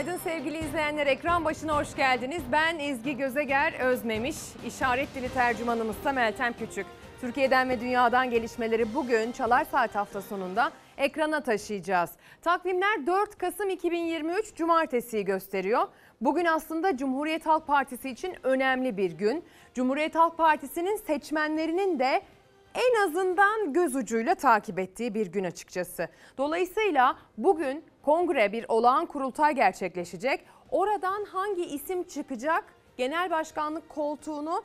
[0.00, 1.06] Günaydın sevgili izleyenler.
[1.06, 2.42] Ekran başına hoş geldiniz.
[2.52, 4.36] Ben Ezgi Gözeger Özmemiş.
[4.66, 6.86] İşaret dili tercümanımız da Meltem Küçük.
[7.20, 12.10] Türkiye'den ve dünyadan gelişmeleri bugün Çalar Saat hafta sonunda ekrana taşıyacağız.
[12.42, 15.88] Takvimler 4 Kasım 2023 Cumartesi'yi gösteriyor.
[16.20, 19.44] Bugün aslında Cumhuriyet Halk Partisi için önemli bir gün.
[19.74, 22.22] Cumhuriyet Halk Partisi'nin seçmenlerinin de
[22.74, 26.08] en azından göz ucuyla takip ettiği bir gün açıkçası.
[26.38, 30.44] Dolayısıyla bugün kongre bir olağan kurultay gerçekleşecek.
[30.70, 32.64] Oradan hangi isim çıkacak?
[32.96, 34.62] Genel başkanlık koltuğunu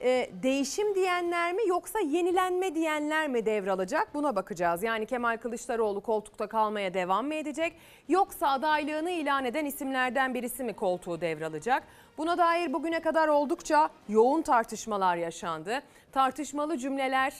[0.00, 4.14] e, değişim diyenler mi yoksa yenilenme diyenler mi devralacak?
[4.14, 4.82] Buna bakacağız.
[4.82, 7.72] Yani Kemal Kılıçdaroğlu koltukta kalmaya devam mı edecek?
[8.08, 11.82] Yoksa adaylığını ilan eden isimlerden birisi mi koltuğu devralacak?
[12.18, 15.82] Buna dair bugüne kadar oldukça yoğun tartışmalar yaşandı.
[16.12, 17.34] Tartışmalı cümleler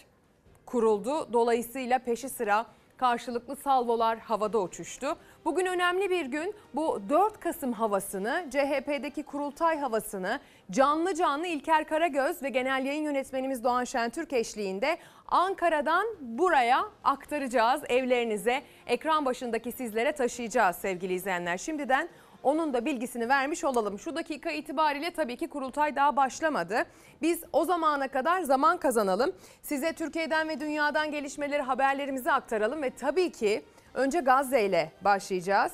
[0.67, 1.33] kuruldu.
[1.33, 2.67] Dolayısıyla peşi sıra
[2.97, 5.17] karşılıklı salvolar havada uçuştu.
[5.45, 6.55] Bugün önemli bir gün.
[6.75, 13.65] Bu 4 Kasım havasını, CHP'deki kurultay havasını canlı canlı İlker Karagöz ve genel yayın yönetmenimiz
[13.65, 17.83] Doğan Şentürk eşliğinde Ankara'dan buraya aktaracağız.
[17.89, 21.59] Evlerinize, ekran başındaki sizlere taşıyacağız sevgili izleyenler.
[21.59, 22.09] Şimdiden
[22.43, 23.99] onun da bilgisini vermiş olalım.
[23.99, 26.87] Şu dakika itibariyle tabii ki kurultay daha başlamadı.
[27.23, 29.33] Biz o zamana kadar zaman kazanalım.
[29.63, 35.73] Size Türkiye'den ve dünyadan gelişmeleri haberlerimizi aktaralım ve tabii ki önce Gazze ile başlayacağız.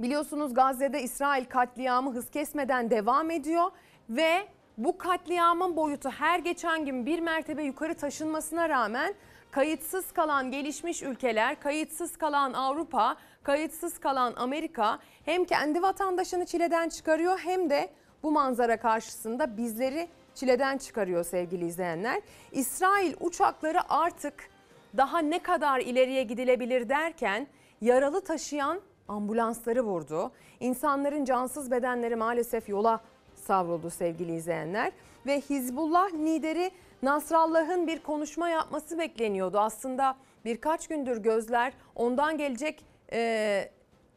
[0.00, 3.70] Biliyorsunuz Gazze'de İsrail katliamı hız kesmeden devam ediyor
[4.10, 9.14] ve bu katliamın boyutu her geçen gün bir mertebe yukarı taşınmasına rağmen
[9.50, 17.38] kayıtsız kalan gelişmiş ülkeler, kayıtsız kalan Avrupa, kayıtsız kalan Amerika hem kendi vatandaşını çileden çıkarıyor
[17.38, 17.90] hem de
[18.22, 22.22] bu manzara karşısında bizleri çileden çıkarıyor sevgili izleyenler.
[22.52, 24.50] İsrail uçakları artık
[24.96, 27.46] daha ne kadar ileriye gidilebilir derken
[27.80, 30.32] yaralı taşıyan ambulansları vurdu.
[30.60, 33.00] İnsanların cansız bedenleri maalesef yola
[33.34, 34.92] savruldu sevgili izleyenler.
[35.26, 36.70] Ve Hizbullah lideri
[37.02, 39.58] Nasrallah'ın bir konuşma yapması bekleniyordu.
[39.58, 43.70] Aslında birkaç gündür gözler ondan gelecek e,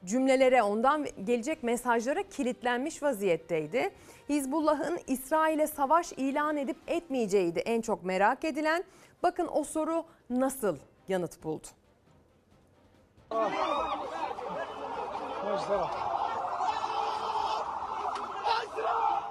[0.05, 3.91] cümlelere, ondan gelecek mesajlara kilitlenmiş vaziyetteydi.
[4.29, 8.83] Hizbullah'ın İsrail'e savaş ilan edip etmeyeceğiydi en çok merak edilen.
[9.23, 10.77] Bakın o soru nasıl
[11.07, 11.67] yanıt buldu?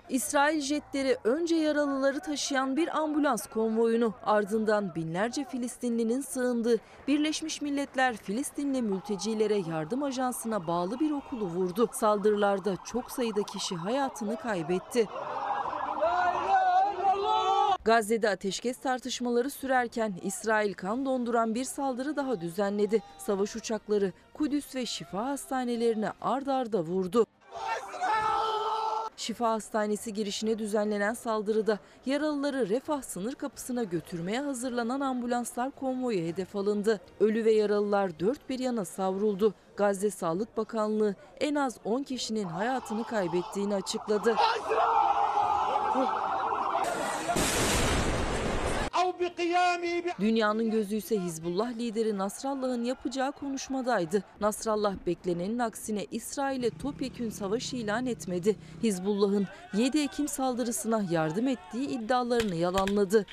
[0.09, 6.77] İsrail jetleri önce yaralıları taşıyan bir ambulans konvoyunu ardından binlerce Filistinlinin sığındığı
[7.09, 11.89] Birleşmiş Milletler Filistinli mültecilere yardım ajansına bağlı bir okulu vurdu.
[11.93, 15.09] Saldırılarda çok sayıda kişi hayatını kaybetti.
[17.84, 23.03] Gazze'de ateşkes tartışmaları sürerken İsrail kan donduran bir saldırı daha düzenledi.
[23.19, 27.27] Savaş uçakları Kudüs ve şifa hastanelerine ard arda vurdu.
[29.20, 37.00] Şifa Hastanesi girişine düzenlenen saldırıda yaralıları Refah sınır kapısına götürmeye hazırlanan ambulanslar konvoyu hedef alındı.
[37.20, 39.54] Ölü ve yaralılar dört bir yana savruldu.
[39.76, 44.36] Gazze Sağlık Bakanlığı en az 10 kişinin hayatını kaybettiğini açıkladı.
[50.20, 54.25] Dünyanın gözü ise Hizbullah lideri Nasrallah'ın yapacağı konuşmadaydı.
[54.41, 58.56] Nasrallah beklenenin aksine İsrail'e topyekün savaş ilan etmedi.
[58.82, 63.26] Hizbullah'ın 7 Ekim saldırısına yardım ettiği iddialarını yalanladı.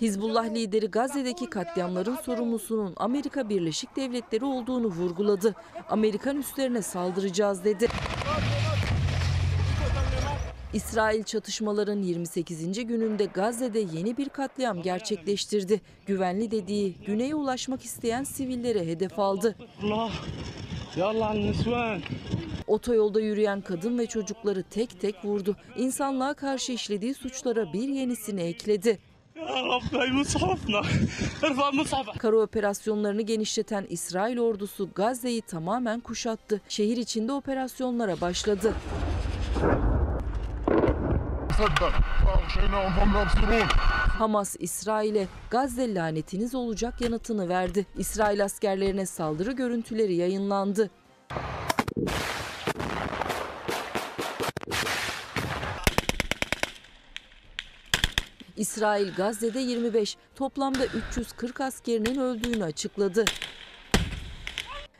[0.00, 5.54] Hizbullah lideri Gazze'deki katliamların sorumlusunun Amerika Birleşik Devletleri olduğunu vurguladı.
[5.88, 7.88] Amerikan üslerine saldıracağız dedi.
[10.74, 12.86] İsrail çatışmaların 28.
[12.86, 15.80] gününde Gazze'de yeni bir katliam gerçekleştirdi.
[16.06, 19.56] Güvenli dediği güneye ulaşmak isteyen sivillere hedef aldı.
[22.66, 25.56] Otoyolda yürüyen kadın ve çocukları tek tek vurdu.
[25.76, 28.98] İnsanlığa karşı işlediği suçlara bir yenisini ekledi.
[32.18, 36.60] Kara operasyonlarını genişleten İsrail ordusu Gazze'yi tamamen kuşattı.
[36.68, 38.74] Şehir içinde operasyonlara başladı.
[44.18, 47.86] Hamas İsrail'e Gazze lanetiniz olacak yanıtını verdi.
[47.98, 50.90] İsrail askerlerine saldırı görüntüleri yayınlandı.
[58.56, 63.24] İsrail Gazze'de 25, toplamda 340 askerinin öldüğünü açıkladı.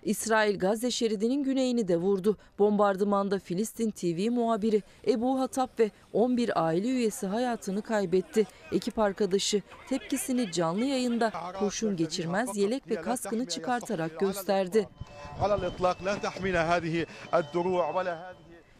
[0.04, 2.36] İsrail Gazze şeridinin güneyini de vurdu.
[2.58, 8.46] Bombardımanda Filistin TV muhabiri Ebu Hatap ve 11 aile üyesi hayatını kaybetti.
[8.72, 14.88] Ekip arkadaşı tepkisini canlı yayında kurşun geçirmez yelek ve kaskını çıkartarak gösterdi.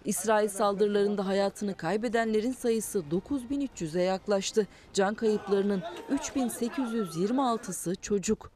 [0.04, 4.66] İsrail saldırılarında hayatını kaybedenlerin sayısı 9300'e yaklaştı.
[4.92, 8.53] Can kayıplarının 3826'sı çocuk.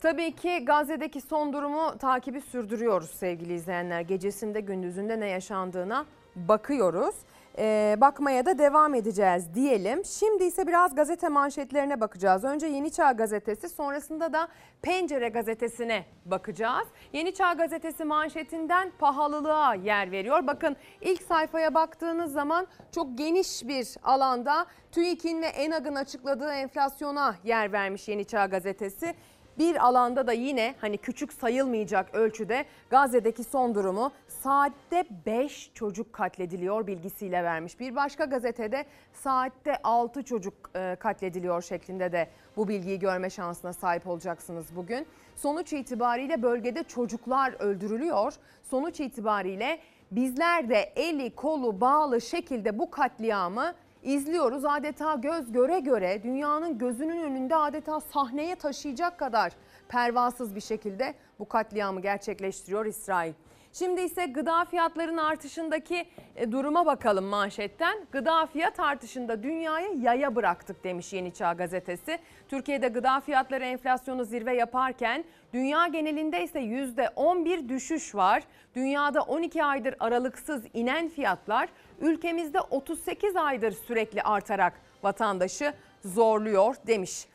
[0.00, 4.00] Tabii ki Gazze'deki son durumu takibi sürdürüyoruz sevgili izleyenler.
[4.00, 6.06] Gecesinde gündüzünde ne yaşandığına
[6.36, 7.14] bakıyoruz.
[7.60, 10.04] Ee, bakmaya da devam edeceğiz diyelim.
[10.04, 12.44] Şimdi ise biraz gazete manşetlerine bakacağız.
[12.44, 14.48] Önce Yeni Çağ Gazetesi sonrasında da
[14.82, 16.88] Pencere Gazetesi'ne bakacağız.
[17.12, 20.46] Yeni Çağ Gazetesi manşetinden pahalılığa yer veriyor.
[20.46, 27.72] Bakın ilk sayfaya baktığınız zaman çok geniş bir alanda TÜİK'in ve ENAG'ın açıkladığı enflasyona yer
[27.72, 29.14] vermiş Yeni Çağ Gazetesi.
[29.58, 36.86] Bir alanda da yine hani küçük sayılmayacak ölçüde Gazze'deki son durumu saatte 5 çocuk katlediliyor
[36.86, 37.80] bilgisiyle vermiş.
[37.80, 44.06] Bir başka gazetede saatte 6 çocuk e, katlediliyor şeklinde de bu bilgiyi görme şansına sahip
[44.06, 45.06] olacaksınız bugün.
[45.36, 48.34] Sonuç itibariyle bölgede çocuklar öldürülüyor.
[48.62, 49.78] Sonuç itibariyle
[50.10, 54.64] bizler de eli kolu bağlı şekilde bu katliamı izliyoruz.
[54.64, 59.52] Adeta göz göre göre dünyanın gözünün önünde adeta sahneye taşıyacak kadar
[59.88, 63.32] pervasız bir şekilde bu katliamı gerçekleştiriyor İsrail.
[63.72, 66.06] Şimdi ise gıda fiyatlarının artışındaki
[66.36, 68.06] e, duruma bakalım manşetten.
[68.12, 72.18] Gıda fiyat artışında dünyayı yaya bıraktık demiş Yeni Çağ gazetesi.
[72.48, 78.42] Türkiye'de gıda fiyatları enflasyonu zirve yaparken dünya genelinde ise %11 düşüş var.
[78.74, 81.68] Dünyada 12 aydır aralıksız inen fiyatlar
[82.00, 84.72] ülkemizde 38 aydır sürekli artarak
[85.02, 85.74] vatandaşı
[86.04, 87.26] zorluyor demiş.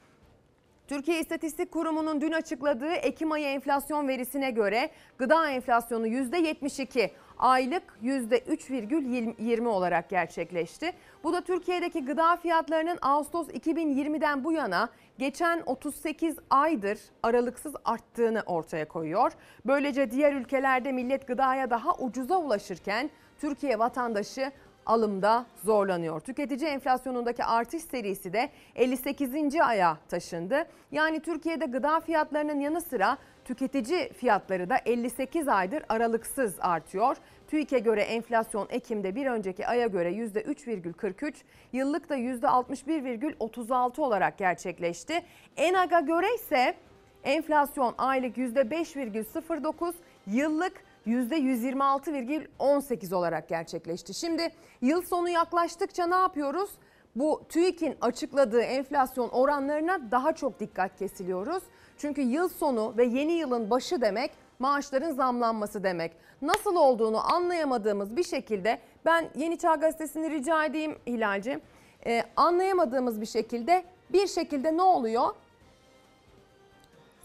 [0.88, 9.68] Türkiye İstatistik Kurumu'nun dün açıkladığı Ekim ayı enflasyon verisine göre gıda enflasyonu %72, aylık %3,20
[9.68, 10.94] olarak gerçekleşti.
[11.24, 18.88] Bu da Türkiye'deki gıda fiyatlarının Ağustos 2020'den bu yana geçen 38 aydır aralıksız arttığını ortaya
[18.88, 19.32] koyuyor.
[19.66, 23.10] Böylece diğer ülkelerde millet gıdaya daha ucuza ulaşırken
[23.44, 24.52] Türkiye vatandaşı
[24.86, 26.20] alımda zorlanıyor.
[26.20, 29.56] Tüketici enflasyonundaki artış serisi de 58.
[29.56, 30.66] aya taşındı.
[30.92, 37.18] Yani Türkiye'de gıda fiyatlarının yanı sıra tüketici fiyatları da 58 aydır aralıksız artıyor.
[37.48, 41.34] TÜİK'e göre enflasyon Ekim'de bir önceki aya göre %3,43,
[41.74, 45.22] yıllık da %61,36 olarak gerçekleşti.
[45.58, 46.76] ENAG'a göre ise
[47.24, 49.94] enflasyon aylık %5,09,
[50.28, 54.14] yıllık %126,18 olarak gerçekleşti.
[54.14, 54.52] Şimdi
[54.82, 56.70] yıl sonu yaklaştıkça ne yapıyoruz?
[57.16, 61.64] Bu TÜİK'in açıkladığı enflasyon oranlarına daha çok dikkat kesiliyoruz.
[61.98, 66.12] Çünkü yıl sonu ve yeni yılın başı demek maaşların zamlanması demek.
[66.42, 71.62] Nasıl olduğunu anlayamadığımız bir şekilde ben Yeni Çağ Gazetesi'ni rica edeyim Hilal'cim.
[72.06, 73.84] Ee, anlayamadığımız bir şekilde
[74.14, 75.30] bir şekilde ne oluyor?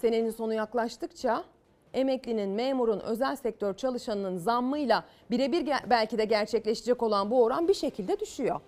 [0.01, 1.45] Senenin sonu yaklaştıkça
[1.95, 8.21] emeklinin, memurun, özel sektör çalışanının zammıyla birebir belki de gerçekleşecek olan bu oran bir şekilde
[8.21, 8.61] düşüyor.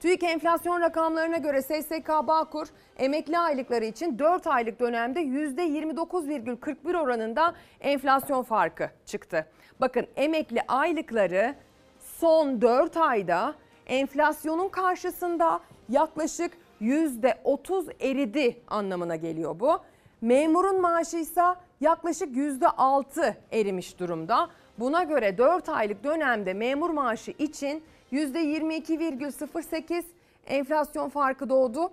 [0.00, 2.66] TÜİK enflasyon rakamlarına göre SSK Bağkur
[2.98, 9.46] emekli aylıkları için 4 aylık dönemde %29,41 oranında enflasyon farkı çıktı.
[9.80, 11.54] Bakın emekli aylıkları
[11.98, 13.54] son 4 ayda
[13.86, 19.80] enflasyonun karşısında yaklaşık %30 eridi anlamına geliyor bu.
[20.20, 21.44] Memurun maaşı ise
[21.80, 24.50] yaklaşık %6 erimiş durumda.
[24.78, 30.02] Buna göre 4 aylık dönemde memur maaşı için %22,08
[30.46, 31.92] enflasyon farkı doğdu.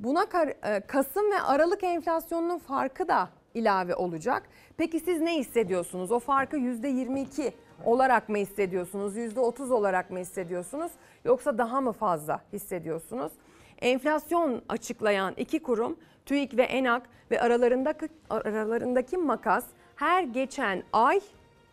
[0.00, 0.26] Buna
[0.62, 4.42] e, Kasım ve Aralık enflasyonunun farkı da ilave olacak.
[4.76, 6.12] Peki siz ne hissediyorsunuz?
[6.12, 7.52] O farkı %22
[7.84, 9.16] olarak mı hissediyorsunuz?
[9.16, 10.92] %30 olarak mı hissediyorsunuz?
[11.24, 13.32] Yoksa daha mı fazla hissediyorsunuz?
[13.78, 19.64] Enflasyon açıklayan iki kurum TÜİK ve ENAK ve aralarındaki aralarındaki makas
[19.96, 21.20] her geçen ay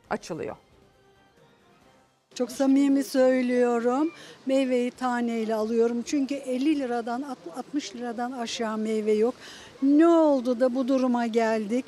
[0.10, 0.56] açılıyor.
[2.36, 4.12] Çok samimi söylüyorum.
[4.46, 6.02] Meyveyi taneyle alıyorum.
[6.06, 9.36] Çünkü 50 liradan 60 liradan aşağı meyve yok.
[9.84, 11.86] Ne oldu da bu duruma geldik?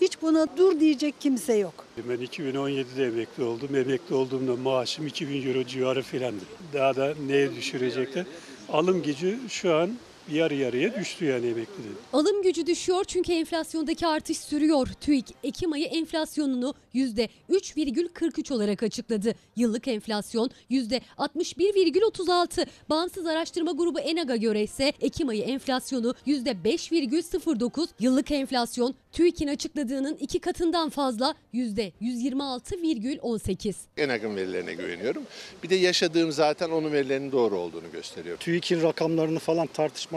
[0.00, 1.74] Hiç buna dur diyecek kimse yok.
[2.08, 3.76] Ben 2017'de emekli oldum.
[3.76, 6.44] Emekli olduğumda maaşım 2000 euro civarı filandı.
[6.72, 8.24] Daha da neye düşürecekler?
[8.72, 9.90] Alım gücü şu an
[10.32, 11.96] yarı yarıya düştü yani emeklinin.
[12.12, 14.88] Alım gücü düşüyor çünkü enflasyondaki artış sürüyor.
[15.00, 19.34] TÜİK Ekim ayı enflasyonunu %3,43 olarak açıkladı.
[19.56, 22.66] Yıllık enflasyon %61,36.
[22.90, 27.88] Bağımsız araştırma grubu ENAG'a göre ise Ekim ayı enflasyonu %5,09.
[28.00, 33.74] Yıllık enflasyon TÜİK'in açıkladığının iki katından fazla %126,18.
[33.96, 35.22] ENAG'ın verilerine güveniyorum.
[35.62, 38.36] Bir de yaşadığım zaten onun verilerinin doğru olduğunu gösteriyor.
[38.36, 39.66] TÜİK'in rakamlarını falan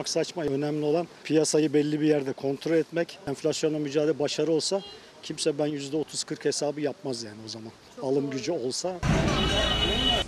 [0.04, 0.44] tartışmak saçma.
[0.44, 3.20] Önemli olan piyasayı belli bir yerde kontrol etmek.
[3.28, 4.82] Enflasyonla mücadele başarı olsa
[5.24, 7.72] kimse ben %30-40 hesabı yapmaz yani o zaman.
[8.02, 8.94] Alım gücü olsa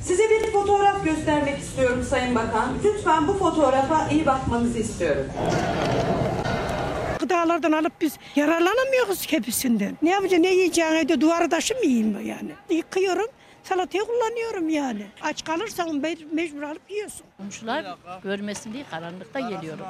[0.01, 2.73] Size bir fotoğraf göstermek istiyorum Sayın Bakan.
[2.83, 5.25] Lütfen bu fotoğrafa iyi bakmanızı istiyorum.
[7.19, 9.97] Gıdalardan alıp biz yararlanamıyoruz hepsinden.
[10.01, 10.43] Ne yapacağım?
[10.43, 10.93] Ne yiyeceğim?
[10.93, 12.51] Evde duvarı taşı mı yiyeyim yani?
[12.69, 13.27] Yıkıyorum.
[13.63, 15.05] Salataya kullanıyorum yani.
[15.21, 17.25] Aç kalırsan me- mecbur alıp yiyorsun.
[17.41, 19.85] Komşular görmesin diye karanlıkta geliyorum.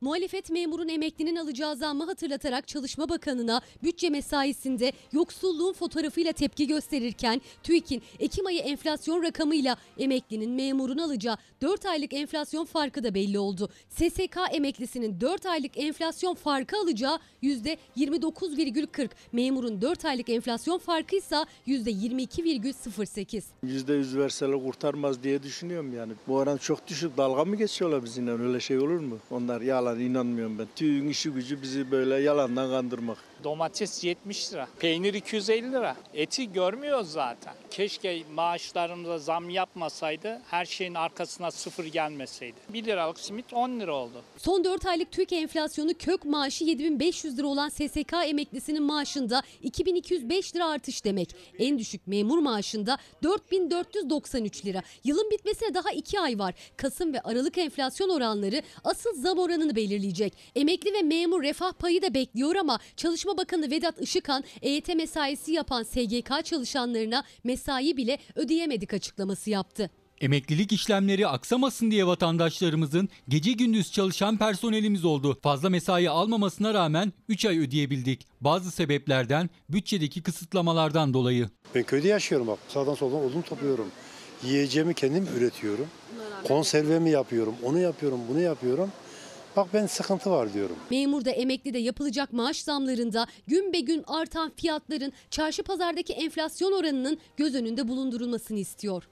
[0.00, 8.02] Muhalefet memurun emeklinin alacağı zammı hatırlatarak Çalışma Bakanı'na bütçe mesaisinde yoksulluğun fotoğrafıyla tepki gösterirken TÜİK'in
[8.18, 13.68] Ekim ayı enflasyon rakamıyla emeklinin memurun alacağı 4 aylık enflasyon farkı da belli oldu.
[13.88, 19.10] SSK emeklisinin 4 aylık enflasyon farkı alacağı %29,40.
[19.32, 23.42] Memurun 4 aylık enflasyon farkı ise %22,08.
[23.64, 26.12] %100 verseler kurtarmaz diye düşünüyorum yani.
[26.28, 26.93] Bu oran çok düşük.
[27.02, 28.30] Dalga mı geçiyorlar bizimle?
[28.32, 29.18] Öyle şey olur mu?
[29.30, 30.66] Onlar yalan inanmıyorum ben.
[30.76, 33.18] TÜİK'in işi gücü bizi böyle yalandan kandırmak.
[33.44, 35.96] Domates 70 lira, peynir 250 lira.
[36.14, 37.54] Eti görmüyoruz zaten.
[37.70, 42.56] Keşke maaşlarımıza zam yapmasaydı, her şeyin arkasına sıfır gelmeseydi.
[42.68, 44.22] 1 liralık simit 10 lira oldu.
[44.36, 50.68] Son 4 aylık TÜİK enflasyonu kök maaşı 7500 lira olan SSK emeklisinin maaşında 2205 lira
[50.68, 51.36] artış demek.
[51.58, 54.82] En düşük memur maaşında 4493 lira.
[55.04, 56.54] Yılın bitmesine daha 2 ay var.
[56.76, 60.32] Kasım ve Aralık enflasyon oranları asıl zam oranını belirleyecek.
[60.56, 65.82] Emekli ve memur refah payı da bekliyor ama Çalışma Bakanı Vedat Işıkhan EYT mesaisi yapan
[65.82, 69.90] SGK çalışanlarına mesai bile ödeyemedik açıklaması yaptı.
[70.20, 75.38] Emeklilik işlemleri aksamasın diye vatandaşlarımızın gece gündüz çalışan personelimiz oldu.
[75.42, 78.26] Fazla mesai almamasına rağmen 3 ay ödeyebildik.
[78.40, 81.48] Bazı sebeplerden bütçedeki kısıtlamalardan dolayı.
[81.74, 82.58] Ben köyde yaşıyorum bak.
[82.68, 83.86] Sağdan soldan odun topluyorum.
[84.44, 85.86] Yiyeceğimi kendim üretiyorum.
[86.44, 87.54] Konservemi yapıyorum.
[87.62, 88.90] Onu yapıyorum, bunu yapıyorum.
[89.56, 90.76] Bak ben sıkıntı var diyorum.
[90.90, 96.72] Memur da emekli de yapılacak maaş zamlarında gün be gün artan fiyatların çarşı pazardaki enflasyon
[96.72, 99.08] oranının göz önünde bulundurulmasını istiyor.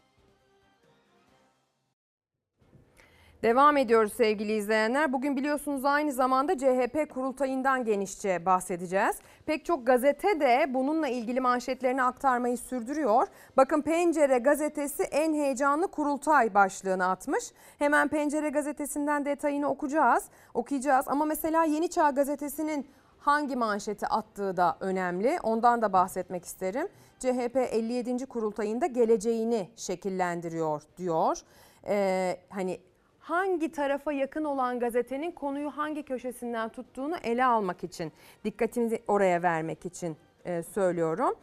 [3.42, 5.12] Devam ediyoruz sevgili izleyenler.
[5.12, 9.16] Bugün biliyorsunuz aynı zamanda CHP kurultayından genişçe bahsedeceğiz.
[9.46, 13.26] Pek çok gazete de bununla ilgili manşetlerini aktarmayı sürdürüyor.
[13.56, 17.44] Bakın Pencere gazetesi en heyecanlı kurultay başlığını atmış.
[17.78, 20.24] Hemen Pencere gazetesinden detayını okuyacağız.
[20.54, 22.86] Okuyacağız ama mesela Yeni Çağ gazetesinin
[23.18, 25.38] hangi manşeti attığı da önemli.
[25.42, 26.88] Ondan da bahsetmek isterim.
[27.18, 28.26] CHP 57.
[28.26, 31.38] kurultayında geleceğini şekillendiriyor diyor.
[31.86, 32.80] Ee, hani
[33.22, 38.12] hangi tarafa yakın olan gazetenin konuyu hangi köşesinden tuttuğunu ele almak için,
[38.44, 41.34] dikkatinizi oraya vermek için e, söylüyorum.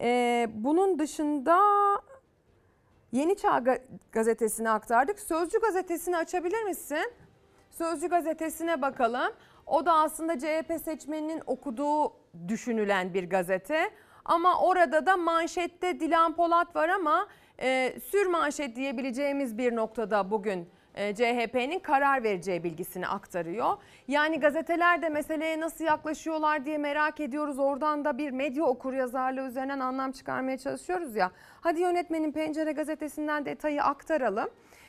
[0.00, 1.58] E, bunun dışında
[3.12, 3.80] Yeni Çağ Ga-
[4.12, 5.20] gazetesini aktardık.
[5.20, 7.12] Sözcü gazetesini açabilir misin?
[7.70, 9.32] Sözcü gazetesine bakalım.
[9.66, 12.12] O da aslında CHP seçmeninin okuduğu
[12.48, 13.90] düşünülen bir gazete.
[14.24, 17.26] Ama orada da manşette Dilan Polat var ama
[17.60, 20.68] e, sür manşet diyebileceğimiz bir noktada bugün
[20.98, 23.76] CHP'nin karar vereceği bilgisini aktarıyor.
[24.08, 27.58] Yani gazeteler de meseleye nasıl yaklaşıyorlar diye merak ediyoruz.
[27.58, 31.30] Oradan da bir medya okuryazarlığı üzerinden anlam çıkarmaya çalışıyoruz ya.
[31.60, 34.48] Hadi yönetmenin Pencere gazetesinden detayı aktaralım.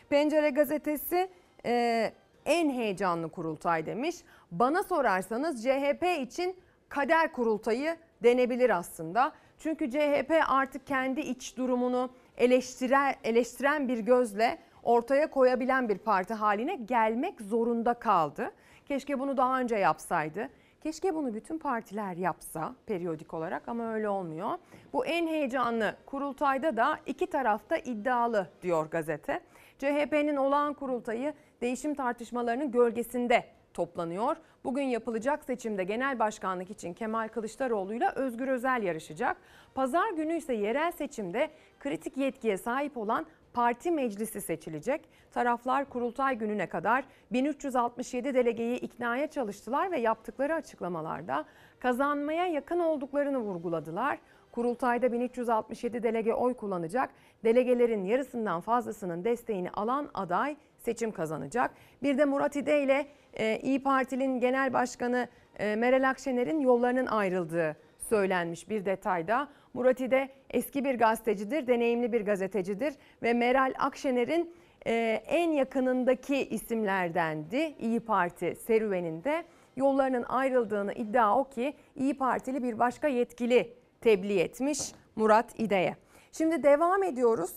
[0.09, 1.29] Pencere gazetesi
[1.65, 2.11] e,
[2.45, 4.15] en heyecanlı kurultay demiş.
[4.51, 6.55] Bana sorarsanız CHP için
[6.89, 9.31] kader kurultayı denebilir aslında.
[9.59, 16.75] Çünkü CHP artık kendi iç durumunu eleştiren, eleştiren bir gözle ortaya koyabilen bir parti haline
[16.75, 18.51] gelmek zorunda kaldı.
[18.85, 20.49] Keşke bunu daha önce yapsaydı.
[20.83, 24.57] Keşke bunu bütün partiler yapsa periyodik olarak ama öyle olmuyor.
[24.93, 29.39] Bu en heyecanlı kurultayda da iki tarafta iddialı diyor gazete.
[29.77, 34.35] CHP'nin olağan kurultayı değişim tartışmalarının gölgesinde toplanıyor.
[34.63, 39.37] Bugün yapılacak seçimde genel başkanlık için Kemal Kılıçdaroğlu ile Özgür Özel yarışacak.
[39.75, 45.09] Pazar günü ise yerel seçimde kritik yetkiye sahip olan parti meclisi seçilecek.
[45.31, 51.45] Taraflar kurultay gününe kadar 1367 delegeyi iknaya çalıştılar ve yaptıkları açıklamalarda
[51.79, 54.19] kazanmaya yakın olduklarını vurguladılar.
[54.51, 57.09] Kurultayda 1367 delege oy kullanacak.
[57.43, 61.71] Delegelerin yarısından fazlasının desteğini alan aday seçim kazanacak.
[62.03, 65.27] Bir de Murat İde ile e, İyi Parti'nin genel başkanı
[65.59, 69.47] e, Meral Akşener'in yollarının ayrıldığı söylenmiş bir detayda.
[69.73, 74.53] Murat İde eski bir gazetecidir, deneyimli bir gazetecidir ve Meral Akşener'in
[74.87, 79.43] e, en yakınındaki isimlerdendi İyi Parti serüveninde.
[79.75, 85.95] Yollarının ayrıldığını iddia o ki İyi Partili bir başka yetkili tebliğ etmiş Murat İde'ye.
[86.31, 87.53] Şimdi devam ediyoruz.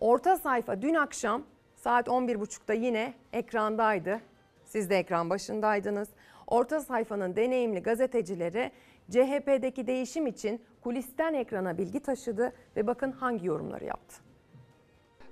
[0.00, 1.42] Orta sayfa dün akşam
[1.76, 4.20] saat 11.30'da yine ekrandaydı.
[4.64, 6.08] Siz de ekran başındaydınız.
[6.50, 8.70] Orta sayfanın deneyimli gazetecileri
[9.10, 14.16] CHP'deki değişim için kulisten ekrana bilgi taşıdı ve bakın hangi yorumları yaptı.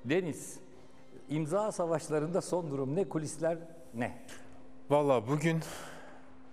[0.05, 0.61] Deniz,
[1.29, 3.05] imza savaşlarında son durum ne?
[3.05, 3.59] Kulisler
[3.95, 4.13] ne?
[4.91, 5.61] Valla bugün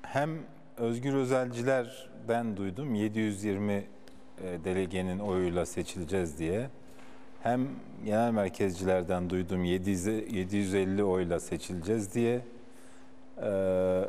[0.01, 0.29] hem
[0.77, 3.85] Özgür Özelciler'den duydum 720 e,
[4.63, 6.69] delegenin oyuyla seçileceğiz diye.
[7.43, 7.67] Hem
[8.05, 12.41] genel merkezcilerden duydum 700 750 oyla seçileceğiz diye.
[13.41, 14.01] Ee,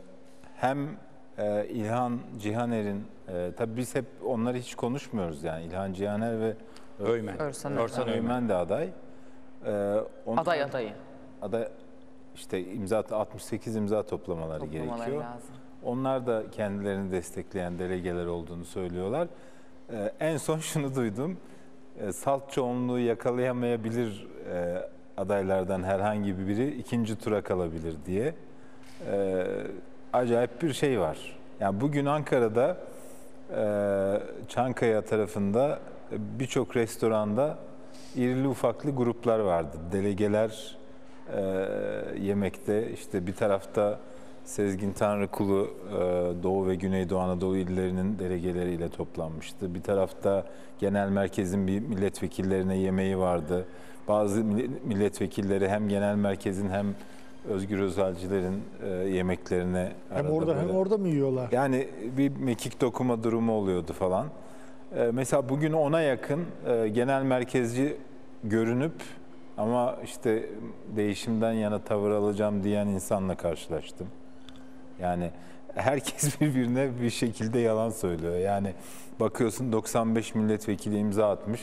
[0.56, 0.88] hem
[1.38, 6.54] e, İlhan Cihaner'in, e, tabii biz hep onları hiç konuşmuyoruz yani İlhan Cihaner ve
[7.00, 7.38] Öymen.
[7.38, 8.18] Örsan, Örsan Öymen.
[8.18, 8.88] Öymen de aday.
[9.66, 9.94] Ee,
[10.26, 10.92] onlar- Aday adayı.
[11.42, 11.68] Aday
[12.34, 15.22] işte imza 68 imza toplamaları, Toplamaları gerekiyor.
[15.24, 15.54] lazım.
[15.82, 19.28] Onlar da kendilerini destekleyen delegeler olduğunu söylüyorlar.
[19.92, 21.36] Ee, en son şunu duydum.
[22.00, 28.34] Ee, salt çoğunluğu yakalayamayabilir e, adaylardan herhangi biri ikinci tura kalabilir diye.
[29.06, 29.46] Ee,
[30.16, 31.18] acayip bir şey var.
[31.60, 32.76] Yani bugün Ankara'da
[33.56, 33.62] e,
[34.48, 35.78] Çankaya tarafında
[36.12, 37.58] e, birçok restoranda
[38.16, 39.76] irili ufaklı gruplar vardı.
[39.92, 40.76] Delegeler
[41.36, 41.40] e,
[42.20, 43.98] yemekte işte bir tarafta
[44.44, 45.94] Sezgin Tanrıkulu e,
[46.42, 49.74] Doğu ve Güneydoğu Anadolu illerinin delegeleriyle toplanmıştı.
[49.74, 50.44] Bir tarafta
[50.78, 53.64] genel merkezin bir milletvekillerine yemeği vardı.
[54.08, 56.86] Bazı mille- milletvekilleri hem genel merkezin hem
[57.50, 61.48] Özgür Özelcilerin e, yemeklerine Hem arada orada hem böyle- orada mı yiyorlar?
[61.52, 64.26] yani bir mekik dokuma durumu oluyordu falan.
[64.96, 67.96] Ee, mesela bugün ona yakın e, genel merkezci
[68.44, 68.92] görünüp
[69.58, 70.46] ama işte
[70.96, 74.06] değişimden yana tavır alacağım diyen insanla karşılaştım.
[75.00, 75.30] Yani
[75.74, 78.36] herkes birbirine bir şekilde yalan söylüyor.
[78.36, 78.72] Yani
[79.20, 81.60] bakıyorsun 95 milletvekili imza atmış.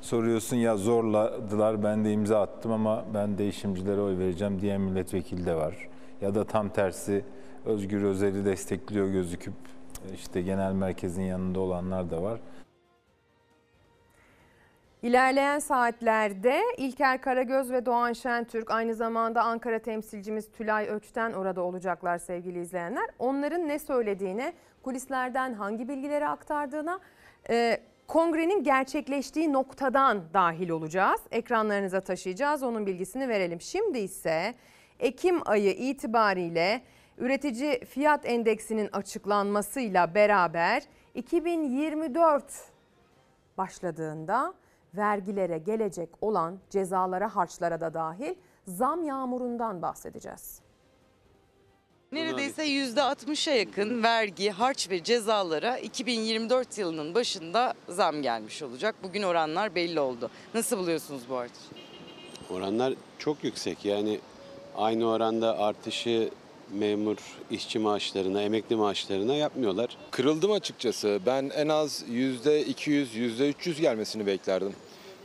[0.00, 5.54] Soruyorsun ya zorladılar ben de imza attım ama ben değişimcilere oy vereceğim diyen milletvekili de
[5.54, 5.88] var.
[6.20, 7.24] Ya da tam tersi
[7.66, 9.54] Özgür Özel'i destekliyor gözüküp
[10.14, 12.40] işte genel merkezin yanında olanlar da var.
[15.02, 22.18] İlerleyen saatlerde İlker Karagöz ve Doğan Şentürk aynı zamanda Ankara temsilcimiz Tülay Öç'ten orada olacaklar
[22.18, 23.08] sevgili izleyenler.
[23.18, 27.00] Onların ne söylediğine, kulislerden hangi bilgileri aktardığına,
[27.50, 31.20] e, kongrenin gerçekleştiği noktadan dahil olacağız.
[31.30, 33.60] Ekranlarınıza taşıyacağız onun bilgisini verelim.
[33.60, 34.54] Şimdi ise
[35.00, 36.82] Ekim ayı itibariyle
[37.18, 40.82] üretici fiyat endeksinin açıklanmasıyla beraber
[41.14, 42.44] 2024
[43.58, 44.54] başladığında
[44.94, 48.34] vergilere gelecek olan cezalara, harçlara da dahil
[48.66, 50.69] zam yağmurundan bahsedeceğiz.
[52.12, 58.94] Neredeyse %60'a yakın vergi, harç ve cezalara 2024 yılının başında zam gelmiş olacak.
[59.02, 60.30] Bugün oranlar belli oldu.
[60.54, 61.64] Nasıl buluyorsunuz bu artışı?
[62.50, 63.84] Oranlar çok yüksek.
[63.84, 64.20] Yani
[64.76, 66.30] aynı oranda artışı
[66.72, 67.16] memur
[67.50, 69.96] işçi maaşlarına, emekli maaşlarına yapmıyorlar.
[70.10, 71.20] Kırıldım açıkçası.
[71.26, 74.74] Ben en az %200, %300 gelmesini beklerdim.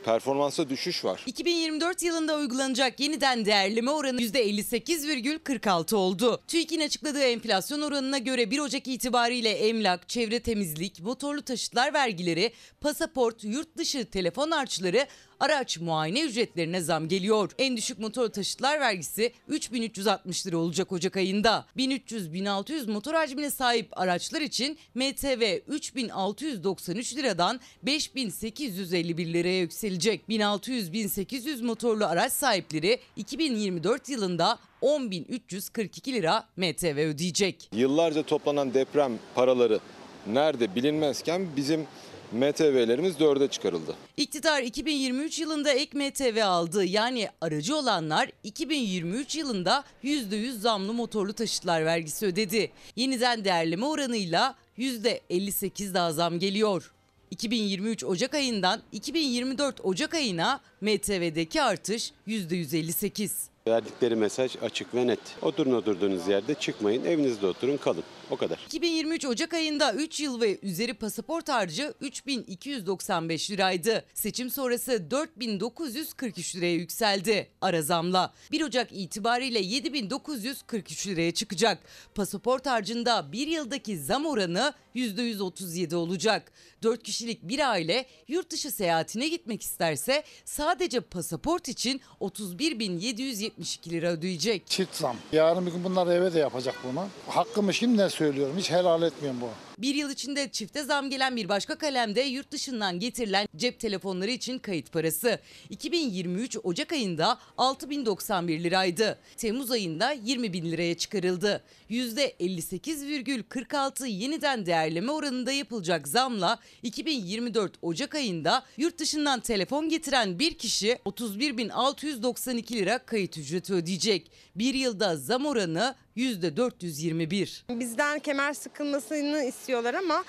[0.05, 1.23] Performansa düşüş var.
[1.25, 6.41] 2024 yılında uygulanacak yeniden değerleme oranı %58,46 oldu.
[6.47, 13.43] TÜİK'in açıkladığı enflasyon oranına göre 1 Ocak itibariyle emlak, çevre temizlik, motorlu taşıtlar vergileri, pasaport,
[13.43, 15.07] yurt dışı telefon harçları,
[15.39, 17.51] araç muayene ücretlerine zam geliyor.
[17.57, 21.65] En düşük motor taşıtlar vergisi 3360 lira olacak Ocak ayında.
[21.77, 30.21] 1300-1600 motor hacmine sahip araçlar için MTV 3693 liradan 5851 liraya yükselecek.
[30.29, 37.69] 1600-1800 motorlu araç sahipleri 2024 yılında 10.342 lira MTV ödeyecek.
[37.73, 39.79] Yıllarca toplanan deprem paraları
[40.27, 41.87] nerede bilinmezken bizim
[42.31, 43.95] MTV'lerimiz dörde çıkarıldı.
[44.17, 46.85] İktidar 2023 yılında ek MTV aldı.
[46.85, 52.71] Yani aracı olanlar 2023 yılında %100 zamlı motorlu taşıtlar vergisi ödedi.
[52.95, 56.91] Yeniden değerleme oranıyla %58 daha zam geliyor.
[57.31, 63.29] 2023 Ocak ayından 2024 Ocak ayına MTV'deki artış %158.
[63.67, 65.19] Verdikleri mesaj açık ve net.
[65.41, 68.03] Oturun oturduğunuz yerde çıkmayın, evinizde oturun kalın.
[68.31, 68.59] O kadar.
[68.65, 74.05] 2023 Ocak ayında 3 yıl ve üzeri pasaport harcı 3295 liraydı.
[74.13, 78.33] Seçim sonrası 4943 liraya yükseldi ara zamla.
[78.51, 81.79] 1 Ocak itibariyle 7943 liraya çıkacak.
[82.15, 86.51] Pasaport harcında bir yıldaki zam oranı %137 olacak.
[86.83, 94.67] 4 kişilik bir aile yurt dışı seyahatine gitmek isterse sadece pasaport için 31.772 lira ödeyecek.
[94.67, 95.15] Çift zam.
[95.31, 97.07] Yarın bir gün bunlar eve de yapacak bunu.
[97.27, 98.55] Hakkımı şimdiden söylüyorum.
[98.57, 99.49] Hiç helal etmiyorum bu.
[99.79, 104.59] Bir yıl içinde çifte zam gelen bir başka kalemde yurt dışından getirilen cep telefonları için
[104.59, 105.39] kayıt parası.
[105.69, 109.19] 2023 Ocak ayında 6091 liraydı.
[109.37, 111.63] Temmuz ayında 20 bin liraya çıkarıldı.
[111.89, 120.99] %58,46 yeniden değerleme oranında yapılacak zamla 2024 Ocak ayında yurt dışından telefon getiren bir kişi
[121.05, 124.31] 31.692 lira kayıt ücreti ödeyecek.
[124.55, 127.79] Bir yılda zam oranı %421.
[127.79, 130.23] Bizden kemer sıkılmasını istiyorlar ama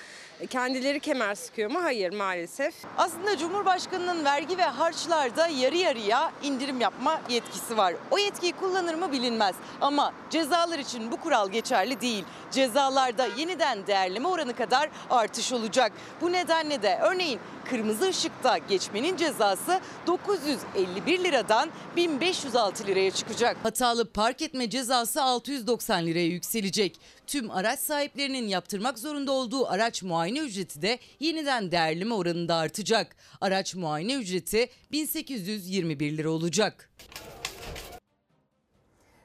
[0.49, 1.83] kendileri kemer sıkıyor mu?
[1.83, 2.73] Hayır maalesef.
[2.97, 7.93] Aslında Cumhurbaşkanı'nın vergi ve harçlarda yarı yarıya indirim yapma yetkisi var.
[8.11, 12.23] O yetkiyi kullanır mı bilinmez ama cezalar için bu kural geçerli değil.
[12.51, 15.91] Cezalarda yeniden değerleme oranı kadar artış olacak.
[16.21, 23.57] Bu nedenle de örneğin kırmızı ışıkta geçmenin cezası 951 liradan 1506 liraya çıkacak.
[23.63, 26.99] Hatalı park etme cezası 690 liraya yükselecek.
[27.27, 33.15] Tüm araç sahiplerinin yaptırmak zorunda olduğu araç muayene ücreti de yeniden değerleme oranında artacak.
[33.41, 36.89] Araç muayene ücreti 1821 lira olacak.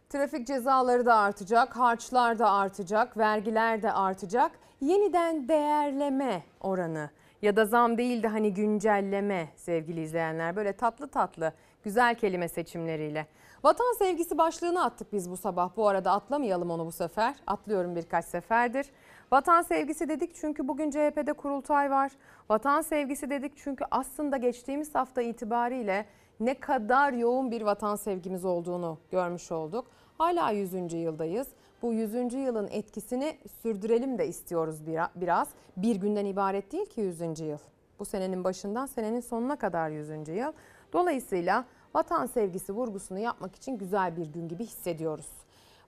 [0.08, 4.52] Trafik cezaları da artacak, harçlar da artacak, vergiler de artacak.
[4.80, 7.10] Yeniden değerleme oranı
[7.42, 10.56] ya da zam değil de hani güncelleme sevgili izleyenler.
[10.56, 11.52] Böyle tatlı tatlı
[11.84, 13.26] güzel kelime seçimleriyle.
[13.64, 15.76] Vatan sevgisi başlığını attık biz bu sabah.
[15.76, 17.34] Bu arada atlamayalım onu bu sefer.
[17.46, 18.86] Atlıyorum birkaç seferdir.
[19.32, 22.12] Vatan sevgisi dedik çünkü bugün CHP'de kurultay var.
[22.50, 26.06] Vatan sevgisi dedik çünkü aslında geçtiğimiz hafta itibariyle
[26.40, 29.86] ne kadar yoğun bir vatan sevgimiz olduğunu görmüş olduk.
[30.18, 30.92] Hala 100.
[30.92, 31.48] yıldayız.
[31.82, 32.34] Bu 100.
[32.34, 35.48] yılın etkisini sürdürelim de istiyoruz biraz.
[35.76, 37.20] Bir günden ibaret değil ki 100.
[37.20, 37.58] yıl.
[37.98, 40.28] Bu senenin başından senenin sonuna kadar 100.
[40.28, 40.52] yıl.
[40.92, 45.28] Dolayısıyla vatan sevgisi vurgusunu yapmak için güzel bir gün gibi hissediyoruz.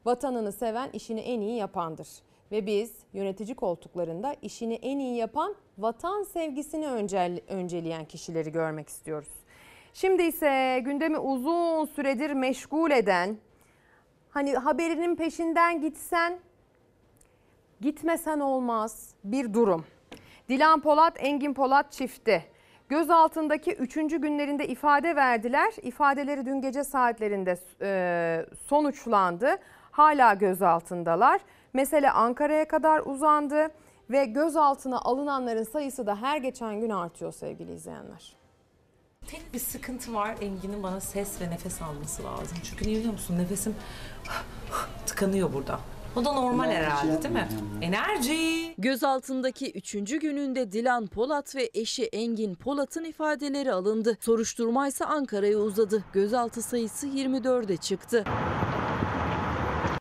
[0.04, 2.08] Vatanını seven işini en iyi yapandır.
[2.52, 6.88] Ve biz yönetici koltuklarında işini en iyi yapan vatan sevgisini
[7.48, 9.28] önceleyen kişileri görmek istiyoruz.
[9.94, 13.36] Şimdi ise gündemi uzun süredir meşgul eden,
[14.30, 16.38] hani haberinin peşinden gitsen,
[17.80, 19.84] gitmesen olmaz bir durum.
[20.48, 22.44] Dilan Polat, Engin Polat çifti
[22.88, 23.94] gözaltındaki 3.
[23.94, 25.74] günlerinde ifade verdiler.
[25.82, 29.56] İfadeleri dün gece saatlerinde e, sonuçlandı.
[29.90, 31.40] Hala gözaltındalar.
[31.72, 33.68] Mesele Ankara'ya kadar uzandı
[34.10, 38.36] ve gözaltına alınanların sayısı da her geçen gün artıyor sevgili izleyenler.
[39.26, 42.58] Tek bir sıkıntı var Engin'in bana ses ve nefes alması lazım.
[42.62, 43.74] Çünkü niye biliyor musun nefesim
[45.06, 45.80] tıkanıyor burada.
[46.16, 47.48] O da normal herhalde değil mi?
[47.82, 48.74] Enerji.
[48.78, 49.92] Gözaltındaki 3.
[50.20, 54.16] gününde Dilan Polat ve eşi Engin Polat'ın ifadeleri alındı.
[54.20, 56.04] Soruşturma ise Ankara'ya uzadı.
[56.12, 58.24] Gözaltı sayısı 24'e çıktı.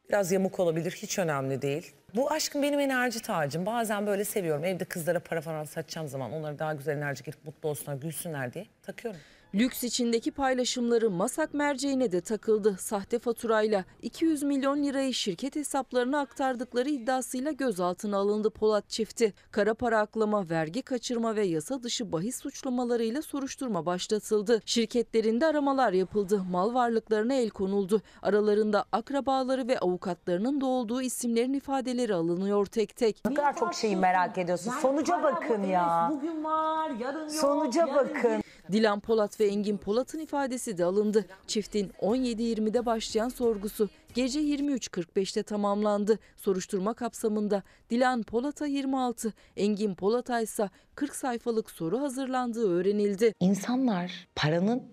[0.09, 1.93] Biraz yamuk olabilir hiç önemli değil.
[2.15, 3.65] Bu aşkım benim enerji tacım.
[3.65, 4.63] Bazen böyle seviyorum.
[4.65, 8.65] Evde kızlara para falan satacağım zaman onları daha güzel enerji gelip mutlu olsunlar, gülsünler diye
[8.83, 9.19] takıyorum.
[9.55, 12.75] Lüks içindeki paylaşımları masak merceğine de takıldı.
[12.79, 19.33] Sahte faturayla 200 milyon lirayı şirket hesaplarına aktardıkları iddiasıyla gözaltına alındı Polat çifti.
[19.51, 24.61] Kara para aklama, vergi kaçırma ve yasa dışı bahis suçlamalarıyla soruşturma başlatıldı.
[24.65, 26.43] Şirketlerinde aramalar yapıldı.
[26.51, 28.01] Mal varlıklarına el konuldu.
[28.21, 33.21] Aralarında akrabaları ve avukatlarının da olduğu isimlerin ifadeleri alınıyor tek tek.
[33.25, 34.71] Ne kadar çok şeyi merak ediyorsun.
[34.81, 36.09] Sonuca bakın ya.
[36.11, 37.31] Bugün var, yarın yok.
[37.31, 38.43] Sonuca bakın.
[38.71, 41.25] Dilan Polat ve Engin Polat'ın ifadesi de alındı.
[41.47, 46.19] Çiftin 17.20'de başlayan sorgusu gece 23.45'te tamamlandı.
[46.37, 53.33] Soruşturma kapsamında Dilan Polat'a 26, Engin Polat'a ise 40 sayfalık soru hazırlandığı öğrenildi.
[53.39, 54.83] İnsanlar paranın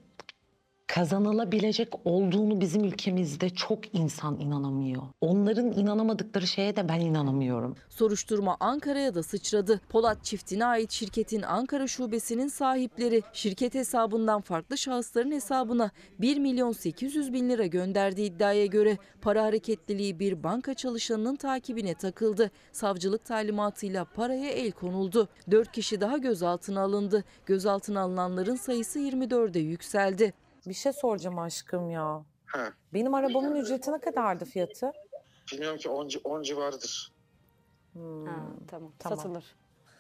[0.95, 5.03] kazanılabilecek olduğunu bizim ülkemizde çok insan inanamıyor.
[5.21, 7.77] Onların inanamadıkları şeye de ben inanamıyorum.
[7.89, 9.81] Soruşturma Ankara'ya da sıçradı.
[9.89, 17.33] Polat çiftine ait şirketin Ankara şubesinin sahipleri şirket hesabından farklı şahısların hesabına 1 milyon 800
[17.33, 22.51] bin lira gönderdiği iddiaya göre para hareketliliği bir banka çalışanının takibine takıldı.
[22.73, 25.29] Savcılık talimatıyla paraya el konuldu.
[25.51, 27.25] 4 kişi daha gözaltına alındı.
[27.47, 30.33] Gözaltına alınanların sayısı 24'e yükseldi.
[30.67, 32.25] Bir şey soracağım aşkım ya.
[32.47, 32.73] Ha.
[32.95, 34.93] Benim arabamın ücreti ne kadardı fiyatı?
[35.53, 37.13] Bilmiyorum ki 10, 10 civarıdır.
[38.69, 38.93] tamam.
[39.03, 39.45] Satılır.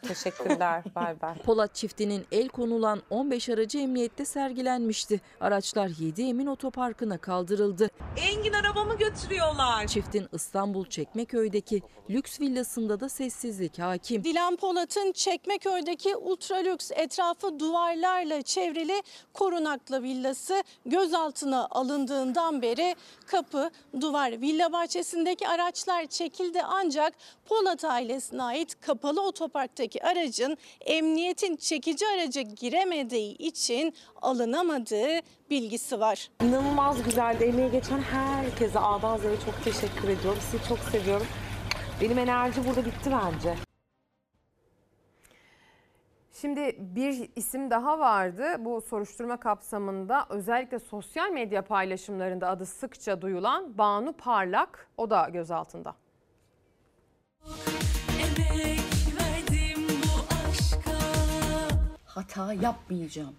[0.02, 0.82] Teşekkürler.
[0.94, 1.34] bay bay.
[1.34, 5.20] Polat çiftinin el konulan 15 aracı emniyette sergilenmişti.
[5.40, 7.90] Araçlar 7 Emin Otoparkı'na kaldırıldı.
[8.16, 9.86] Engin arabamı götürüyorlar.
[9.86, 14.24] Çiftin İstanbul Çekmeköy'deki lüks villasında da sessizlik hakim.
[14.24, 22.94] Dilan Polat'ın Çekmeköy'deki ultralüks etrafı duvarlarla çevrili korunaklı villası gözaltına alındığından beri
[23.26, 27.12] kapı, duvar, villa bahçesindeki araçlar çekildi ancak
[27.44, 36.28] Polat ailesine ait kapalı otoparktaki aracın emniyetin çekici araca giremediği için alınamadığı bilgisi var.
[36.42, 37.44] İnanılmaz güzeldi.
[37.44, 40.40] Emeği geçen herkese A'dan Z'ye çok teşekkür ediyorum.
[40.50, 41.26] Sizi çok seviyorum.
[42.00, 43.54] Benim enerji burada bitti bence.
[46.40, 48.44] Şimdi bir isim daha vardı.
[48.58, 55.94] Bu soruşturma kapsamında özellikle sosyal medya paylaşımlarında adı sıkça duyulan Banu Parlak o da gözaltında.
[62.20, 63.34] Hata yapmayacağım.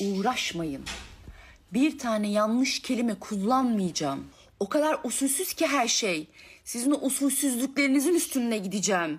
[0.00, 0.82] Uğraşmayın.
[1.72, 4.24] Bir tane yanlış kelime kullanmayacağım.
[4.60, 6.28] O kadar usulsüz ki her şey.
[6.64, 9.18] Sizin o usulsüzlüklerinizin üstüne gideceğim.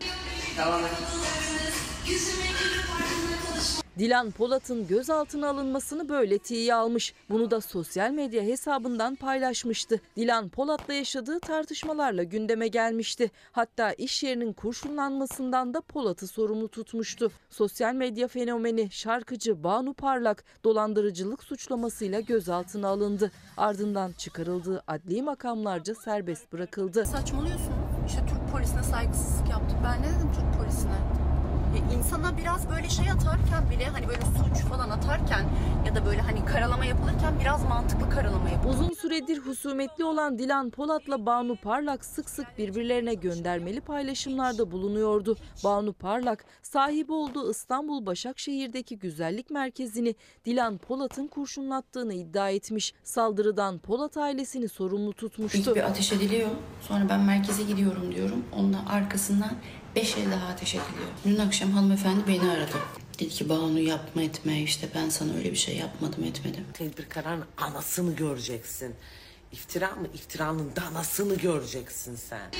[4.00, 7.14] Dilan Polat'ın gözaltına alınmasını böyle tiye almış.
[7.30, 10.02] Bunu da sosyal medya hesabından paylaşmıştı.
[10.18, 13.32] Dilan Polat'la yaşadığı tartışmalarla gündeme gelmişti.
[13.52, 17.32] Hatta iş yerinin kurşunlanmasından da Polat'ı sorumlu tutmuştu.
[17.50, 23.32] Sosyal medya fenomeni şarkıcı Banu Parlak dolandırıcılık suçlamasıyla gözaltına alındı.
[23.58, 27.06] Ardından çıkarıldığı adli makamlarca serbest bırakıldı.
[27.06, 27.74] Saçmalıyorsun.
[28.08, 29.78] İşte Türk polisine saygısızlık yaptım.
[29.84, 31.41] Ben ne dedim Türk polisine?
[31.76, 35.46] Ya insana biraz böyle şey atarken bile hani böyle suç falan atarken
[35.88, 38.70] ya da böyle hani karalama yapılırken biraz mantıklı karalama yapın.
[38.70, 45.38] Uzun süredir husumetli olan Dilan Polat'la Banu Parlak sık sık birbirlerine göndermeli paylaşımlarda bulunuyordu.
[45.64, 52.94] Banu Parlak sahibi olduğu İstanbul Başakşehir'deki güzellik merkezini Dilan Polat'ın kurşunlattığını iddia etmiş.
[53.04, 55.58] Saldırıdan Polat ailesini sorumlu tutmuştu.
[55.60, 56.50] İlk bir ateş ediliyor.
[56.82, 58.46] Sonra ben merkeze gidiyorum diyorum.
[58.56, 59.52] Ondan arkasından
[59.96, 61.10] beş el daha ateş ediliyor.
[61.26, 62.76] Dün akşam hanımefendi beni aradı.
[63.20, 66.66] Dedi ki Banu yapma etme işte ben sana öyle bir şey yapmadım etmedim.
[66.74, 68.96] Tedbir kararın anasını göreceksin.
[69.52, 70.08] İftira mı?
[70.14, 72.52] İftiranın danasını göreceksin sen.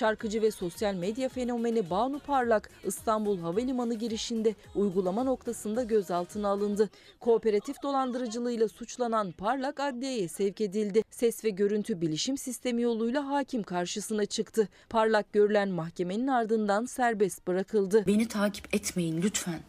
[0.00, 6.90] Şarkıcı ve sosyal medya fenomeni Banu Parlak İstanbul Havalimanı girişinde uygulama noktasında gözaltına alındı.
[7.20, 11.02] Kooperatif dolandırıcılığıyla suçlanan Parlak adliyeye sevk edildi.
[11.10, 14.68] Ses ve görüntü bilişim sistemi yoluyla hakim karşısına çıktı.
[14.88, 18.06] Parlak görülen mahkemenin ardından serbest bırakıldı.
[18.06, 19.60] Beni takip etmeyin lütfen.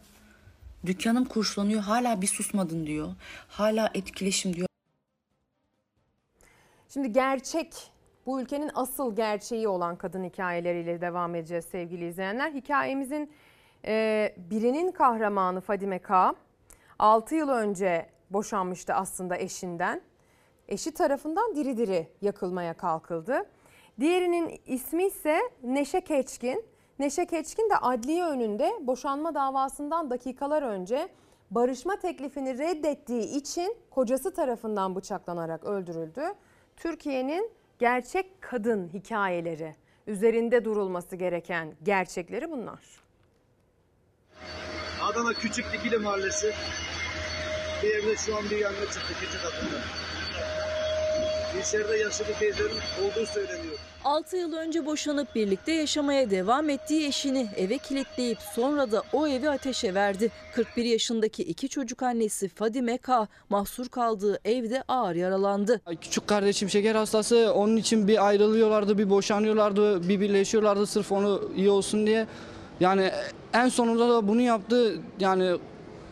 [0.86, 3.08] Dükkanım kurşulanıyor hala bir susmadın diyor.
[3.48, 4.68] Hala etkileşim diyor.
[6.88, 7.92] Şimdi gerçek
[8.26, 12.50] bu ülkenin asıl gerçeği olan kadın hikayeleriyle devam edeceğiz sevgili izleyenler.
[12.52, 13.32] Hikayemizin
[13.84, 16.34] e, birinin kahramanı Fadime K.
[16.98, 20.02] 6 yıl önce boşanmıştı aslında eşinden.
[20.68, 23.42] Eşi tarafından diri diri yakılmaya kalkıldı.
[24.00, 26.64] Diğerinin ismi ise Neşe Keçkin.
[26.98, 31.08] Neşe Keçkin de adliye önünde boşanma davasından dakikalar önce
[31.50, 36.22] barışma teklifini reddettiği için kocası tarafından bıçaklanarak öldürüldü.
[36.76, 37.50] Türkiye'nin
[37.82, 39.74] gerçek kadın hikayeleri,
[40.06, 42.80] üzerinde durulması gereken gerçekleri bunlar.
[45.02, 46.52] Adana Küçük Dikili Mahallesi.
[47.82, 49.80] Bir evde şu an bir yangın çıktı küçük adında.
[51.60, 53.71] İçeride yaşlı teyzenin olduğu söyleniyor.
[54.04, 59.50] 6 yıl önce boşanıp birlikte yaşamaya devam ettiği eşini eve kilitleyip sonra da o evi
[59.50, 60.30] ateşe verdi.
[60.54, 63.28] 41 yaşındaki iki çocuk annesi Fadime K.
[63.48, 65.80] mahsur kaldığı evde ağır yaralandı.
[66.00, 71.70] Küçük kardeşim şeker hastası onun için bir ayrılıyorlardı, bir boşanıyorlardı, bir birleşiyorlardı sırf onu iyi
[71.70, 72.26] olsun diye.
[72.80, 73.10] Yani
[73.54, 74.98] en sonunda da bunu yaptı.
[75.20, 75.56] Yani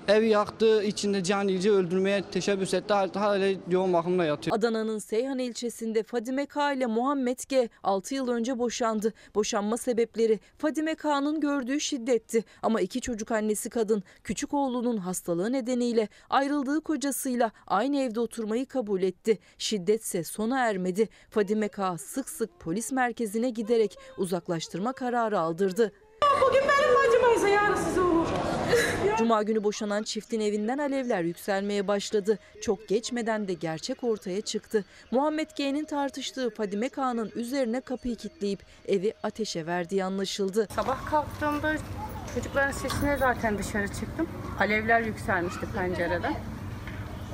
[0.09, 2.95] evi yaktı, içinde canice öldürmeye teşebbüs etti.
[2.95, 4.57] Hala yoğun bakımda yatıyor.
[4.57, 9.13] Adana'nın Seyhan ilçesinde Fadime K ile Muhammed G 6 yıl önce boşandı.
[9.35, 12.45] Boşanma sebepleri Fadime K'nın gördüğü şiddetti.
[12.63, 19.03] Ama iki çocuk annesi kadın küçük oğlunun hastalığı nedeniyle ayrıldığı kocasıyla aynı evde oturmayı kabul
[19.03, 19.39] etti.
[19.59, 21.09] Şiddetse sona ermedi.
[21.31, 25.93] Fadime K sık sık polis merkezine giderek uzaklaştırma kararı aldırdı.
[26.47, 28.20] Bugün benim bacımaysa yarın size olur.
[29.19, 32.39] Cuma günü boşanan çiftin evinden alevler yükselmeye başladı.
[32.63, 34.85] Çok geçmeden de gerçek ortaya çıktı.
[35.11, 40.69] Muhammed G'nin tartıştığı Fadime K'nın üzerine kapıyı kilitleyip evi ateşe verdiği anlaşıldı.
[40.75, 41.77] Sabah kalktığımda
[42.35, 44.29] Çocukların sesine zaten dışarı çıktım.
[44.61, 46.35] Alevler yükselmişti pencereden.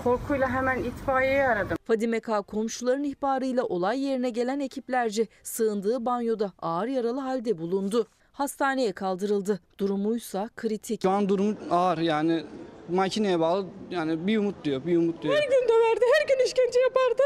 [0.04, 1.76] Korkuyla hemen itfaiyeyi aradım.
[1.84, 2.42] Fadime K.
[2.42, 8.06] komşuların ihbarıyla olay yerine gelen ekiplerce sığındığı banyoda ağır yaralı halde bulundu.
[8.36, 9.60] Hastaneye kaldırıldı.
[9.78, 11.02] Durumuysa kritik.
[11.02, 12.44] Şu an durum ağır yani
[12.88, 15.34] makineye bağlı yani bir umut diyor bir umut diyor.
[15.34, 17.22] Her gün döverdi, her gün işkence yapardı.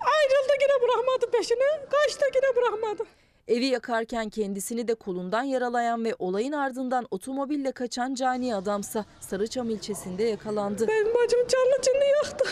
[0.00, 1.88] Ayrıldı yine bırakmadı peşini.
[1.90, 3.02] Kaçtı yine bırakmadı.
[3.48, 10.22] Evi yakarken kendisini de kolundan yaralayan ve olayın ardından otomobille kaçan cani adamsa Sarıçam ilçesinde
[10.24, 10.88] yakalandı.
[10.88, 12.44] Benim bacım canlı canlı yaktı.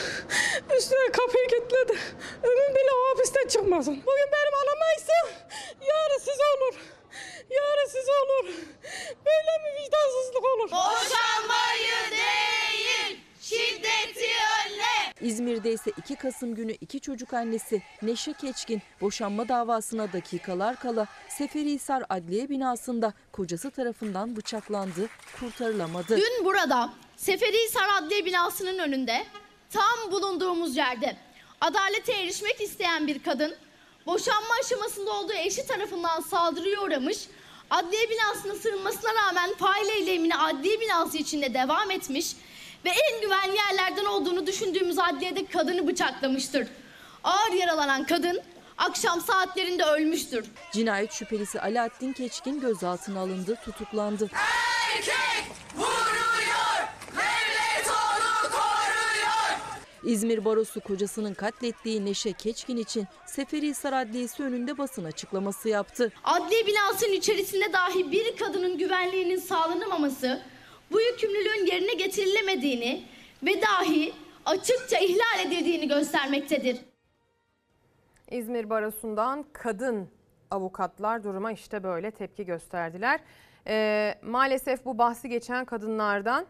[0.79, 1.99] Üstüne kapıyı kilitledi.
[2.43, 3.93] Ömür bile o hapisten çıkmasın.
[3.97, 5.13] Bugün benim alamaysa
[5.81, 6.94] yarın siz olur.
[7.51, 8.55] Yarın siz olur.
[9.27, 10.71] Böyle mi vicdansızlık olur?
[10.71, 14.27] Boşanmayı değil, şiddeti
[14.67, 15.13] önle.
[15.21, 22.03] İzmir'de ise 2 Kasım günü iki çocuk annesi Neşe Keçkin boşanma davasına dakikalar kala Seferihisar
[22.09, 25.09] Adliye binasında kocası tarafından bıçaklandı,
[25.41, 26.17] kurtarılamadı.
[26.17, 29.27] Dün burada Seferihisar Adliye binasının önünde
[29.71, 31.17] tam bulunduğumuz yerde
[31.61, 33.55] adalete erişmek isteyen bir kadın
[34.07, 37.19] boşanma aşamasında olduğu eşi tarafından saldırıya uğramış.
[37.71, 42.37] Adliye binasına sığınmasına rağmen fail eylemine adliye binası içinde devam etmiş
[42.85, 46.69] ve en güvenli yerlerden olduğunu düşündüğümüz adliyede kadını bıçaklamıştır.
[47.25, 48.41] Ağır yaralanan kadın
[48.79, 50.45] akşam saatlerinde ölmüştür.
[50.73, 54.31] Cinayet şüphelisi Alaaddin Keçkin gözaltına alındı, tutuklandı.
[54.95, 55.45] Erkek
[55.77, 59.59] vuruyor, devlet onu koruyor.
[60.05, 66.13] İzmir Barosu kocasının katlettiği Neşe Keçkin için Seferihisar Adliyesi önünde basın açıklaması yaptı.
[66.25, 70.43] Adliye binasının içerisinde dahi bir kadının güvenliğinin sağlanamaması,
[70.93, 73.05] bu yükümlülüğün yerine getirilemediğini
[73.43, 74.13] ve dahi
[74.47, 76.81] açıkça ihlal edildiğini göstermektedir.
[78.31, 80.09] İzmir Barosu'ndan kadın
[80.51, 83.21] avukatlar duruma işte böyle tepki gösterdiler.
[83.67, 86.47] Ee, maalesef bu bahsi geçen kadınlardan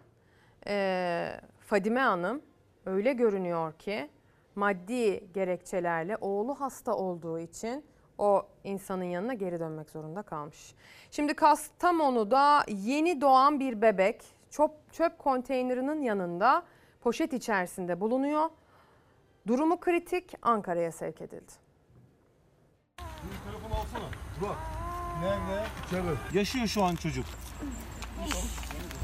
[0.67, 2.43] e, Fadime Hanım
[2.87, 4.11] öyle görünüyor ki
[4.55, 7.85] maddi gerekçelerle oğlu hasta olduğu için
[8.19, 10.75] o insanın yanına geri dönmek zorunda kalmış.
[11.11, 16.63] Şimdi Kastamonu'da yeni doğan bir bebek çöp, çöp konteynerinin yanında
[17.01, 18.51] poşet içerisinde bulunuyor.
[19.47, 21.53] Durumu kritik Ankara'ya sevk edildi.
[22.97, 24.05] Telefonu alsana.
[24.43, 24.57] Bak.
[25.23, 25.65] Nerede?
[25.87, 26.39] İçeride.
[26.39, 27.27] Yaşıyor şu an çocuk.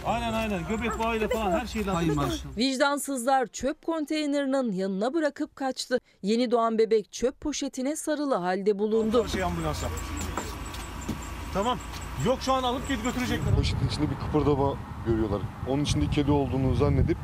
[0.06, 0.60] Aynen aynen.
[0.68, 1.94] Göbek bağıyla falan her şeyden.
[1.94, 2.56] Hay maşallah.
[2.56, 6.00] Vicdansızlar çöp konteynerinin yanına bırakıp kaçtı.
[6.22, 9.28] Yeni doğan bebek çöp poşetine sarılı halde bulundu.
[9.28, 9.86] Şey ambulansa.
[11.54, 11.78] Tamam.
[12.26, 13.54] Yok şu an alıp gidip götürecekler.
[13.54, 14.74] Poşetin içinde bir kıpırdama
[15.06, 15.40] görüyorlar.
[15.68, 17.18] Onun içinde kedi olduğunu zannedip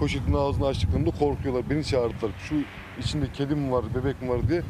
[0.00, 1.70] poşetin ağzını açtıklarında korkuyorlar.
[1.70, 2.32] Beni çağırdılar.
[2.48, 2.54] Şu
[3.00, 4.62] içinde kedi mi var, bebek mi var diye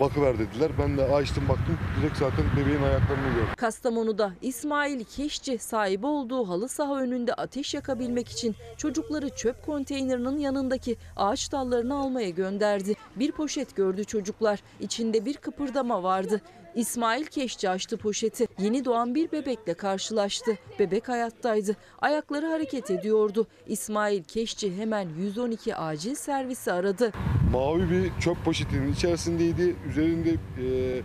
[0.00, 0.70] bakıver dediler.
[0.78, 1.78] Ben de açtım baktım.
[2.00, 3.48] Direkt zaten bebeğin ayaklarını gördüm.
[3.56, 10.96] Kastamonu'da İsmail Keşçi sahibi olduğu halı saha önünde ateş yakabilmek için çocukları çöp konteynerinin yanındaki
[11.16, 12.94] ağaç dallarını almaya gönderdi.
[13.16, 14.62] Bir poşet gördü çocuklar.
[14.80, 16.40] İçinde bir kıpırdama vardı.
[16.74, 18.46] İsmail Keşçi açtı poşeti.
[18.58, 20.58] Yeni doğan bir bebekle karşılaştı.
[20.78, 21.76] Bebek hayattaydı.
[21.98, 23.46] Ayakları hareket ediyordu.
[23.66, 27.12] İsmail Keşçi hemen 112 acil servisi aradı.
[27.52, 29.76] Mavi bir çöp poşetinin içerisindeydi.
[29.88, 31.02] Üzerinde e,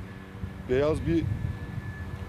[0.69, 1.23] beyaz bir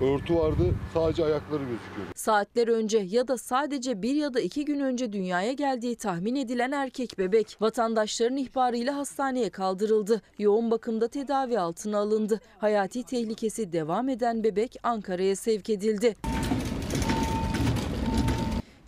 [0.01, 0.75] örtü vardı.
[0.95, 2.11] Sadece ayakları gözüküyordu.
[2.15, 6.73] Saatler önce ya da sadece bir ya da iki gün önce dünyaya geldiği tahmin edilen
[6.73, 10.23] erkek bebek vatandaşların ihbarıyla hastaneye kaldırıldı.
[10.39, 12.41] Yoğun bakımda tedavi altına alındı.
[12.59, 16.17] Hayati tehlikesi devam eden bebek Ankara'ya sevk edildi.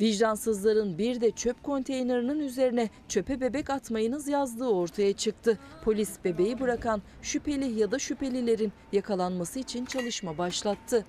[0.00, 5.58] Vicdansızların bir de çöp konteynerinin üzerine çöpe bebek atmayınız yazdığı ortaya çıktı.
[5.84, 11.04] Polis bebeği bırakan şüpheli ya da şüphelilerin yakalanması için çalışma başlattı.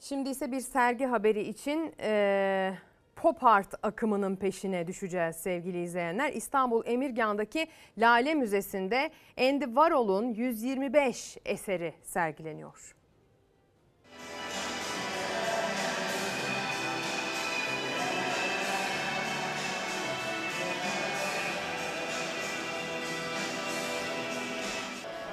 [0.00, 2.74] Şimdi ise bir sergi haberi için e,
[3.16, 6.32] pop art akımının peşine düşeceğiz sevgili izleyenler.
[6.32, 7.66] İstanbul Emirgan'daki
[7.98, 12.97] Lale Müzesi'nde Andy Warhol'un 125 eseri sergileniyor.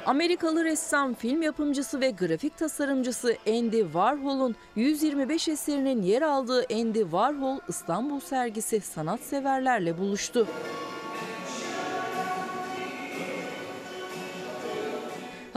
[0.05, 7.59] Amerikalı ressam, film yapımcısı ve grafik tasarımcısı Andy Warhol'un 125 eserinin yer aldığı Andy Warhol
[7.67, 10.47] İstanbul sergisi sanatseverlerle buluştu.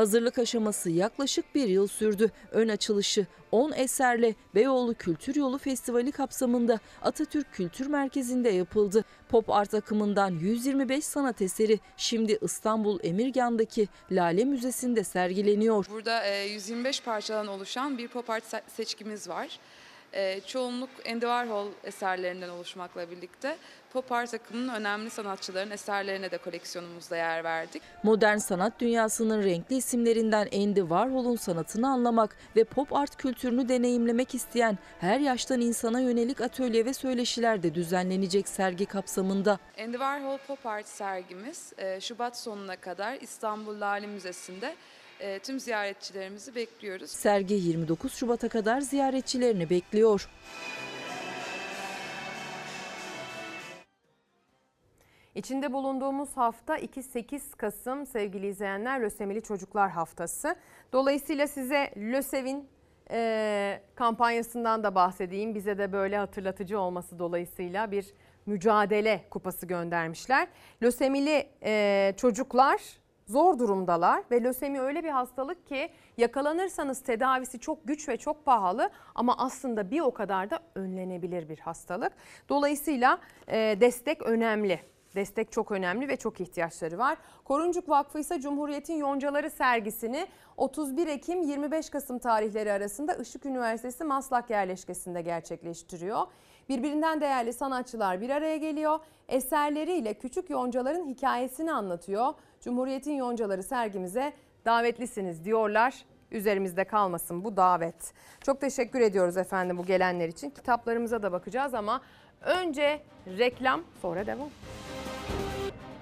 [0.03, 2.31] Hazırlık aşaması yaklaşık bir yıl sürdü.
[2.51, 9.05] Ön açılışı 10 eserle Beyoğlu Kültür Yolu Festivali kapsamında Atatürk Kültür Merkezi'nde yapıldı.
[9.29, 15.87] Pop art akımından 125 sanat eseri şimdi İstanbul Emirgan'daki Lale Müzesi'nde sergileniyor.
[15.91, 19.59] Burada e, 125 parçadan oluşan bir pop art se- seçkimiz var.
[20.13, 23.57] E, çoğunluk Andy Warhol eserlerinden oluşmakla birlikte
[23.93, 27.83] pop art akımının önemli sanatçıların eserlerine de koleksiyonumuzda yer verdik.
[28.03, 34.79] Modern sanat dünyasının renkli isimlerinden Andy Warhol'un sanatını anlamak ve pop art kültürünü deneyimlemek isteyen
[35.01, 39.59] her yaştan insana yönelik atölye ve söyleşiler de düzenlenecek sergi kapsamında.
[39.79, 44.75] Andy Warhol Pop Art sergimiz e, Şubat sonuna kadar İstanbul Lale Müzesi'nde
[45.21, 47.11] e, tüm ziyaretçilerimizi bekliyoruz.
[47.11, 50.29] Sergi 29 Şubat'a kadar ziyaretçilerini bekliyor.
[55.35, 60.57] İçinde bulunduğumuz hafta 2-8 Kasım sevgili izleyenler Lösemili Çocuklar Haftası.
[60.93, 62.69] Dolayısıyla size LÖSEV'in
[63.11, 65.55] e, kampanyasından da bahsedeyim.
[65.55, 68.07] Bize de böyle hatırlatıcı olması dolayısıyla bir
[68.47, 70.49] mücadele kupası göndermişler.
[70.83, 72.81] Lösemili e, çocuklar
[73.29, 78.91] zor durumdalar ve lösemi öyle bir hastalık ki yakalanırsanız tedavisi çok güç ve çok pahalı
[79.15, 82.13] ama aslında bir o kadar da önlenebilir bir hastalık.
[82.49, 83.19] Dolayısıyla
[83.49, 84.81] e, destek önemli.
[85.15, 87.19] Destek çok önemli ve çok ihtiyaçları var.
[87.45, 90.27] Koruncuk Vakfı ise Cumhuriyet'in Yoncaları sergisini
[90.57, 96.27] 31 Ekim 25 Kasım tarihleri arasında Işık Üniversitesi Maslak yerleşkesinde gerçekleştiriyor.
[96.69, 98.99] Birbirinden değerli sanatçılar bir araya geliyor.
[99.29, 102.35] Eserleriyle küçük yoncaların hikayesini anlatıyor.
[102.61, 104.33] Cumhuriyet'in Yoncaları sergimize
[104.65, 105.95] davetlisiniz diyorlar.
[106.31, 108.13] Üzerimizde kalmasın bu davet.
[108.45, 110.51] Çok teşekkür ediyoruz efendim bu gelenler için.
[110.51, 112.01] Kitaplarımıza da bakacağız ama
[112.41, 113.01] önce
[113.39, 114.49] reklam sonra devam.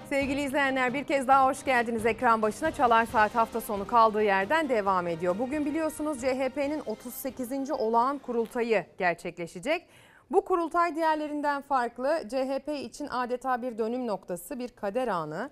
[0.09, 2.70] Sevgili izleyenler bir kez daha hoş geldiniz ekran başına.
[2.70, 5.38] Çalar Saat hafta sonu kaldığı yerden devam ediyor.
[5.38, 7.70] Bugün biliyorsunuz CHP'nin 38.
[7.70, 9.86] olağan kurultayı gerçekleşecek.
[10.30, 12.22] Bu kurultay diğerlerinden farklı.
[12.28, 15.50] CHP için adeta bir dönüm noktası, bir kader anı.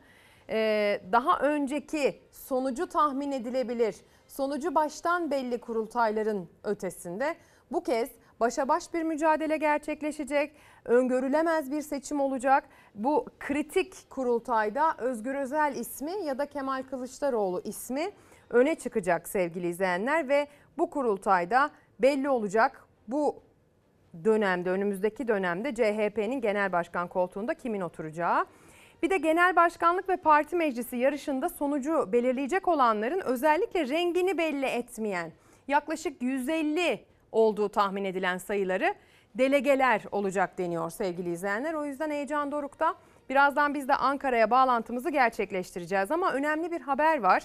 [0.50, 7.36] Ee, daha önceki sonucu tahmin edilebilir, sonucu baştan belli kurultayların ötesinde
[7.72, 10.52] bu kez başa baş bir mücadele gerçekleşecek.
[10.84, 12.64] Öngörülemez bir seçim olacak.
[12.94, 18.10] Bu kritik kurultayda Özgür Özel ismi ya da Kemal Kılıçdaroğlu ismi
[18.50, 20.46] öne çıkacak sevgili izleyenler ve
[20.78, 22.84] bu kurultayda belli olacak.
[23.08, 23.42] Bu
[24.24, 28.46] dönemde önümüzdeki dönemde CHP'nin genel başkan koltuğunda kimin oturacağı.
[29.04, 35.32] Bir de genel başkanlık ve parti meclisi yarışında sonucu belirleyecek olanların özellikle rengini belli etmeyen
[35.68, 38.94] yaklaşık 150 olduğu tahmin edilen sayıları
[39.34, 41.74] delegeler olacak deniyor sevgili izleyenler.
[41.74, 42.94] O yüzden heyecan dorukta.
[43.28, 47.42] Birazdan biz de Ankara'ya bağlantımızı gerçekleştireceğiz ama önemli bir haber var.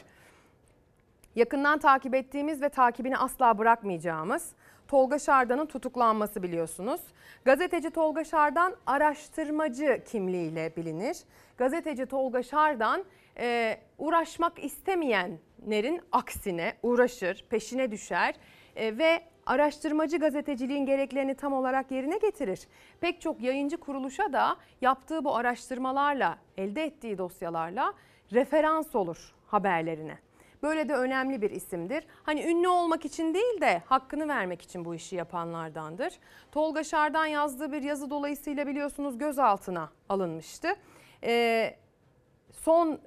[1.36, 4.52] Yakından takip ettiğimiz ve takibini asla bırakmayacağımız
[4.90, 7.02] Tolga Şardan'ın tutuklanması biliyorsunuz.
[7.46, 11.18] Gazeteci Tolga Şardan araştırmacı kimliğiyle bilinir.
[11.58, 13.04] Gazeteci Tolga Şardan
[13.38, 18.36] e, uğraşmak istemeyenlerin aksine uğraşır, peşine düşer
[18.76, 22.68] e, ve araştırmacı gazeteciliğin gereklerini tam olarak yerine getirir.
[23.02, 27.94] Pek çok yayıncı kuruluşa da yaptığı bu araştırmalarla, elde ettiği dosyalarla
[28.32, 30.29] referans olur haberlerine.
[30.64, 32.04] Böyle de önemli bir isimdir.
[32.24, 36.14] Hani ünlü olmak için değil de hakkını vermek için bu işi yapanlardandır.
[36.52, 40.68] Tolga Şardan yazdığı bir yazı dolayısıyla biliyorsunuz gözaltına alınmıştı.
[41.24, 41.76] Ee,
[42.52, 43.00] son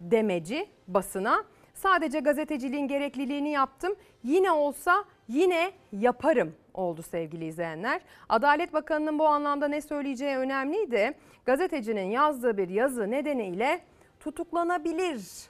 [0.00, 3.94] demeci basına sadece gazeteciliğin gerekliliğini yaptım.
[4.24, 8.00] Yine olsa yine yaparım oldu sevgili izleyenler.
[8.28, 11.14] Adalet Bakanı'nın bu anlamda ne söyleyeceği önemliydi.
[11.44, 13.80] Gazetecinin yazdığı bir yazı nedeniyle
[14.20, 15.49] tutuklanabilir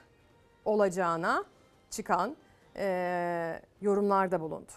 [0.65, 1.43] olacağına
[1.89, 2.35] çıkan
[2.75, 4.71] e, yorumlarda bulundu.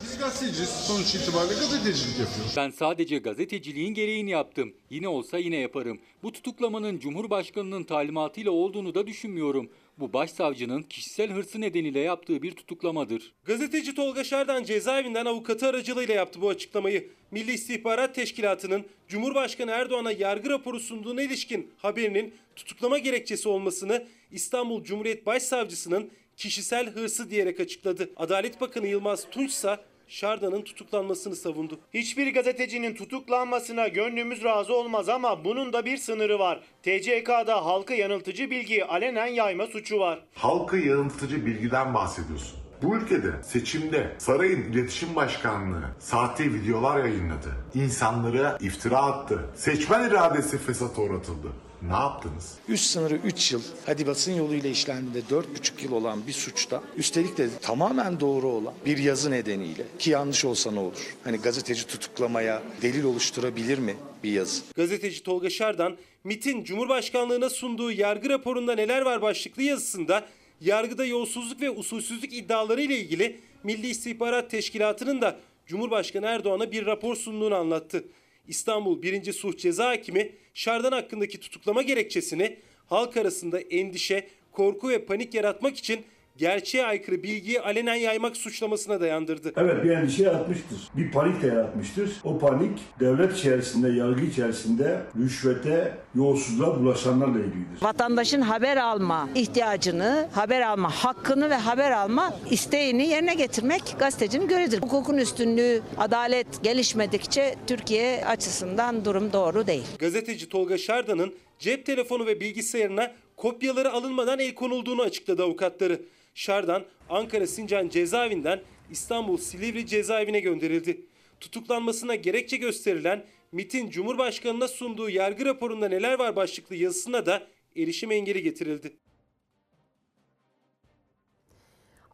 [0.00, 0.68] Biz gazeteciyiz.
[0.68, 2.54] Sonuç itibariyle gazetecilik yapıyoruz.
[2.56, 4.74] Ben sadece gazeteciliğin gereğini yaptım.
[4.90, 6.00] Yine olsa yine yaparım.
[6.22, 9.70] Bu tutuklamanın Cumhurbaşkanı'nın talimatıyla olduğunu da düşünmüyorum.
[9.98, 13.32] Bu başsavcının kişisel hırsı nedeniyle yaptığı bir tutuklamadır.
[13.44, 17.08] Gazeteci Tolga Şardan cezaevinden avukatı aracılığıyla yaptı bu açıklamayı.
[17.30, 25.26] Milli İstihbarat Teşkilatı'nın Cumhurbaşkanı Erdoğan'a yargı raporu sunduğuna ilişkin haberinin tutuklama gerekçesi olmasını İstanbul Cumhuriyet
[25.26, 28.10] Başsavcısının kişisel hırsı diyerek açıkladı.
[28.16, 29.78] Adalet Bakanı Yılmaz Tunç ise
[30.08, 31.80] Şardan'ın tutuklanmasını savundu.
[31.94, 36.60] Hiçbir gazetecinin tutuklanmasına gönlümüz razı olmaz ama bunun da bir sınırı var.
[36.82, 40.18] TCK'da halka yanıltıcı bilgiyi alenen yayma suçu var.
[40.34, 42.58] Halka yanıltıcı bilgiden bahsediyorsun.
[42.82, 47.48] Bu ülkede seçimde sarayın iletişim başkanlığı sahte videolar yayınladı.
[47.74, 49.40] İnsanlara iftira attı.
[49.54, 51.48] Seçmen iradesi fesata uğratıldı.
[51.88, 52.58] Ne yaptınız?
[52.68, 57.48] Üst sınırı 3 yıl, hadi basın yoluyla işlendiğinde 4,5 yıl olan bir suçta, üstelik de
[57.62, 61.14] tamamen doğru olan bir yazı nedeniyle ki yanlış olsa ne olur?
[61.24, 64.62] Hani gazeteci tutuklamaya delil oluşturabilir mi bir yazı?
[64.76, 70.24] Gazeteci Tolga Şardan, MIT'in Cumhurbaşkanlığına sunduğu yargı raporunda neler var başlıklı yazısında
[70.60, 77.16] yargıda yolsuzluk ve usulsüzlük iddiaları ile ilgili Milli İstihbarat Teşkilatı'nın da Cumhurbaşkanı Erdoğan'a bir rapor
[77.16, 78.04] sunduğunu anlattı.
[78.48, 79.32] İstanbul 1.
[79.32, 86.04] Suç Ceza Hakimi Şardan hakkındaki tutuklama gerekçesini halk arasında endişe, korku ve panik yaratmak için
[86.36, 89.52] gerçeğe aykırı bilgiyi alenen yaymak suçlamasına dayandırdı.
[89.56, 90.78] Evet bir endişe yaratmıştır.
[90.96, 92.10] Bir panik de yaratmıştır.
[92.24, 97.82] O panik devlet içerisinde, yargı içerisinde rüşvete, yolsuzluğa bulaşanlarla ilgilidir.
[97.82, 104.82] Vatandaşın haber alma ihtiyacını, haber alma hakkını ve haber alma isteğini yerine getirmek gazetecinin görevidir.
[104.82, 109.84] Hukukun üstünlüğü, adalet gelişmedikçe Türkiye açısından durum doğru değil.
[109.98, 116.00] Gazeteci Tolga Şardan'ın cep telefonu ve bilgisayarına kopyaları alınmadan el konulduğunu açıkladı avukatları.
[116.34, 118.60] Şardan Ankara Sincan cezaevinden
[118.90, 121.06] İstanbul Silivri cezaevine gönderildi.
[121.40, 128.42] Tutuklanmasına gerekçe gösterilen MIT'in Cumhurbaşkanı'na sunduğu yargı raporunda neler var başlıklı yazısına da erişim engeli
[128.42, 128.96] getirildi.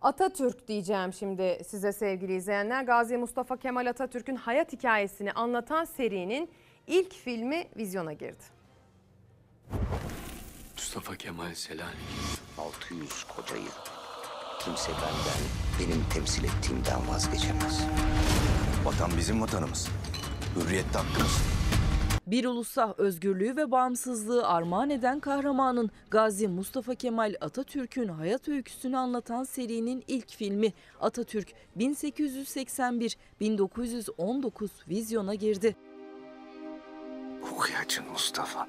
[0.02, 2.84] Atatürk diyeceğim şimdi size sevgili izleyenler.
[2.84, 6.50] Gazi Mustafa Kemal Atatürk'ün hayat hikayesini anlatan serinin
[6.86, 8.44] ilk filmi vizyona girdi.
[10.76, 11.98] Mustafa Kemal Selanik.
[12.58, 13.97] 600 koca yıl.
[14.58, 15.40] Kimse benden,
[15.80, 17.80] benim temsil ettiğimden vazgeçemez.
[18.84, 19.88] Vatan bizim vatanımız.
[20.56, 21.42] Hürriyet de hakkımız.
[22.26, 29.44] Bir ulusa özgürlüğü ve bağımsızlığı armağan eden kahramanın Gazi Mustafa Kemal Atatürk'ün hayat öyküsünü anlatan
[29.44, 31.48] serinin ilk filmi Atatürk
[31.78, 35.76] 1881-1919 vizyona girdi.
[37.52, 38.68] Okuya açın Mustafa.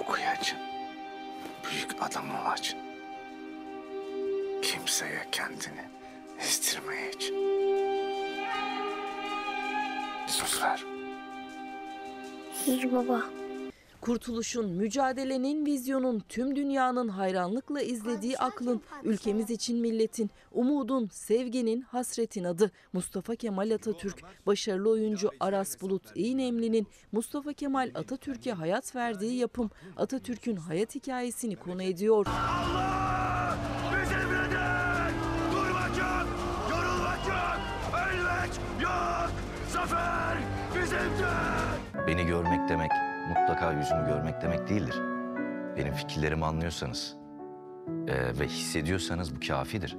[0.00, 0.58] Okuya açın.
[1.70, 2.78] Büyük adam ol açın.
[4.62, 5.84] Kimseye kendini
[6.40, 7.34] estirmeye için.
[10.26, 10.84] Söz ver.
[12.64, 13.22] Söz baba.
[14.00, 22.70] Kurtuluşun, mücadelenin, vizyonun, tüm dünyanın hayranlıkla izlediği aklın, ülkemiz için milletin, umudun, sevginin, hasretin adı
[22.92, 24.22] Mustafa Kemal Atatürk.
[24.46, 31.82] Başarılı oyuncu Aras Bulut İğnemli'nin Mustafa Kemal Atatürk'e hayat verdiği yapım Atatürk'ün hayat hikayesini konu
[31.82, 32.26] ediyor.
[32.26, 33.35] Bizimledir!
[42.06, 42.90] Beni görmek demek,
[43.28, 44.94] mutlaka yüzümü görmek demek değildir.
[45.76, 47.16] Benim fikirlerimi anlıyorsanız
[48.08, 49.96] eee, ve hissediyorsanız bu kafidir.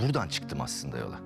[0.00, 1.18] Buradan çıktım aslında yola.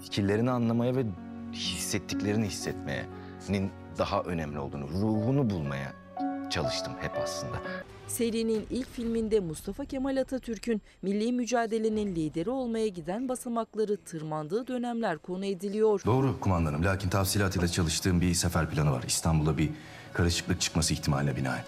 [0.00, 1.04] Fikirlerini anlamaya ve
[1.52, 5.92] hissettiklerini hissetmeyenin daha önemli olduğunu, ruhunu bulmaya
[6.52, 7.56] çalıştım hep aslında.
[8.06, 15.44] Serinin ilk filminde Mustafa Kemal Atatürk'ün milli mücadelenin lideri olmaya giden basamakları tırmandığı dönemler konu
[15.44, 16.02] ediliyor.
[16.06, 16.84] Doğru kumandanım.
[16.84, 19.04] Lakin tavsilatıyla çalıştığım bir sefer planı var.
[19.06, 19.70] İstanbul'da bir
[20.12, 21.64] karışıklık çıkması ihtimaline binaen.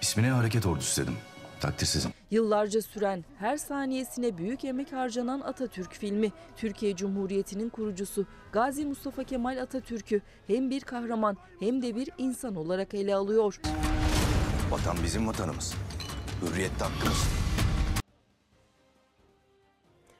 [0.00, 1.14] İsmine hareket ordusu dedim.
[1.60, 2.10] Takdirsizim.
[2.30, 9.62] Yıllarca süren, her saniyesine büyük emek harcanan Atatürk filmi, Türkiye Cumhuriyeti'nin kurucusu Gazi Mustafa Kemal
[9.62, 13.60] Atatürk'ü hem bir kahraman hem de bir insan olarak ele alıyor.
[14.70, 15.74] Vatan bizim vatanımız.
[16.42, 17.28] Hürriyet de hakkımız.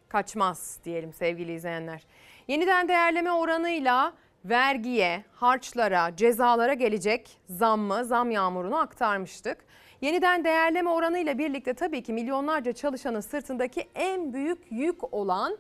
[0.09, 2.03] Kaçmaz diyelim sevgili izleyenler.
[2.49, 4.13] Yeniden değerleme oranıyla
[4.45, 9.59] vergiye, harçlara, cezalara gelecek zammı, zam yağmurunu aktarmıştık.
[10.01, 15.59] Yeniden değerleme oranıyla birlikte tabii ki milyonlarca çalışanın sırtındaki en büyük yük olan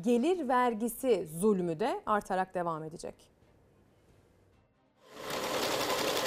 [0.00, 3.35] gelir vergisi zulmü de artarak devam edecek.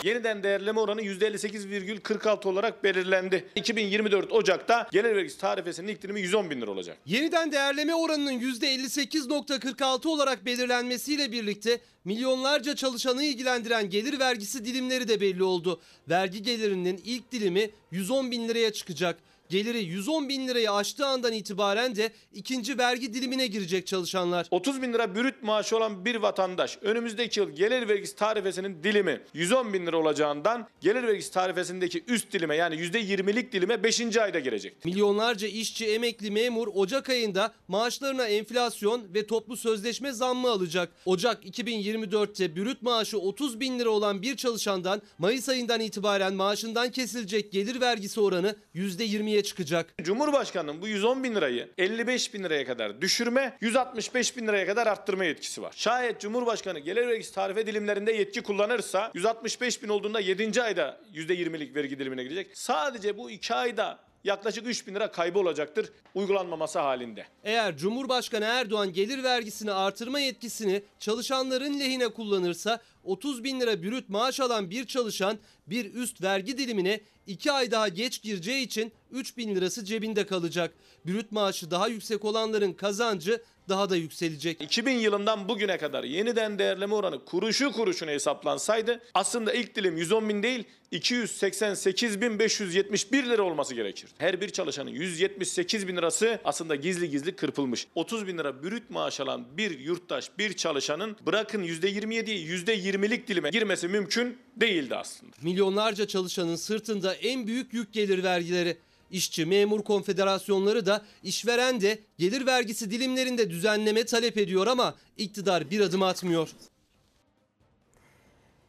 [0.04, 3.46] Yeniden değerleme oranı %58,46 olarak belirlendi.
[3.56, 6.98] 2024 Ocak'ta gelir vergisi tarifesinin ilk dilimi 110 bin lira olacak.
[7.06, 15.44] Yeniden değerleme oranının %58.46 olarak belirlenmesiyle birlikte milyonlarca çalışanı ilgilendiren gelir vergisi dilimleri de belli
[15.44, 15.82] oldu.
[16.10, 19.20] Vergi gelirinin ilk dilimi 110 bin liraya çıkacak.
[19.50, 24.48] Geliri 110 bin lirayı aştığı andan itibaren de ikinci vergi dilimine girecek çalışanlar.
[24.52, 29.74] 30 bin lira bürüt maaşı olan bir vatandaş önümüzdeki yıl gelir vergisi tarifesinin dilimi 110
[29.74, 34.18] bin lira olacağından gelir vergisi tarifesindeki üst dilime yani %20'lik dilime 5.
[34.18, 34.86] ayda girecek.
[34.86, 40.92] Milyonlarca işçi, emekli, memur Ocak ayında maaşlarına enflasyon ve toplu sözleşme zammı alacak.
[41.06, 47.52] Ocak 2024'te bürüt maaşı 30 bin lira olan bir çalışandan Mayıs ayından itibaren maaşından kesilecek
[47.52, 49.94] gelir vergisi oranı %27 ortaya çıkacak.
[50.02, 55.26] Cumhurbaşkanının bu 110 bin lirayı 55 bin liraya kadar düşürme, 165 bin liraya kadar arttırma
[55.26, 55.74] yetkisi var.
[55.76, 60.62] Şayet Cumhurbaşkanı gelir vergisi tarife dilimlerinde yetki kullanırsa 165 bin olduğunda 7.
[60.62, 62.58] ayda %20'lik vergi dilimine girecek.
[62.58, 67.26] Sadece bu 2 ayda yaklaşık 3 bin lira kaybı olacaktır uygulanmaması halinde.
[67.44, 72.80] Eğer Cumhurbaşkanı Erdoğan gelir vergisini artırma yetkisini çalışanların lehine kullanırsa
[73.10, 75.38] 30 bin lira bürüt maaş alan bir çalışan
[75.68, 80.74] bir üst vergi dilimine 2 ay daha geç gireceği için 3 bin lirası cebinde kalacak.
[81.06, 84.62] Bürüt maaşı daha yüksek olanların kazancı daha da yükselecek.
[84.62, 90.44] 2000 yılından bugüne kadar yeniden değerleme oranı kuruşu kuruşuna hesaplansaydı aslında ilk dilim 110 bin
[90.44, 94.10] değil 288 bin 571 lira olması gerekir.
[94.18, 97.88] Her bir çalışanın 178 bin lirası aslında gizli gizli kırpılmış.
[97.96, 103.88] 30 bin lira bürüt maaş alan bir yurttaş, bir çalışanın bırakın %27'yi %20'lik dilime girmesi
[103.88, 105.32] mümkün değildi aslında.
[105.42, 108.78] Milyonlarca çalışanın sırtında en büyük yük gelir vergileri.
[109.12, 115.80] İşçi, memur konfederasyonları da işveren de gelir vergisi dilimlerinde düzenleme talep ediyor ama iktidar bir
[115.80, 116.50] adım atmıyor.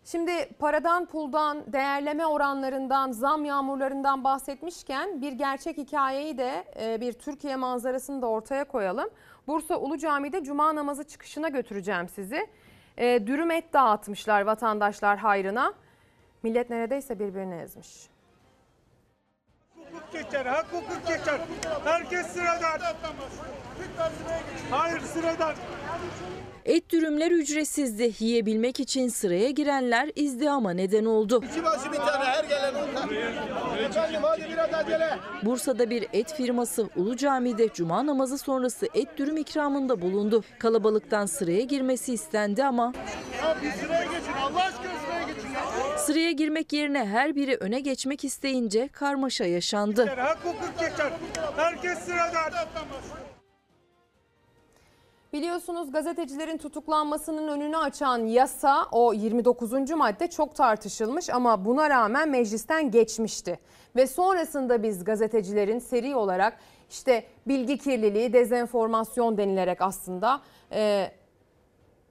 [0.05, 7.57] Şimdi paradan, puldan, değerleme oranlarından, zam yağmurlarından bahsetmişken bir gerçek hikayeyi de e, bir Türkiye
[7.57, 9.09] manzarasını da ortaya koyalım.
[9.47, 12.47] Bursa Ulu Cami'de cuma namazı çıkışına götüreceğim sizi.
[12.99, 15.75] E, Dürüm et dağıtmışlar vatandaşlar hayrına.
[16.43, 17.89] Millet neredeyse birbirini ezmiş.
[19.93, 21.41] Hukuk geçer, hak hukuk geçer.
[21.85, 22.81] Herkes sıradan.
[24.71, 25.55] Hayır sıradan.
[26.65, 28.13] Et dürümler ücretsizdi.
[28.19, 31.45] Yiyebilmek için sıraya girenler izdihama neden oldu.
[31.51, 32.75] İki başı bir tane her gelen.
[33.85, 35.19] Efendim hadi biraz acele.
[35.43, 40.45] Bursa'da bir et firması Ulu Cami'de cuma namazı sonrası et dürüm ikramında bulundu.
[40.59, 42.93] Kalabalıktan sıraya girmesi istendi ama
[43.43, 44.90] Ya bir sıraya geçin Allah aşkına.
[46.11, 50.07] Sıraya girmek yerine her biri öne geçmek isteyince karmaşa yaşandı.
[50.17, 51.13] Hak hukuk geçer.
[51.57, 52.53] Herkes sıradan.
[55.33, 59.91] Biliyorsunuz gazetecilerin tutuklanmasının önünü açan yasa o 29.
[59.91, 63.59] madde çok tartışılmış ama buna rağmen meclisten geçmişti.
[63.97, 66.59] Ve sonrasında biz gazetecilerin seri olarak
[66.91, 70.41] işte bilgi kirliliği, dezenformasyon denilerek aslında
[70.73, 71.11] e,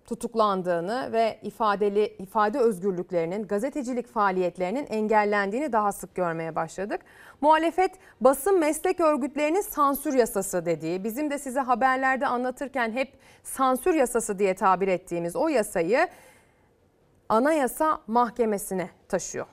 [0.10, 7.01] tutuklandığını ve ifadeli ifade özgürlüklerinin, gazetecilik faaliyetlerinin engellendiğini daha sık görmeye başladık.
[7.41, 7.91] Muhalefet
[8.22, 14.55] basın meslek örgütlerinin sansür yasası dediği, bizim de size haberlerde anlatırken hep sansür yasası diye
[14.55, 16.07] tabir ettiğimiz o yasayı
[17.30, 19.45] Anayasa Mahkemesi'ne taşıyor.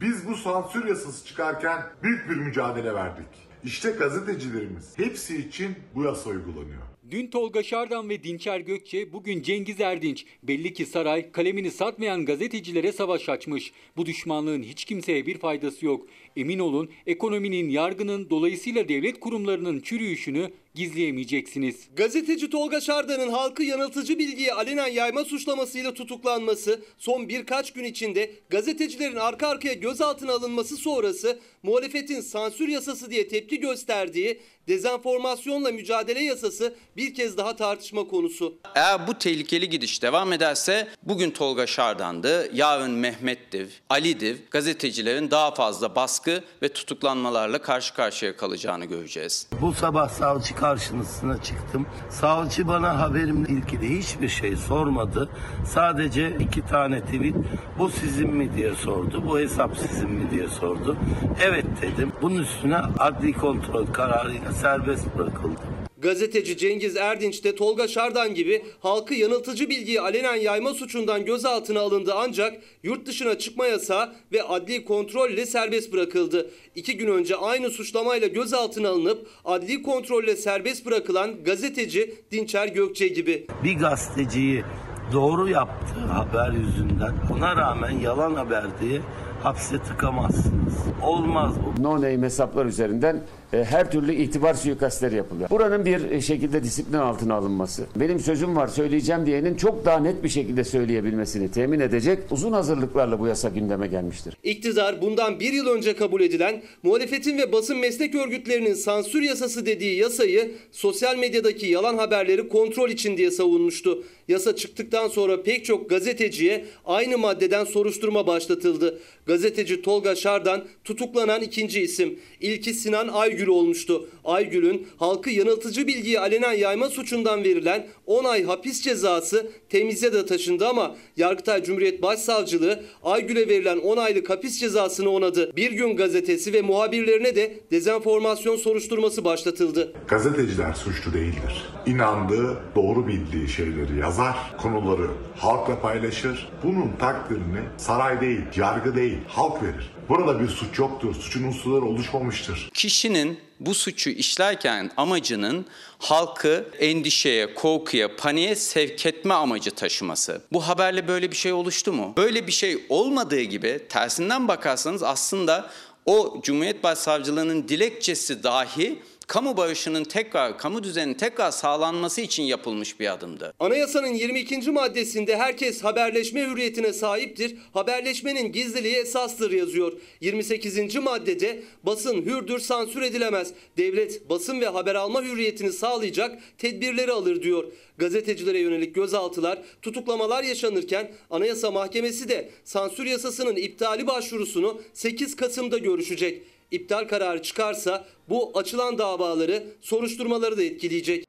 [0.00, 3.48] Biz bu sansür yasası çıkarken büyük bir mücadele verdik.
[3.64, 6.89] İşte gazetecilerimiz hepsi için bu yasa uygulanıyor.
[7.10, 10.24] Dün Tolga Şardan ve Dinçer Gökçe, bugün Cengiz Erdinç.
[10.42, 13.72] Belli ki saray kalemini satmayan gazetecilere savaş açmış.
[13.96, 16.06] Bu düşmanlığın hiç kimseye bir faydası yok.
[16.36, 21.88] Emin olun ekonominin, yargının, dolayısıyla devlet kurumlarının çürüyüşünü gizleyemeyeceksiniz.
[21.96, 29.16] Gazeteci Tolga Şardan'ın halkı yanıltıcı bilgiyi alenen yayma suçlamasıyla tutuklanması, son birkaç gün içinde gazetecilerin
[29.16, 37.14] arka arkaya gözaltına alınması sonrası muhalefetin sansür yasası diye tepki gösterdiği dezenformasyonla mücadele yasası bir
[37.14, 38.58] kez daha tartışma konusu.
[38.74, 44.36] Eğer bu tehlikeli gidiş devam ederse bugün Tolga Şardan'dı, yarın Mehmet'tir, Ali'dir.
[44.50, 49.46] Gazetecilerin daha fazla baskı ve tutuklanmalarla karşı karşıya kalacağını göreceğiz.
[49.60, 51.86] Bu sabah savcı karşısına çıktım.
[52.10, 55.30] Savcı bana haberimle ilgili hiçbir şey sormadı.
[55.66, 57.34] Sadece iki tane tweet
[57.78, 59.22] bu sizin mi diye sordu.
[59.26, 60.96] Bu hesap sizin mi diye sordu.
[61.42, 62.12] Evet dedim.
[62.22, 65.60] Bunun üstüne adli kontrol kararıyla serbest bırakıldı.
[65.98, 72.12] Gazeteci Cengiz Erdinç de Tolga Şardan gibi halkı yanıltıcı bilgiyi alenen yayma suçundan gözaltına alındı
[72.16, 76.50] ancak yurt dışına çıkma yasağı ve adli kontrolle serbest bırakıldı.
[76.74, 83.46] İki gün önce aynı suçlamayla gözaltına alınıp adli kontrolle serbest bırakılan gazeteci Dinçer Gökçe gibi.
[83.64, 84.64] Bir gazeteciyi
[85.12, 89.00] doğru yaptığı haber yüzünden ona rağmen yalan haber diye
[89.42, 90.74] hapse tıkamazsınız.
[91.02, 91.82] Olmaz bu.
[91.82, 93.20] No name hesaplar üzerinden
[93.52, 95.50] e, her türlü itibar suikastleri yapılıyor.
[95.50, 100.24] Buranın bir e, şekilde disiplin altına alınması, benim sözüm var söyleyeceğim diyenin çok daha net
[100.24, 104.36] bir şekilde söyleyebilmesini temin edecek uzun hazırlıklarla bu yasa gündeme gelmiştir.
[104.42, 109.96] İktidar bundan bir yıl önce kabul edilen muhalefetin ve basın meslek örgütlerinin sansür yasası dediği
[109.96, 114.04] yasayı sosyal medyadaki yalan haberleri kontrol için diye savunmuştu.
[114.28, 119.00] Yasa çıktıktan sonra pek çok gazeteciye aynı maddeden soruşturma başlatıldı.
[119.26, 122.18] Gazeteci Tolga Şardan tutuklanan ikinci isim.
[122.40, 124.08] İlki Sinan Aygün Aygül olmuştu.
[124.24, 130.68] Aygül'ün halkı yanıltıcı bilgiyi alenen yayma suçundan verilen 10 ay hapis cezası temize de taşındı
[130.68, 135.56] ama Yargıtay Cumhuriyet Başsavcılığı Aygül'e verilen 10 aylık hapis cezasını onadı.
[135.56, 139.92] Bir gün gazetesi ve muhabirlerine de dezenformasyon soruşturması başlatıldı.
[140.08, 141.68] Gazeteciler suçlu değildir.
[141.86, 145.06] İnandığı, doğru bildiği şeyleri yazar, konuları
[145.36, 146.48] halkla paylaşır.
[146.64, 149.90] Bunun takdirini saray değil, yargı değil, halk verir.
[150.08, 152.70] Burada bir suç yoktur, suçun unsurları oluşmamıştır.
[152.74, 155.66] Kişinin bu suçu işlerken amacının
[155.98, 160.42] halkı endişeye, korkuya, paniğe sevk etme amacı taşıması.
[160.52, 162.12] Bu haberle böyle bir şey oluştu mu?
[162.16, 165.70] Böyle bir şey olmadığı gibi tersinden bakarsanız aslında
[166.06, 173.12] o Cumhuriyet Başsavcılığının dilekçesi dahi kamu barışının tekrar, kamu düzeninin tekrar sağlanması için yapılmış bir
[173.12, 173.54] adımdı.
[173.60, 174.70] Anayasanın 22.
[174.70, 177.56] maddesinde herkes haberleşme hürriyetine sahiptir.
[177.72, 179.92] Haberleşmenin gizliliği esastır yazıyor.
[180.20, 180.94] 28.
[180.94, 183.52] maddede basın hürdür, sansür edilemez.
[183.78, 187.64] Devlet basın ve haber alma hürriyetini sağlayacak tedbirleri alır diyor.
[187.98, 196.42] Gazetecilere yönelik gözaltılar, tutuklamalar yaşanırken Anayasa Mahkemesi de sansür yasasının iptali başvurusunu 8 Kasım'da görüşecek.
[196.70, 201.26] İptal kararı çıkarsa bu açılan davaları, soruşturmaları da etkileyecek.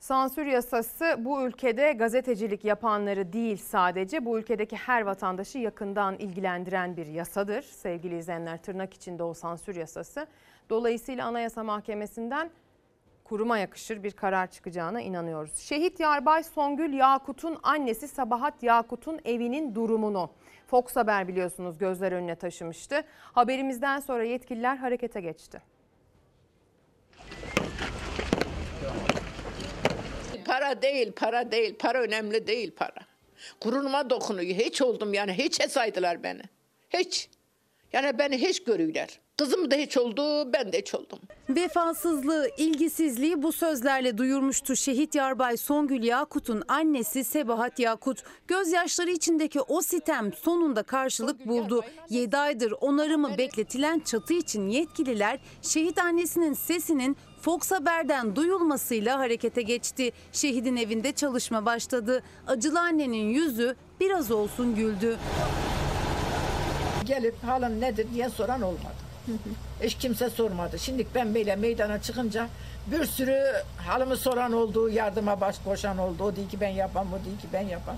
[0.00, 7.06] Sansür yasası bu ülkede gazetecilik yapanları değil sadece bu ülkedeki her vatandaşı yakından ilgilendiren bir
[7.06, 7.62] yasadır.
[7.62, 10.26] Sevgili izleyenler tırnak içinde o sansür yasası.
[10.70, 12.50] Dolayısıyla Anayasa Mahkemesi'nden
[13.24, 15.56] kuruma yakışır bir karar çıkacağına inanıyoruz.
[15.56, 20.30] Şehit Yarbay Songül Yakut'un annesi Sabahat Yakut'un evinin durumunu
[20.66, 23.04] Fox Haber biliyorsunuz gözler önüne taşımıştı.
[23.32, 25.62] Haberimizden sonra yetkililer harekete geçti.
[30.44, 31.78] Para değil, para değil.
[31.78, 33.06] Para önemli değil para.
[33.60, 34.54] Gururuma dokunuyor.
[34.54, 35.32] Hiç oldum yani.
[35.32, 36.42] Hiç saydılar beni.
[36.90, 37.28] Hiç.
[37.92, 39.20] Yani beni hiç görüyorlar.
[39.38, 41.18] Kızım da hiç oldu, ben de hiç oldum.
[41.48, 48.22] Vefasızlığı, ilgisizliği bu sözlerle duyurmuştu şehit yarbay Songül Yakut'un annesi Sebahat Yakut.
[48.48, 51.84] Gözyaşları içindeki o sitem sonunda karşılık buldu.
[52.10, 60.12] 7 aydır onarımı bekletilen çatı için yetkililer şehit annesinin sesinin Fox Haber'den duyulmasıyla harekete geçti.
[60.32, 62.22] Şehidin evinde çalışma başladı.
[62.46, 65.16] Acılı annenin yüzü biraz olsun güldü.
[67.06, 69.05] Gelip halın nedir diye soran olmadı.
[69.82, 70.78] Hiç kimse sormadı.
[70.78, 72.48] Şimdi ben böyle meydana çıkınca
[72.86, 76.24] bir sürü halımı soran oldu, yardıma baş koşan oldu.
[76.24, 77.96] O değil ki ben yapam, o değil ki ben yapam.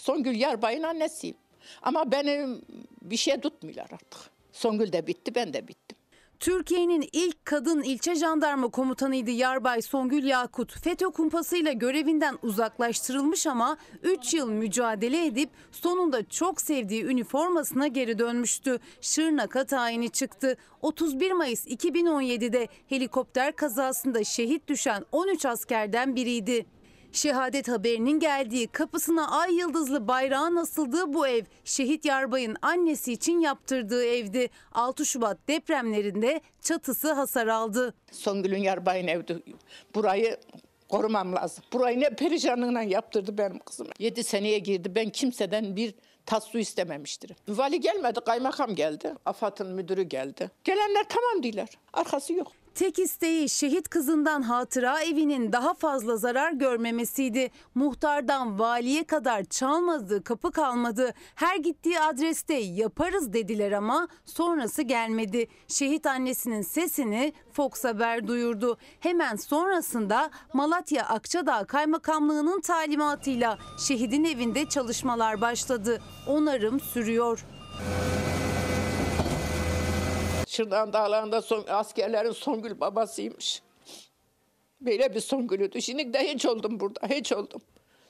[0.00, 1.36] Songül Yarbay'ın annesiyim.
[1.82, 2.60] Ama beni
[3.02, 4.30] bir şey tutmuyorlar artık.
[4.52, 5.97] Songül de bitti, ben de bittim.
[6.40, 10.80] Türkiye'nin ilk kadın ilçe jandarma komutanıydı Yarbay Songül Yakut.
[10.80, 18.78] FETÖ kumpasıyla görevinden uzaklaştırılmış ama 3 yıl mücadele edip sonunda çok sevdiği üniformasına geri dönmüştü.
[19.00, 20.56] Şırnak'a tayini çıktı.
[20.82, 26.66] 31 Mayıs 2017'de helikopter kazasında şehit düşen 13 askerden biriydi.
[27.18, 34.04] Şehadet haberinin geldiği kapısına ay yıldızlı bayrağın asıldığı bu ev şehit yarbayın annesi için yaptırdığı
[34.04, 34.50] evdi.
[34.72, 37.94] 6 Şubat depremlerinde çatısı hasar aldı.
[38.12, 39.42] Songül'ün Yarbay'ın evdi.
[39.94, 40.36] Burayı
[40.88, 41.64] korumam lazım.
[41.72, 43.86] Burayı ne perişanlığına yaptırdı benim kızım.
[43.98, 45.94] 7 seneye girdi ben kimseden bir
[46.26, 47.32] tas su istememiştir.
[47.48, 49.14] Vali gelmedi, kaymakam geldi.
[49.26, 50.50] AFAD'ın müdürü geldi.
[50.64, 51.68] Gelenler tamam diyorlar.
[51.92, 52.52] Arkası yok.
[52.78, 57.50] Tek isteği şehit kızından hatıra evinin daha fazla zarar görmemesiydi.
[57.74, 61.14] Muhtardan valiye kadar çalmadı, kapı kalmadı.
[61.34, 65.46] Her gittiği adreste yaparız dediler ama sonrası gelmedi.
[65.68, 68.78] Şehit annesinin sesini Fox Haber duyurdu.
[69.00, 73.58] Hemen sonrasında Malatya Akçadağ Kaymakamlığı'nın talimatıyla
[73.88, 76.00] şehidin evinde çalışmalar başladı.
[76.26, 77.44] Onarım sürüyor.
[80.58, 83.62] Şırdan dağlarında son, askerlerin Songül babasıymış.
[84.80, 85.82] Böyle bir Songül'üydü.
[85.82, 87.60] Şimdi de hiç oldum burada, hiç oldum.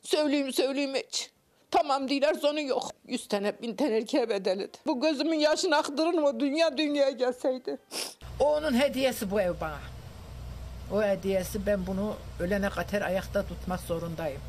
[0.03, 1.31] Söyleyeyim söyleyeyim hiç.
[1.71, 2.91] Tamam diyorlar sonu yok.
[3.07, 4.81] Yüz tane bin tane erkeğe bedelidir.
[4.87, 7.79] Bu gözümün yaşını aktırır mı dünya dünyaya gelseydi.
[8.41, 9.79] O onun hediyesi bu ev bana.
[10.95, 14.41] O hediyesi ben bunu ölene kadar ayakta tutmak zorundayım.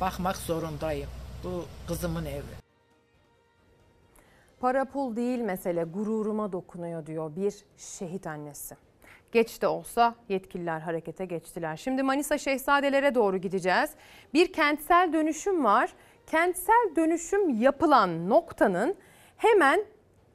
[0.00, 1.08] Bakmak zorundayım.
[1.44, 2.57] Bu kızımın evi.
[4.60, 8.76] Para pul değil mesele gururuma dokunuyor diyor bir şehit annesi.
[9.32, 11.76] Geç de olsa yetkililer harekete geçtiler.
[11.76, 13.90] Şimdi Manisa Şehzadelere doğru gideceğiz.
[14.34, 15.92] Bir kentsel dönüşüm var.
[16.26, 18.94] Kentsel dönüşüm yapılan noktanın
[19.36, 19.84] hemen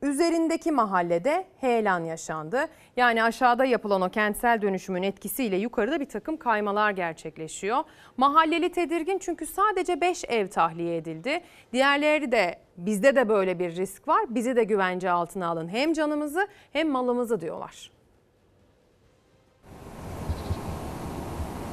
[0.03, 2.67] üzerindeki mahallede heyelan yaşandı.
[2.97, 7.83] Yani aşağıda yapılan o kentsel dönüşümün etkisiyle yukarıda bir takım kaymalar gerçekleşiyor.
[8.17, 11.41] Mahalleli tedirgin çünkü sadece 5 ev tahliye edildi.
[11.73, 14.25] Diğerleri de bizde de böyle bir risk var.
[14.29, 15.67] Bizi de güvence altına alın.
[15.67, 17.91] Hem canımızı hem malımızı diyorlar.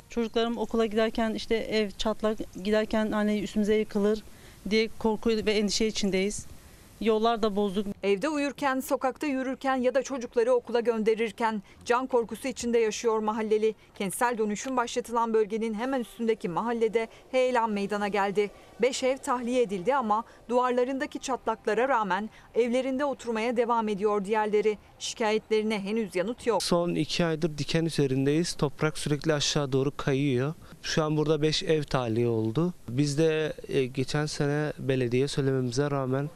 [0.09, 4.25] Çocuklarım okula giderken işte ev çatlak giderken hani üstümüze yıkılır
[4.71, 6.47] diye korku ve endişe içindeyiz.
[7.01, 7.87] Yollar da bozuk.
[8.03, 13.75] Evde uyurken, sokakta yürürken ya da çocukları okula gönderirken can korkusu içinde yaşıyor mahalleli.
[13.95, 18.51] Kentsel dönüşüm başlatılan bölgenin hemen üstündeki mahallede heyelan meydana geldi.
[18.83, 24.79] Beş ev tahliye edildi ama duvarlarındaki çatlaklara rağmen evlerinde oturmaya devam ediyor diğerleri.
[24.99, 26.63] Şikayetlerine henüz yanıt yok.
[26.63, 28.53] Son iki aydır diken üzerindeyiz.
[28.53, 30.55] Toprak sürekli aşağı doğru kayıyor.
[30.83, 32.75] Şu an burada 5 ev tahliye oldu.
[32.89, 36.31] Biz de e, geçen sene belediye söylememize rağmen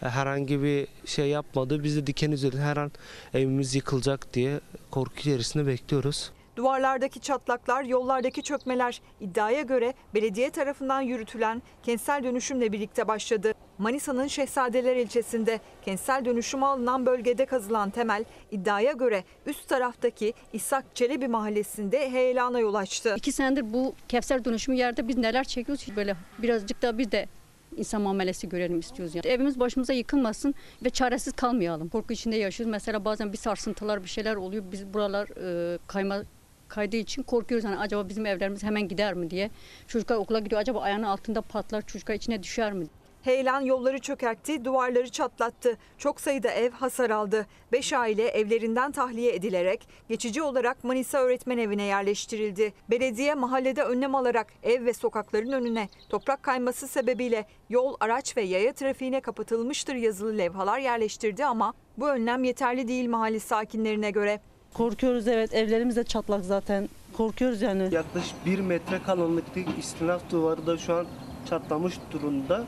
[0.00, 1.84] herhangi bir şey yapmadı.
[1.84, 2.92] Biz de diken üzerinde her an
[3.34, 6.32] evimiz yıkılacak diye korku içerisinde bekliyoruz.
[6.56, 13.52] Duvarlardaki çatlaklar, yollardaki çökmeler iddiaya göre belediye tarafından yürütülen kentsel dönüşümle birlikte başladı.
[13.78, 21.28] Manisa'nın Şehzadeler ilçesinde kentsel dönüşüme alınan bölgede kazılan temel iddiaya göre üst taraftaki İshak Çelebi
[21.28, 23.14] mahallesinde heyelana yol açtı.
[23.16, 27.28] İki senedir bu kentsel dönüşüm yerde biz neler çekiyoruz böyle birazcık da biz de
[27.76, 29.14] insan muamelesi görelim istiyoruz.
[29.14, 29.26] Yani.
[29.26, 30.54] Evimiz başımıza yıkılmasın
[30.84, 31.88] ve çaresiz kalmayalım.
[31.88, 32.70] Korku içinde yaşıyoruz.
[32.70, 34.64] Mesela bazen bir sarsıntılar bir şeyler oluyor.
[34.72, 35.28] Biz buralar
[35.74, 36.22] e, kayma
[36.68, 37.64] kaydığı için korkuyoruz.
[37.64, 39.50] Hani acaba bizim evlerimiz hemen gider mi diye.
[39.88, 40.60] Çocuklar okula gidiyor.
[40.60, 42.86] Acaba ayağının altında patlar çocuklar içine düşer mi?
[43.24, 45.78] Heyelan yolları çökertti, duvarları çatlattı.
[45.98, 47.46] Çok sayıda ev hasar aldı.
[47.72, 52.72] 5 aile evlerinden tahliye edilerek geçici olarak Manisa Öğretmen Evi'ne yerleştirildi.
[52.90, 58.72] Belediye mahallede önlem alarak ev ve sokakların önüne toprak kayması sebebiyle yol, araç ve yaya
[58.72, 64.40] trafiğine kapatılmıştır yazılı levhalar yerleştirdi ama bu önlem yeterli değil mahalle sakinlerine göre.
[64.74, 66.88] Korkuyoruz evet evlerimiz de çatlak zaten.
[67.16, 67.94] Korkuyoruz yani.
[67.94, 71.06] Yaklaşık bir metre kalınlıktaki istinaf duvarı da şu an
[71.48, 72.64] çatlamış durumda.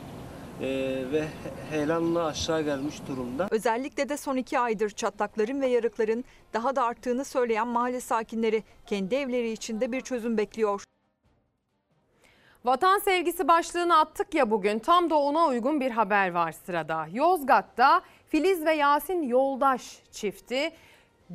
[0.60, 1.24] Ee, ve
[1.70, 3.48] heyelanla aşağı gelmiş durumda.
[3.50, 9.14] Özellikle de son iki aydır çatlakların ve yarıkların daha da arttığını söyleyen mahalle sakinleri kendi
[9.14, 10.84] evleri içinde bir çözüm bekliyor.
[12.64, 14.78] Vatan sevgisi başlığını attık ya bugün.
[14.78, 17.06] Tam da ona uygun bir haber var sırada.
[17.12, 20.72] Yozgat'ta Filiz ve Yasin Yoldaş çifti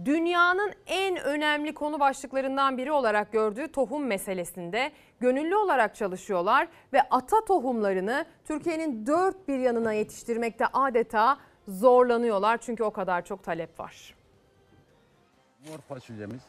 [0.06, 7.46] dünyanın en önemli konu başlıklarından biri olarak gördüğü tohum meselesinde gönüllü olarak çalışıyorlar ve ata
[7.46, 11.38] tohumlarını Türkiye'nin dört bir yanına yetiştirmekte adeta
[11.68, 14.16] zorlanıyorlar çünkü o kadar çok talep var.
[15.68, 16.42] Mor fasulyemiz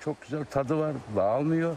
[0.00, 1.76] çok güzel tadı var, dağılmıyor.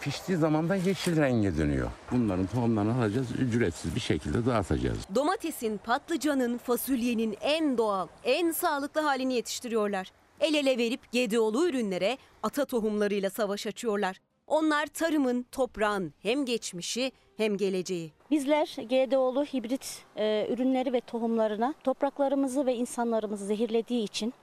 [0.00, 1.90] Piştiği zaman da yeşil renge dönüyor.
[2.10, 4.98] Bunların tohumlarını alacağız, ücretsiz bir şekilde dağıtacağız.
[5.14, 10.12] Domatesin, patlıcanın, fasulyenin en doğal, en sağlıklı halini yetiştiriyorlar.
[10.40, 14.20] El ele verip GDO'lu ürünlere ata tohumlarıyla savaş açıyorlar.
[14.46, 18.12] Onlar tarımın, toprağın hem geçmişi hem geleceği.
[18.30, 24.34] Bizler GDO'lu hibrit e, ürünleri ve tohumlarına topraklarımızı ve insanlarımızı zehirlediği için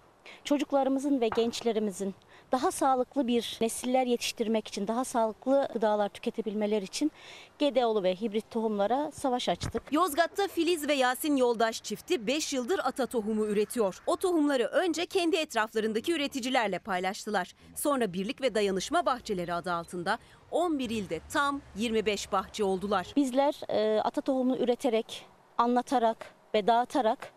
[0.44, 2.16] çocuklarımızın ve gençlerimizin
[2.52, 7.12] daha sağlıklı bir nesiller yetiştirmek için, daha sağlıklı gıdalar tüketebilmeleri için
[7.60, 9.84] GDO'lu ve hibrit tohumlara savaş açtık.
[9.92, 14.04] Yozgat'ta Filiz ve Yasin Yoldaş çifti 5 yıldır ata tohumu üretiyor.
[14.08, 17.56] O tohumları önce kendi etraflarındaki üreticilerle paylaştılar.
[17.76, 20.18] Sonra Birlik ve Dayanışma Bahçeleri adı altında
[20.52, 23.08] 11 ilde tam 25 bahçe oldular.
[23.16, 25.26] Bizler e, ata tohumu üreterek,
[25.58, 27.34] anlatarak ve dağıtarak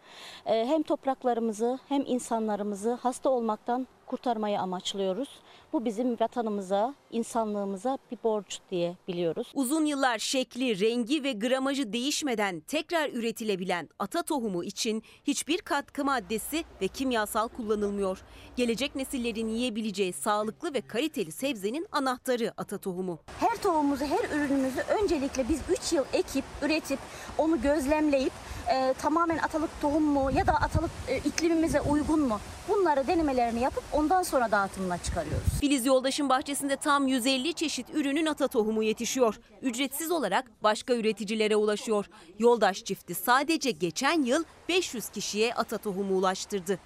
[0.46, 5.28] e, hem topraklarımızı hem insanlarımızı hasta olmaktan kurtarmayı amaçlıyoruz.
[5.72, 9.50] Bu bizim vatanımıza, insanlığımıza bir borç diye biliyoruz.
[9.54, 16.64] Uzun yıllar şekli, rengi ve gramajı değişmeden tekrar üretilebilen ata tohumu için hiçbir katkı maddesi
[16.82, 18.22] ve kimyasal kullanılmıyor.
[18.56, 23.18] Gelecek nesillerin yiyebileceği sağlıklı ve kaliteli sebzenin anahtarı ata tohumu.
[23.40, 26.98] Her tohumumuzu, her ürünümüzü öncelikle biz 3 yıl ekip, üretip,
[27.38, 28.32] onu gözlemleyip
[28.70, 32.40] e, tamamen atalık tohum mu ya da atalık e, iklimimize uygun mu?
[32.68, 35.60] Bunları denemelerini yapıp ondan sonra dağıtımına çıkarıyoruz.
[35.60, 39.40] Filiz Yoldaş'ın bahçesinde tam 150 çeşit ürünün ata tohumu yetişiyor.
[39.62, 42.06] Ücretsiz olarak başka üreticilere ulaşıyor.
[42.38, 46.78] Yoldaş çifti sadece geçen yıl 500 kişiye ata tohumu ulaştırdı.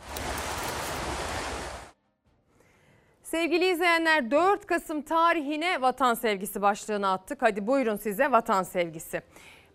[3.31, 7.43] Sevgili izleyenler 4 Kasım tarihine vatan sevgisi başlığını attık.
[7.43, 9.23] Hadi buyurun size vatan sevgisi.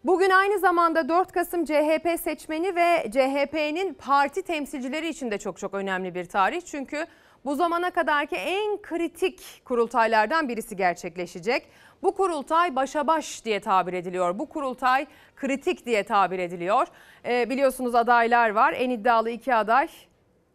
[0.04, 5.74] Bugün aynı zamanda 4 Kasım CHP seçmeni ve CHP'nin parti temsilcileri için de çok çok
[5.74, 6.62] önemli bir tarih.
[6.62, 7.06] Çünkü
[7.46, 11.68] bu zamana kadarki en kritik kurultaylardan birisi gerçekleşecek.
[12.04, 14.40] Bu kurultay başa baş diye tabir ediliyor.
[14.40, 16.88] Bu kurultay kritik diye tabir ediliyor.
[17.26, 18.74] Ee, biliyorsunuz adaylar var.
[18.78, 19.88] En iddialı iki aday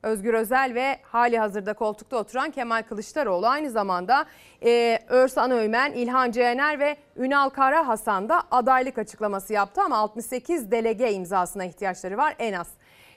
[0.03, 4.27] Özgür Özel ve hali hazırda koltukta oturan Kemal Kılıçdaroğlu aynı zamanda
[4.65, 10.71] e, Örsan Öymen, İlhan Cener ve Ünal Kara Hasan da adaylık açıklaması yaptı ama 68
[10.71, 12.69] delege imzasına ihtiyaçları var en az.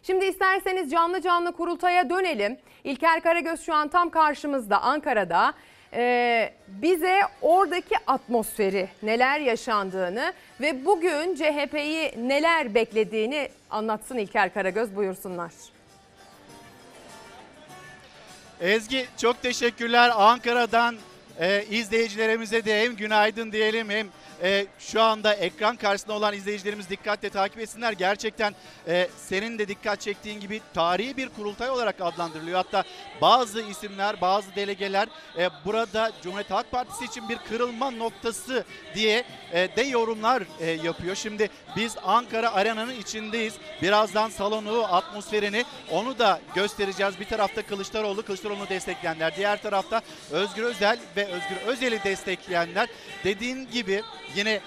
[0.04, 2.58] Şimdi isterseniz canlı canlı kurultaya dönelim.
[2.84, 5.54] İlker Karagöz şu an tam karşımızda Ankara'da.
[5.94, 15.52] Ee, bize oradaki atmosferi, neler yaşandığını ve bugün CHP'yi neler beklediğini anlatsın İlker Karagöz buyursunlar.
[18.62, 20.12] Ezgi çok teşekkürler.
[20.16, 20.96] Ankara'dan
[21.40, 24.08] e, izleyicilerimize de hem günaydın diyelim hem
[24.44, 27.94] e, şu anda ekran karşısında olan izleyicilerimiz dikkatle takip etsinler.
[27.94, 28.56] Gerçekten
[28.88, 32.58] e, senin de dikkat çektiğin gibi tarihi bir kurultay olarak adlandırılıyor.
[32.58, 32.84] Hatta
[33.22, 38.66] bazı isimler, bazı delegeler e, burada Cumhuriyet Halk Partisi için bir kırılma noktası
[38.96, 39.24] diye
[39.54, 41.16] e, de yorumlar e, yapıyor.
[41.16, 43.54] Şimdi biz Ankara Arena'nın içindeyiz.
[43.82, 47.20] Birazdan salonu, atmosferini onu da göstereceğiz.
[47.20, 49.36] Bir tarafta Kılıçdaroğlu, Kılıçdaroğlu'nu destekleyenler.
[49.36, 52.90] Diğer tarafta Özgür Özel ve Özgür Özel'i destekleyenler.
[53.24, 54.04] Dediğin gibi
[54.36, 54.62] yine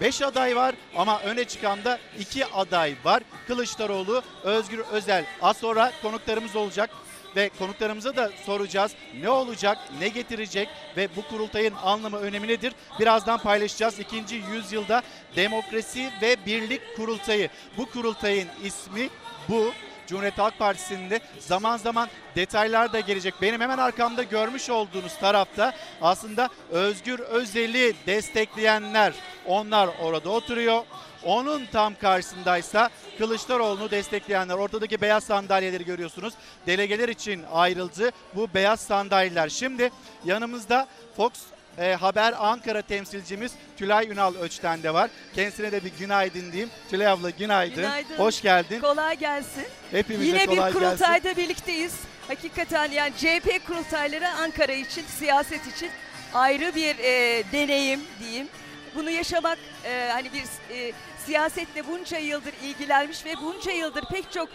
[0.00, 3.22] 5 aday var ama öne çıkan da 2 aday var.
[3.46, 5.24] Kılıçdaroğlu, Özgür Özel.
[5.42, 6.90] Az sonra konuklarımız olacak
[7.36, 12.72] ve konuklarımıza da soracağız ne olacak, ne getirecek ve bu kurultayın anlamı önemi nedir?
[13.00, 13.98] Birazdan paylaşacağız.
[13.98, 15.02] İkinci yüzyılda
[15.36, 17.48] demokrasi ve birlik kurultayı.
[17.76, 19.08] Bu kurultayın ismi
[19.48, 19.72] bu.
[20.06, 23.34] Cumhuriyet Halk Partisi'nde zaman zaman detaylar da gelecek.
[23.42, 29.12] Benim hemen arkamda görmüş olduğunuz tarafta aslında Özgür Özel'i destekleyenler
[29.46, 30.82] onlar orada oturuyor.
[31.24, 34.54] Onun tam karşısındaysa Kılıçdaroğlu'nu destekleyenler.
[34.54, 36.34] Ortadaki beyaz sandalyeleri görüyorsunuz.
[36.66, 39.48] Delegeler için ayrıldı bu beyaz sandalyeler.
[39.48, 39.90] Şimdi
[40.24, 40.86] yanımızda
[41.16, 41.32] Fox
[41.78, 45.10] e, Haber Ankara temsilcimiz Tülay Ünal Öçten de var.
[45.34, 46.70] Kendisine de bir günaydın diyeyim.
[46.90, 47.76] Tülay abla günaydın.
[47.76, 48.16] Günaydın.
[48.18, 48.80] Hoş geldin.
[48.80, 49.64] Kolay gelsin.
[49.90, 50.78] Hepimize Yine kolay bir gelsin.
[50.78, 51.94] kurultayda birlikteyiz.
[52.28, 55.90] Hakikaten yani CHP kurultayları Ankara için, siyaset için
[56.34, 58.48] ayrı bir e, deneyim diyeyim.
[58.94, 60.92] Bunu yaşamak e, hani bir e,
[61.26, 64.48] siyasetle bunca yıldır ilgilenmiş ve bunca yıldır pek çok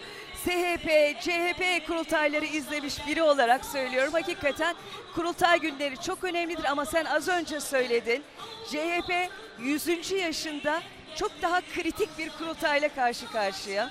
[0.44, 4.12] SHP, CHP kurultayları izlemiş biri olarak söylüyorum.
[4.12, 4.74] Hakikaten
[5.14, 8.22] kurultay günleri çok önemlidir ama sen az önce söyledin.
[8.70, 9.12] CHP
[9.58, 10.10] 100.
[10.10, 10.82] yaşında
[11.16, 13.90] çok daha kritik bir kurultayla karşı karşıya.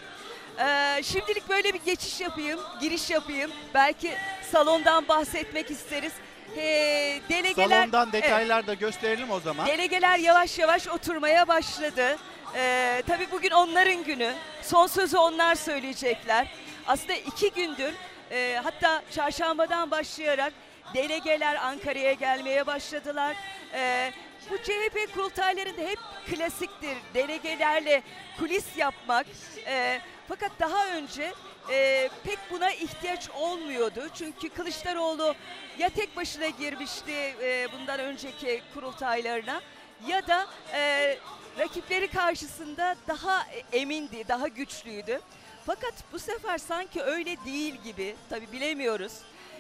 [0.60, 3.52] Ee, şimdilik böyle bir geçiş yapayım, giriş yapayım.
[3.74, 4.12] Belki
[4.52, 6.14] salondan bahsetmek isteriz.
[6.58, 8.24] Ee, delegeler, Salondan Evet.
[8.24, 9.68] detaylar da gösterelim o zaman.
[9.68, 12.18] Delegeler yavaş yavaş oturmaya başladı.
[12.56, 14.34] Ee, tabii bugün onların günü.
[14.62, 16.48] Son sözü onlar söyleyecekler.
[16.88, 17.94] Aslında iki gündür
[18.32, 20.54] e, hatta çarşambadan başlayarak
[20.94, 23.36] delegeler Ankara'ya gelmeye başladılar.
[23.74, 24.12] Ee,
[24.50, 26.00] bu CHP kurultaylarında hep
[26.32, 26.98] klasiktir.
[27.14, 28.04] Delegelerle
[28.40, 29.26] kulis yapmak.
[29.66, 31.34] Ee, fakat daha önce
[31.72, 34.08] e, pek buna ihtiyaç olmuyordu.
[34.14, 35.36] Çünkü Kılıçdaroğlu
[35.78, 39.62] ya tek başına girmişti e, bundan önceki kurultaylarına
[40.08, 41.18] ya da e,
[41.60, 45.20] rakipleri karşısında daha emindi, daha güçlüydü.
[45.66, 48.16] Fakat bu sefer sanki öyle değil gibi.
[48.30, 49.14] Tabi bilemiyoruz.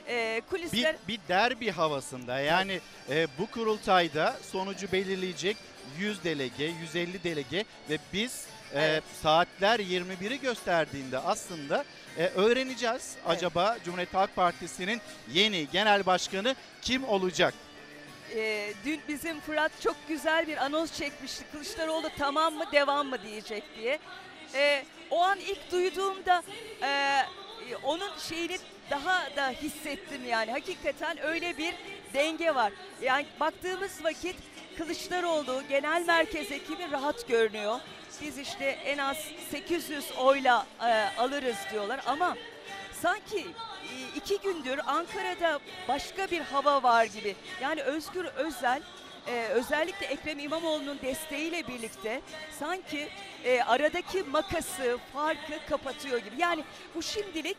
[0.08, 2.80] E, bir, kulisler bir derbi havasında yani
[3.10, 5.58] e, bu kurultayda sonucu belirleyecek
[6.00, 11.86] 100 delege, 150 delege ve biz e, saatler 21'i gösterdiğinde aslında
[12.18, 15.02] e, öğreneceğiz acaba Cumhuriyet Halk Partisi'nin
[15.34, 17.54] yeni genel başkanı kim olacak?
[18.36, 21.44] E, dün bizim Fırat çok güzel bir anons çekmişti.
[21.52, 24.00] Kılıçdaroğlu tamam mı devam mı diyecek diye.
[24.54, 26.44] E, o an ilk duyduğumda
[26.84, 27.22] e,
[27.84, 28.58] onun şeyini
[28.90, 30.52] daha da hissettim yani.
[30.52, 31.76] Hakikaten öyle bir
[32.14, 32.74] denge var.
[33.02, 34.36] Yani baktığımız vakit
[34.78, 37.80] Kılıçdaroğlu genel merkez ekibi rahat görünüyor.
[38.22, 39.18] Biz işte en az
[39.52, 42.38] 800 oyla e, alırız diyorlar ama
[43.02, 47.36] sanki e, iki gündür Ankara'da başka bir hava var gibi.
[47.62, 48.82] Yani Özgür Özel
[49.28, 52.22] e, özellikle Ekrem İmamoğlu'nun desteğiyle birlikte
[52.60, 53.10] sanki
[53.46, 56.36] e, aradaki makası, farkı kapatıyor gibi.
[56.38, 56.64] Yani
[56.96, 57.58] bu şimdilik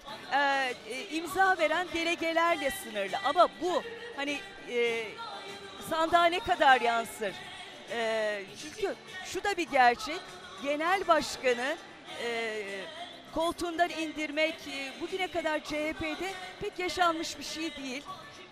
[1.10, 3.16] imza veren delegelerle sınırlı.
[3.24, 3.82] Ama bu
[4.16, 4.40] hani
[4.70, 5.04] e,
[5.90, 7.32] sandığa ne kadar yansır?
[8.62, 10.20] Çünkü şu da bir gerçek.
[10.62, 11.76] Genel başkanı
[12.24, 12.62] e,
[13.34, 18.02] koltuğundan indirmek e, bugüne kadar CHP'de pek yaşanmış bir şey değil.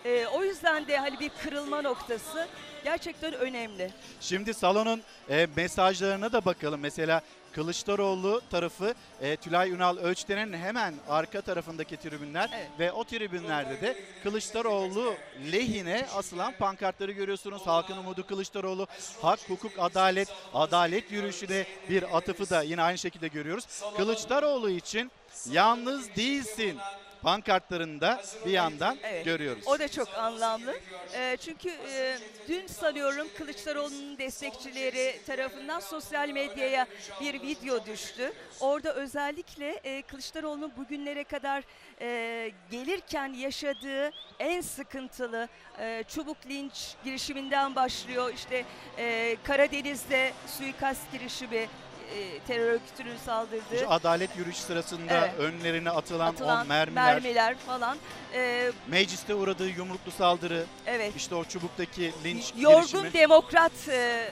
[0.05, 2.49] E, o yüzden de hani bir kırılma noktası
[2.85, 3.91] gerçekten önemli.
[4.21, 6.81] Şimdi salonun e, mesajlarına da bakalım.
[6.81, 7.21] Mesela
[7.53, 15.15] Kılıçdaroğlu tarafı e, Tülay Ünal Ölçten'in hemen arka tarafındaki tribünler ve o tribünlerde de Kılıçdaroğlu
[15.53, 17.63] lehine asılan pankartları görüyorsunuz.
[17.67, 18.87] Halkın umudu Kılıçdaroğlu,
[19.23, 23.67] hak, hukuk, adalet, adalet yürüyüşüne bir atıfı da yine aynı şekilde görüyoruz.
[23.97, 25.11] Kılıçdaroğlu için
[25.51, 26.79] yalnız değilsin
[27.23, 29.25] pankartlarında bir yandan Evet.
[29.25, 29.63] görüyoruz.
[29.67, 30.75] O da çok anlamlı.
[31.15, 32.17] Ee, çünkü e,
[32.49, 36.87] dün sanıyorum Kılıçdaroğlu'nun destekçileri tarafından sosyal medyaya
[37.21, 38.33] bir video düştü.
[38.61, 41.63] Orada özellikle e, Kılıçdaroğlu'nun bugünlere kadar
[42.01, 45.49] e, gelirken yaşadığı en sıkıntılı
[45.79, 48.33] e, çubuk linç girişiminden başlıyor.
[48.35, 48.65] İşte
[48.99, 51.69] e, Karadeniz'de suikast girişimi,
[52.15, 53.79] e, terör örgütünün saldırdığı.
[53.81, 55.31] Şu adalet yürüyüşü sırasında Evet.
[55.39, 57.97] önlerine atılan, atılan o mermiler, mermiler falan.
[58.35, 61.13] E, mecliste uğradığı yumruklu saldırı, Evet.
[61.17, 63.13] işte o çubuktaki linç Yorgun girişimi.
[63.13, 64.31] demokrat e, e,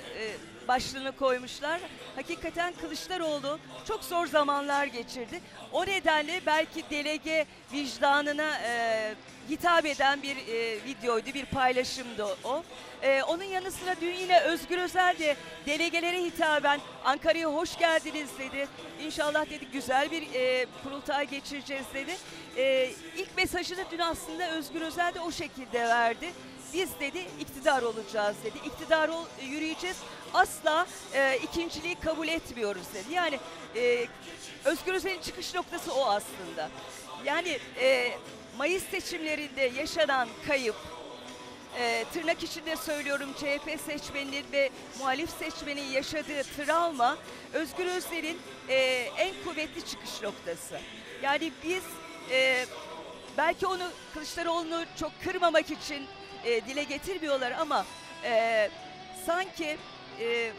[0.68, 1.80] başlığını koymuşlar.
[2.16, 3.58] Hakikaten Kılıçdaroğlu
[3.88, 5.40] çok zor zamanlar geçirdi.
[5.72, 9.14] O nedenle belki delege vicdanına e,
[9.50, 12.62] hitap eden bir e, videoydu, bir paylaşımdı o.
[13.02, 18.68] E, onun yanı sıra dün yine Özgür Özel de delegelere hitaben Ankara'ya hoş geldiniz dedi.
[19.02, 22.16] İnşallah dedi güzel bir e, kurultay geçireceğiz dedi.
[22.56, 26.32] E, ilk mesajını dün aslında Özgür Özel de o şekilde verdi.
[26.74, 28.58] Biz dedi iktidar olacağız dedi.
[28.66, 29.96] İktidar ol, yürüyeceğiz.
[30.34, 33.14] Asla e, ikinciliği kabul etmiyoruz dedi.
[33.14, 33.38] Yani
[33.76, 34.06] e,
[34.64, 36.70] Özgür Özel'in çıkış noktası o aslında.
[37.24, 38.12] Yani e,
[38.58, 40.76] Mayıs seçimlerinde yaşanan kayıp,
[41.78, 47.18] e, tırnak içinde söylüyorum CHP seçmeninin ve muhalif seçmenin yaşadığı travma
[47.52, 48.74] Özgür Özel'in e,
[49.18, 50.80] en kuvvetli çıkış noktası.
[51.22, 51.82] Yani biz
[52.30, 52.66] e,
[53.36, 56.06] belki onu Kılıçdaroğlu'nu çok kırmamak için
[56.44, 57.86] e, dile getirmiyorlar ama
[58.24, 58.70] e,
[59.28, 59.76] sanki
[60.20, 60.52] e,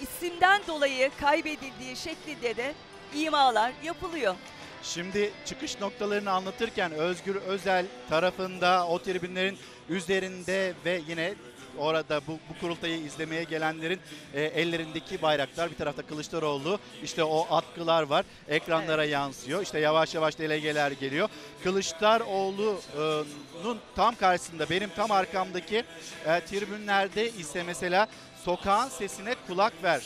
[0.00, 2.74] isimden dolayı kaybedildiği şeklinde de
[3.14, 4.34] imalar yapılıyor.
[4.82, 9.58] Şimdi çıkış noktalarını anlatırken Özgür Özel tarafında o tribünlerin
[9.88, 11.34] üzerinde ve yine
[11.78, 14.00] orada bu, bu kurultayı izlemeye gelenlerin
[14.34, 20.38] e, ellerindeki bayraklar bir tarafta Kılıçdaroğlu işte o atkılar var ekranlara yansıyor işte yavaş yavaş
[20.38, 21.28] delegeler geliyor
[21.64, 25.84] Kılıçdaroğlu'nun tam karşısında benim tam arkamdaki
[26.26, 28.08] e, tribünlerde ise mesela
[28.44, 30.02] sokağın sesine kulak ver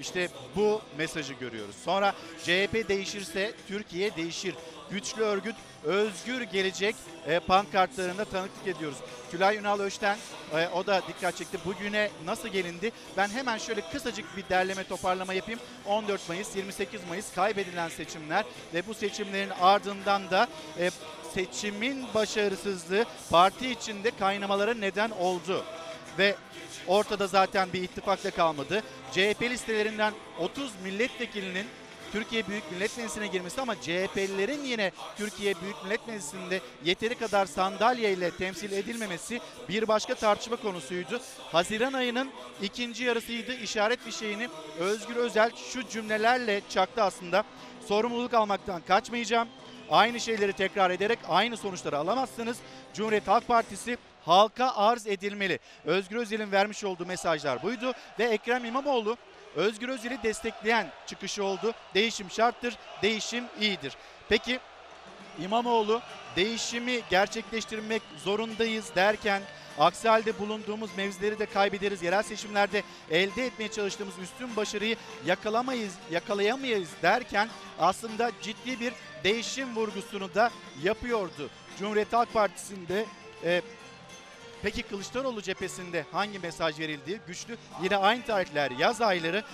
[0.00, 1.76] işte bu mesajı görüyoruz.
[1.84, 4.54] Sonra CHP değişirse Türkiye değişir.
[4.90, 6.96] Güçlü örgüt özgür gelecek
[7.26, 8.98] e, pankartlarında tanıklık ediyoruz.
[9.30, 10.18] Tülay Ünal Öçten
[10.54, 11.58] e, o da dikkat çekti.
[11.64, 12.92] Bugüne nasıl gelindi?
[13.16, 15.60] Ben hemen şöyle kısacık bir derleme toparlama yapayım.
[15.86, 20.48] 14 Mayıs 28 Mayıs kaybedilen seçimler ve bu seçimlerin ardından da
[20.78, 20.90] e,
[21.34, 25.64] seçimin başarısızlığı parti içinde kaynamalara neden oldu.
[26.18, 26.34] Ve
[26.86, 28.82] ortada zaten bir ittifak da kalmadı.
[29.12, 31.66] CHP listelerinden 30 milletvekilinin
[32.12, 38.12] Türkiye Büyük Millet Meclisi'ne girmesi ama CHP'lilerin yine Türkiye Büyük Millet Meclisi'nde yeteri kadar sandalye
[38.12, 41.20] ile temsil edilmemesi bir başka tartışma konusuydu.
[41.52, 42.30] Haziran ayının
[42.62, 43.54] ikinci yarısıydı.
[43.54, 44.48] İşaret fişeğini
[44.78, 47.44] Özgür Özel şu cümlelerle çaktı aslında.
[47.86, 49.48] Sorumluluk almaktan kaçmayacağım.
[49.90, 52.56] Aynı şeyleri tekrar ederek aynı sonuçları alamazsınız.
[52.94, 55.58] Cumhuriyet Halk Partisi halka arz edilmeli.
[55.84, 59.16] Özgür Özel'in vermiş olduğu mesajlar buydu ve Ekrem İmamoğlu
[59.56, 61.74] Özgür Özel'i destekleyen çıkışı oldu.
[61.94, 63.96] Değişim şarttır, değişim iyidir.
[64.28, 64.60] Peki
[65.42, 66.00] İmamoğlu
[66.36, 69.42] değişimi gerçekleştirmek zorundayız derken
[69.78, 72.02] aksi halde bulunduğumuz mevzileri de kaybederiz.
[72.02, 74.96] Yerel seçimlerde elde etmeye çalıştığımız üstün başarıyı
[75.26, 78.92] yakalamayız, yakalayamayız derken aslında ciddi bir
[79.24, 80.50] değişim vurgusunu da
[80.82, 81.50] yapıyordu.
[81.78, 83.06] Cumhuriyet Halk Partisi'nde
[83.44, 83.62] e,
[84.62, 87.20] Peki Kılıçdaroğlu cephesinde hangi mesaj verildi?
[87.26, 89.44] Güçlü yine aynı tarihler yaz ayları.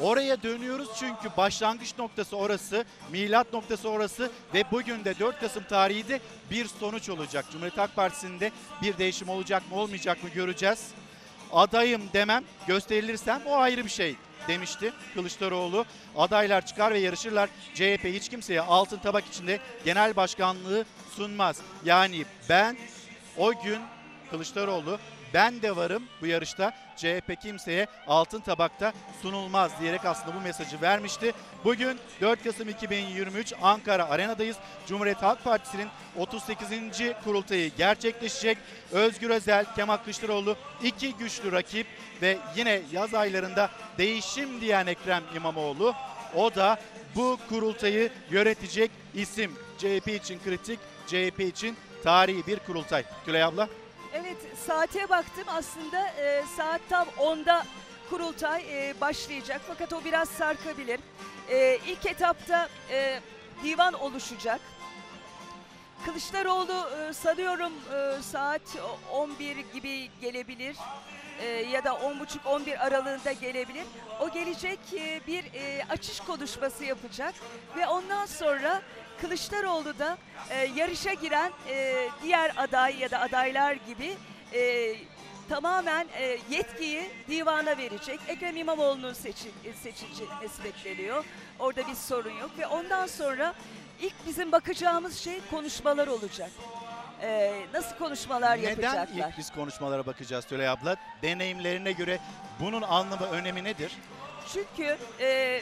[0.00, 6.08] Oraya dönüyoruz çünkü başlangıç noktası orası, milat noktası orası ve bugün de 4 Kasım tarihi
[6.08, 6.20] de
[6.50, 7.44] bir sonuç olacak.
[7.52, 10.88] Cumhuriyet Halk Partisi'nde bir değişim olacak mı olmayacak mı göreceğiz.
[11.52, 14.16] Adayım demem, gösterilirsem o ayrı bir şey
[14.48, 15.84] demişti Kılıçdaroğlu.
[16.16, 17.50] Adaylar çıkar ve yarışırlar.
[17.74, 20.84] CHP hiç kimseye altın tabak içinde genel başkanlığı
[21.16, 21.60] sunmaz.
[21.84, 22.76] Yani ben
[23.36, 23.80] o gün
[24.30, 24.98] Kılıçdaroğlu
[25.34, 31.32] ben de varım bu yarışta CHP kimseye altın tabakta sunulmaz diyerek aslında bu mesajı vermişti.
[31.64, 34.56] Bugün 4 Kasım 2023 Ankara Arena'dayız.
[34.86, 36.68] Cumhuriyet Halk Partisi'nin 38.
[37.24, 38.58] kurultayı gerçekleşecek.
[38.92, 41.86] Özgür Özel, Kemal Kılıçdaroğlu iki güçlü rakip
[42.22, 45.94] ve yine yaz aylarında değişim diyen Ekrem İmamoğlu.
[46.34, 46.78] O da
[47.14, 49.52] bu kurultayı yönetecek isim.
[49.78, 53.04] CHP için kritik, CHP için tarihi bir kurultay.
[53.24, 53.68] Tülay abla.
[54.14, 54.36] Evet
[54.66, 57.66] saate baktım aslında e, saat tam 10'da
[58.10, 61.00] kurultay e, başlayacak fakat o biraz sarkabilir.
[61.50, 63.20] E, ilk etapta e,
[63.64, 64.60] divan oluşacak.
[66.04, 68.62] Kılıçdaroğlu e, sanıyorum e, saat
[69.12, 70.76] 11 gibi gelebilir
[71.40, 73.84] e, ya da 10.30-11 aralığında gelebilir.
[74.20, 77.34] O gelecek e, bir e, açış konuşması yapacak
[77.76, 78.82] ve ondan sonra
[79.20, 80.18] Kılıçdaroğlu da
[80.50, 84.16] e, yarışa giren e, diğer aday ya da adaylar gibi
[84.54, 84.94] e,
[85.48, 88.20] tamamen e, yetkiyi divana verecek.
[88.28, 89.50] Ekrem İmamoğlu'nun seçil,
[89.82, 91.24] seçilmesi bekleniyor.
[91.58, 93.54] Orada bir sorun yok ve ondan sonra
[94.00, 96.50] ilk bizim bakacağımız şey konuşmalar olacak.
[97.22, 99.08] E, nasıl konuşmalar Neden yapacaklar?
[99.30, 100.96] ilk biz konuşmalara bakacağız Tülay abla?
[101.22, 102.18] Deneyimlerine göre
[102.60, 103.92] bunun anlamı, önemi nedir?
[104.52, 105.60] Çünkü e,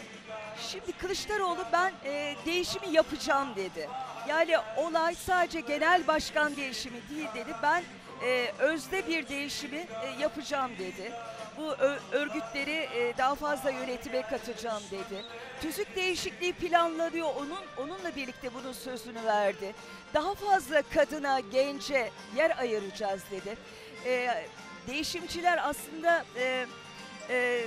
[0.71, 3.89] şimdi Kılıçdaroğlu ben e, değişimi yapacağım dedi.
[4.29, 7.55] Yani olay sadece genel başkan değişimi değil dedi.
[7.63, 7.83] Ben
[8.25, 11.13] e, özde bir değişimi e, yapacağım dedi.
[11.59, 15.25] Bu ö- örgütleri e, daha fazla yönetime katacağım dedi.
[15.61, 17.29] Tüzük değişikliği planlanıyor.
[17.37, 19.75] Onun onunla birlikte bunun sözünü verdi.
[20.15, 23.57] Daha fazla kadına, gence yer ayıracağız dedi.
[24.07, 24.45] E,
[24.87, 26.67] değişimciler aslında e,
[27.31, 27.65] e,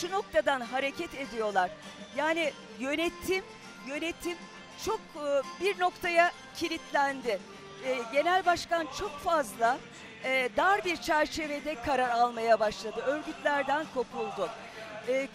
[0.00, 1.70] şu noktadan hareket ediyorlar.
[2.16, 3.44] Yani yönetim,
[3.86, 4.36] yönetim
[4.84, 7.38] çok e, bir noktaya kilitlendi.
[7.84, 9.78] E, Genel başkan çok fazla
[10.24, 13.00] e, dar bir çerçevede karar almaya başladı.
[13.06, 14.50] Örgütlerden kopuldu.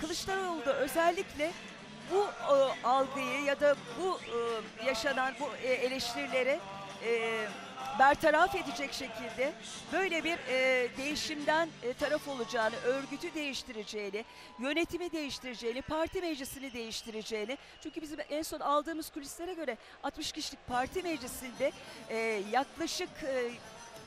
[0.01, 1.51] Kılıçdaroğlu da özellikle
[2.11, 2.27] bu
[2.83, 4.19] algıyı ya da bu
[4.85, 6.59] yaşanan bu eleştirilere
[7.99, 9.53] bertaraf edecek şekilde
[9.93, 14.25] böyle bir e, değişimden e, taraf olacağını, örgütü değiştireceğini,
[14.59, 17.57] yönetimi değiştireceğini, parti meclisini değiştireceğini.
[17.83, 21.71] Çünkü bizim en son aldığımız kulislere göre 60 kişilik parti meclisinde
[22.09, 22.17] e,
[22.51, 23.51] yaklaşık e,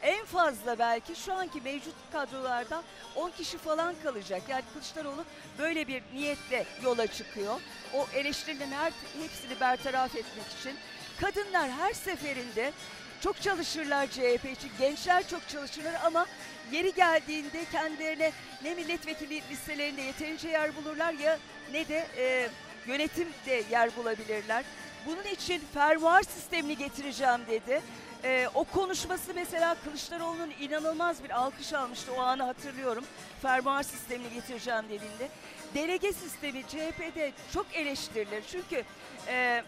[0.02, 2.84] en fazla belki şu anki mevcut kadrolardan
[3.16, 4.42] 10 kişi falan kalacak.
[4.48, 5.24] Yani Kılıçdaroğlu
[5.58, 7.60] böyle bir niyetle yola çıkıyor.
[7.94, 8.92] O eleştirilerin her,
[9.22, 10.74] hepsini bertaraf etmek için.
[11.20, 12.72] Kadınlar her seferinde
[13.20, 14.70] çok çalışırlar CHP için.
[14.78, 16.26] Gençler çok çalışırlar ama
[16.72, 18.32] yeri geldiğinde kendilerine
[18.64, 21.38] ne milletvekili listelerinde yeterince yer bulurlar ya
[21.72, 22.48] ne de e,
[22.86, 24.64] yönetimde yer bulabilirler.
[25.06, 27.82] Bunun için fermuar sistemini getireceğim dedi.
[28.24, 32.12] E, o konuşması mesela Kılıçdaroğlu'nun inanılmaz bir alkış almıştı.
[32.12, 33.04] O anı hatırlıyorum.
[33.42, 35.28] Fermuar sistemini getireceğim dediğinde.
[35.74, 38.42] Delege sistemi CHP'de çok eleştirilir.
[38.50, 38.84] Çünkü
[39.28, 39.62] e,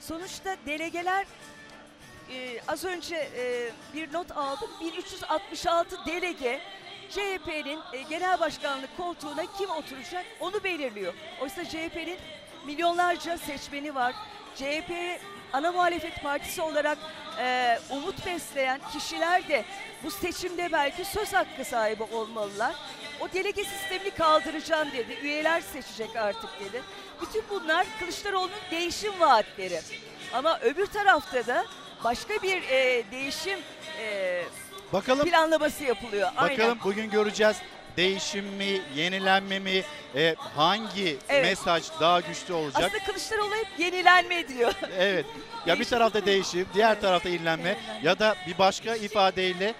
[0.00, 1.26] sonuçta delegeler
[2.30, 4.70] e, az önce e, bir not aldım.
[4.80, 6.60] 1366 delege
[7.10, 11.14] CHP'nin e, genel başkanlık koltuğuna kim oturacak onu belirliyor.
[11.40, 12.18] Oysa CHP'nin
[12.66, 14.14] milyonlarca seçmeni var.
[14.54, 15.20] CHP
[15.52, 16.98] ana muhalefet partisi olarak
[17.38, 19.64] e, umut besleyen kişiler de
[20.04, 22.74] bu seçimde belki söz hakkı sahibi olmalılar.
[23.20, 25.18] O delege sistemini kaldıracağım dedi.
[25.22, 26.82] Üyeler seçecek artık dedi.
[27.20, 29.80] Bütün bunlar Kılıçdaroğlu'nun değişim vaatleri.
[30.32, 31.64] Ama öbür tarafta da
[32.04, 33.58] başka bir e, değişim
[34.02, 34.42] e,
[34.92, 36.28] Bakalım planlaması yapılıyor.
[36.28, 36.76] Bakalım Aynen.
[36.84, 37.56] bugün göreceğiz.
[37.96, 39.82] Değişim mi, yenilenme mi,
[40.16, 41.44] e, hangi Evet.
[41.44, 42.82] mesaj daha güçlü olacak?
[42.84, 44.72] Aslında Kılıçdaroğlu hep yenilenme diyor.
[44.98, 45.26] Evet.
[45.66, 49.74] Ya bir tarafta değişim, diğer tarafta yenilenme ya da bir başka ifadeyle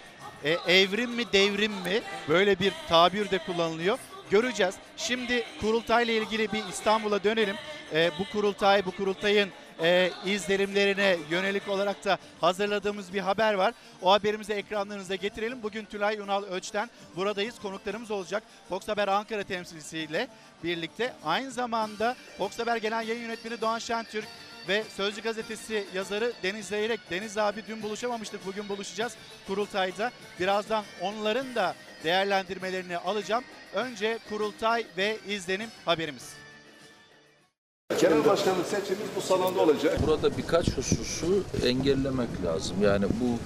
[0.44, 3.98] e, evrim mi devrim mi böyle bir tabir de kullanılıyor.
[4.30, 4.74] Göreceğiz.
[4.96, 7.56] Şimdi kurultayla ilgili bir İstanbul'a dönelim.
[7.94, 9.50] E, bu kurultay, bu kurultayın
[9.82, 13.74] e, izlenimlerine yönelik olarak da hazırladığımız bir haber var.
[14.02, 15.62] O haberimizi ekranlarınıza getirelim.
[15.62, 17.58] Bugün Tülay Ünal Öç'ten buradayız.
[17.58, 18.42] Konuklarımız olacak.
[18.68, 20.28] Fox Haber Ankara temsilcisiyle
[20.64, 21.12] birlikte.
[21.24, 24.28] Aynı zamanda Fox Haber Genel Yayın Yönetmeni Doğan Şentürk
[24.68, 27.00] ve Sözcü Gazetesi yazarı Deniz Zeyrek.
[27.10, 28.46] Deniz abi dün buluşamamıştık.
[28.46, 30.10] Bugün buluşacağız kurultayda.
[30.40, 31.74] Birazdan onların da
[32.04, 33.44] değerlendirmelerini alacağım.
[33.74, 36.43] Önce kurultay ve izlenim haberimiz.
[38.00, 39.98] Genel başkanlık seçimimiz bu salonda olacak.
[40.06, 42.76] Burada birkaç hususu engellemek lazım.
[42.82, 43.38] Yani bu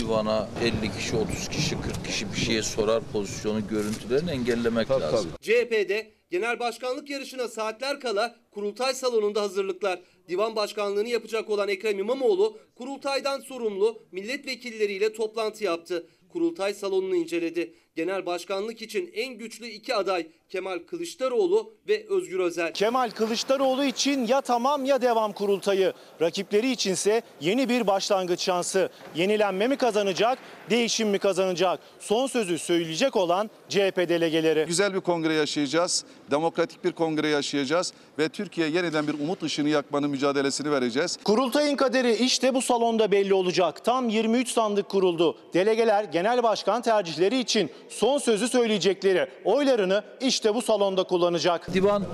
[0.00, 5.30] divana 50 kişi, 30 kişi, 40 kişi bir şeye sorar pozisyonu görüntülerini engellemek lazım.
[5.42, 10.00] CHP'de genel başkanlık yarışına saatler kala kurultay salonunda hazırlıklar.
[10.28, 16.06] Divan başkanlığını yapacak olan Ekrem İmamoğlu kurultaydan sorumlu milletvekilleriyle toplantı yaptı.
[16.28, 17.74] Kurultay salonunu inceledi.
[17.94, 22.72] Genel başkanlık için en güçlü iki aday Kemal Kılıçdaroğlu ve Özgür Özel.
[22.72, 25.92] Kemal Kılıçdaroğlu için ya tamam ya devam kurultayı.
[26.20, 28.88] Rakipleri içinse yeni bir başlangıç şansı.
[29.14, 30.38] Yenilenme mi kazanacak,
[30.70, 31.80] değişim mi kazanacak?
[32.00, 34.64] Son sözü söyleyecek olan CHP delegeleri.
[34.66, 36.04] Güzel bir kongre yaşayacağız.
[36.30, 41.18] Demokratik bir kongre yaşayacağız ve Türkiye yeniden bir umut ışığını yakmanın mücadelesini vereceğiz.
[41.24, 43.84] Kurultayın kaderi işte bu salonda belli olacak.
[43.84, 45.38] Tam 23 sandık kuruldu.
[45.54, 50.04] Delegeler genel başkan tercihleri için son sözü söyleyecekleri oylarını
[50.36, 51.74] işte bu salonda kullanacak.
[51.74, 52.04] Divan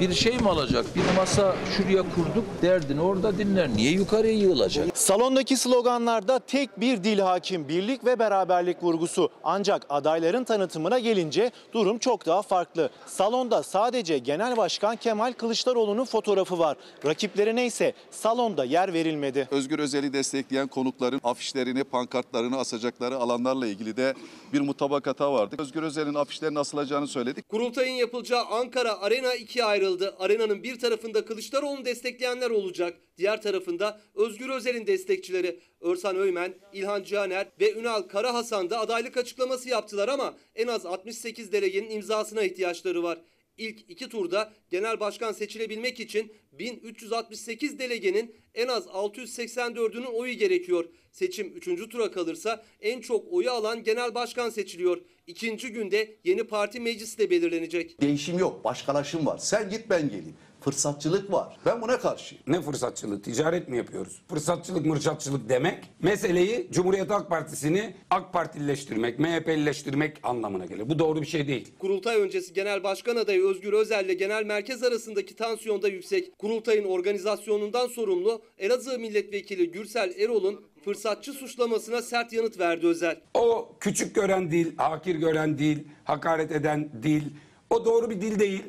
[0.00, 0.86] bir şey mi alacak?
[0.96, 3.68] Bir masa şuraya kurduk derdini orada dinler.
[3.68, 4.98] Niye yukarıya yığılacak?
[4.98, 9.30] Salondaki sloganlarda tek bir dil hakim, birlik ve beraberlik vurgusu.
[9.44, 12.90] Ancak adayların tanıtımına gelince durum çok daha farklı.
[13.06, 16.76] Salonda sadece Genel Başkan Kemal Kılıçdaroğlu'nun fotoğrafı var.
[17.06, 19.48] Rakiplerine ise salonda yer verilmedi.
[19.50, 24.14] Özgür Özel'i destekleyen konukların afişlerini, pankartlarını asacakları alanlarla ilgili de
[24.52, 25.60] bir mutabakata vardık.
[25.60, 27.48] Özgür Özel'in afişlerini asılacağını söyledik.
[27.64, 30.16] Kurultayın yapılacağı Ankara Arena ikiye ayrıldı.
[30.18, 32.96] Arenanın bir tarafında Kılıçdaroğlu'nu destekleyenler olacak.
[33.18, 39.68] Diğer tarafında Özgür Özel'in destekçileri Örsan Öymen, İlhan Caner ve Ünal Karahasan da adaylık açıklaması
[39.68, 43.18] yaptılar ama en az 68 delegenin imzasına ihtiyaçları var.
[43.58, 50.84] İlk iki turda genel başkan seçilebilmek için 1368 delegenin en az 684'ünün oyu gerekiyor.
[51.12, 51.88] Seçim 3.
[51.90, 55.00] tura kalırsa en çok oyu alan genel başkan seçiliyor.
[55.26, 58.00] İkinci günde yeni parti meclisi de belirlenecek.
[58.00, 59.38] Değişim yok, başkalaşım var.
[59.38, 60.36] Sen git ben geleyim.
[60.64, 61.56] Fırsatçılık var.
[61.66, 62.44] Ben buna karşıyım.
[62.46, 63.22] Ne fırsatçılığı?
[63.22, 64.22] Ticaret mi yapıyoruz?
[64.28, 70.88] Fırsatçılık, mırçatçılık demek meseleyi Cumhuriyet Halk Partisi'ni AK Partilileştirmek, MHP'lileştirmek anlamına gelir.
[70.88, 71.72] Bu doğru bir şey değil.
[71.78, 76.38] Kurultay öncesi Genel Başkan adayı Özgür Özel ile Genel Merkez arasındaki tansiyon da yüksek.
[76.38, 83.20] Kurultayın organizasyonundan sorumlu Elazığ Milletvekili Gürsel Erol'un fırsatçı suçlamasına sert yanıt verdi Özel.
[83.34, 87.22] O küçük gören dil, hakir gören dil, hakaret eden dil.
[87.70, 88.62] O doğru bir dil değil.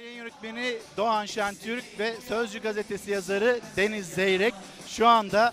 [0.00, 4.54] Yayın yönetmeni Doğan Şentürk ve Sözcü gazetesi yazarı Deniz Zeyrek
[4.86, 5.52] şu anda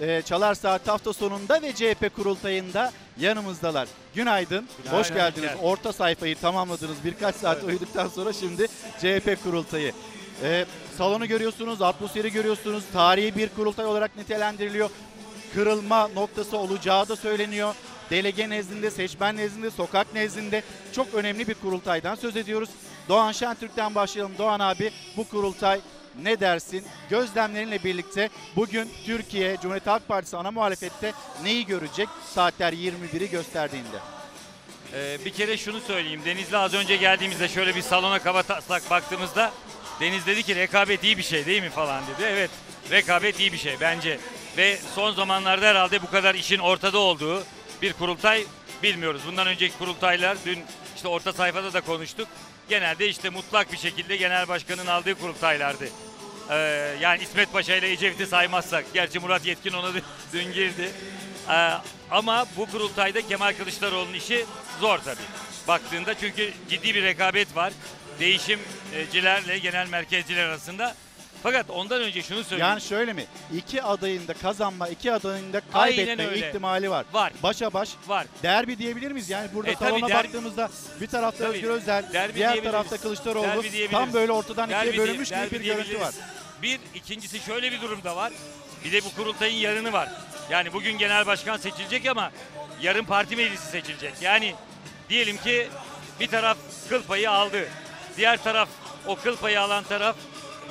[0.00, 3.88] e, Çalar Saat hafta sonunda ve CHP kurultayında yanımızdalar.
[4.14, 4.98] Günaydın, Günaydın.
[4.98, 5.50] hoş geldiniz.
[5.50, 5.62] Günaydın.
[5.62, 7.04] Orta sayfayı tamamladınız.
[7.04, 8.66] Birkaç saat uyuduktan sonra şimdi
[8.98, 9.92] CHP kurultayı.
[10.42, 10.64] E,
[10.98, 12.84] salonu görüyorsunuz, atmosferi görüyorsunuz.
[12.92, 14.90] Tarihi bir kurultay olarak nitelendiriliyor.
[15.54, 17.74] Kırılma noktası olacağı da söyleniyor.
[18.10, 20.62] Delege nezdinde, seçmen nezdinde, sokak nezdinde
[20.92, 22.68] çok önemli bir kurultaydan söz ediyoruz.
[23.08, 24.38] Doğan Şentürk'ten başlayalım.
[24.38, 25.80] Doğan abi bu kurultay
[26.22, 26.86] ne dersin?
[27.10, 31.12] Gözlemlerinle birlikte bugün Türkiye Cumhuriyet Halk Partisi ana muhalefette
[31.42, 33.96] neyi görecek saatler 21'i gösterdiğinde?
[34.94, 36.20] Ee, bir kere şunu söyleyeyim.
[36.24, 39.52] Deniz'le az önce geldiğimizde şöyle bir salona kaba taslak baktığımızda
[40.00, 42.28] Deniz dedi ki rekabet iyi bir şey değil mi falan dedi.
[42.28, 42.50] Evet
[42.90, 44.18] rekabet iyi bir şey bence.
[44.56, 47.42] Ve son zamanlarda herhalde bu kadar işin ortada olduğu
[47.82, 48.44] bir kurultay
[48.82, 49.22] bilmiyoruz.
[49.26, 50.58] Bundan önceki kurultaylar dün
[50.96, 52.28] işte orta sayfada da konuştuk.
[52.68, 55.88] Genelde işte mutlak bir şekilde genel başkanın aldığı kurultaylardı.
[56.50, 56.54] Ee,
[57.00, 58.84] yani İsmet Paşa ile Ecevit'i saymazsak.
[58.94, 59.90] Gerçi Murat Yetkin ona
[60.32, 60.90] dün- girdi.
[61.50, 61.70] Ee,
[62.10, 64.46] ama bu kurultayda Kemal Kılıçdaroğlu'nun işi
[64.80, 65.20] zor tabii.
[65.68, 67.72] Baktığında çünkü ciddi bir rekabet var.
[68.20, 70.94] Değişimcilerle genel merkezciler arasında.
[71.42, 72.70] Fakat ondan önce şunu söyleyeyim.
[72.70, 73.24] Yani şöyle mi?
[73.56, 76.48] İki adayın da kazanma, iki adayın da Aynen kaybetme öyle.
[76.48, 77.06] ihtimali var.
[77.12, 77.32] Var.
[77.42, 77.90] Başa baş.
[78.06, 78.26] Var.
[78.42, 79.30] Derbi diyebilir miyiz?
[79.30, 80.68] Yani burada E, salona derbi- baktığımızda
[81.00, 81.56] bir tarafta Tabii.
[81.56, 83.62] Özgür Özel, Derbi diğer tarafta Kılıçdaroğlu.
[83.90, 86.14] Tam böyle ortadan Derbi ikiye bölünmüş gibi derbi bir görüntü var.
[86.62, 88.32] Bir, ikincisi şöyle bir durum da var.
[88.84, 90.08] Bir de bu kurultayın yarını var.
[90.50, 92.30] Yani bugün genel başkan seçilecek ama
[92.82, 94.12] yarın parti meclisi seçilecek.
[94.20, 94.54] Yani
[95.08, 95.68] diyelim ki
[96.20, 96.56] bir taraf
[96.88, 97.68] kıl payı aldı.
[98.16, 98.68] Diğer taraf
[99.06, 100.16] o kıl payı alan taraf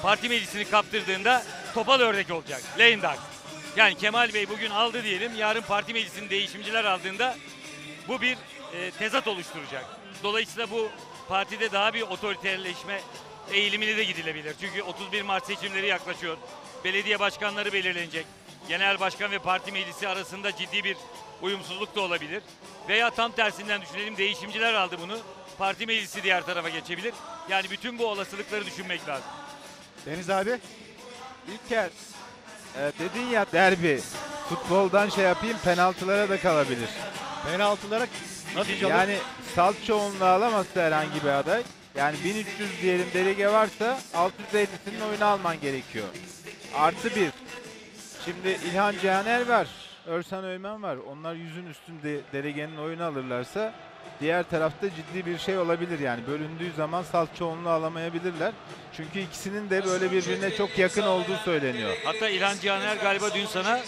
[0.06, 2.62] parti meclisini kaptırdığında topal ördek olacak.
[2.80, 3.20] Lame duck.
[3.78, 5.36] Yani Kemal Bey bugün aldı diyelim.
[5.36, 7.36] Yarın parti meclisini değişimciler aldığında
[8.08, 8.38] bu bir
[8.74, 9.86] e, tezat oluşturacak.
[10.24, 10.90] Dolayısıyla bu
[11.30, 13.02] partide daha bir otoriterleşme
[13.52, 14.56] eğilimine de gidilebilir.
[14.62, 16.38] Çünkü 31 Mart seçimleri yaklaşıyor.
[16.84, 18.26] Belediye başkanları belirlenecek.
[18.68, 20.98] Genel başkan ve parti meclisi arasında ciddi bir
[21.42, 22.44] uyumsuzluk da olabilir.
[22.90, 25.18] Veya tam tersinden düşünelim değişimciler aldı bunu.
[25.58, 27.14] Parti meclisi diğer tarafa geçebilir.
[27.50, 29.45] Yani bütün bu olasılıkları düşünmek lazım.
[30.06, 30.60] Deniz abi.
[31.48, 31.90] İlker
[32.78, 34.00] e, dedin ya derbi.
[34.50, 36.90] Futboldan şey yapayım penaltılara da kalabilir.
[37.52, 38.08] Penaltılara
[38.56, 38.92] nasıl çalır?
[38.92, 39.18] Yani
[39.56, 41.64] salt çoğunluğu alamazsa herhangi bir aday.
[41.96, 46.08] Yani 1300 diyelim delege varsa 650'sinin oyunu alman gerekiyor.
[46.78, 47.30] Artı bir.
[48.26, 49.68] Şimdi İlhan Caner var.
[50.06, 50.98] Örsan Öymen var.
[50.98, 53.74] Onlar yüzün üstünde delegenin oyunu alırlarsa
[54.22, 56.28] diğer tarafta ciddi bir şey olabilir yani.
[56.28, 58.52] Bölündüğü zaman salt çoğunluğu alamayabilirler.
[58.98, 61.98] Çünkü ikisinin de böyle birbirine çok yakın olduğu söyleniyor.
[62.06, 63.82] Hatta İlhan Cihaner galiba dün sana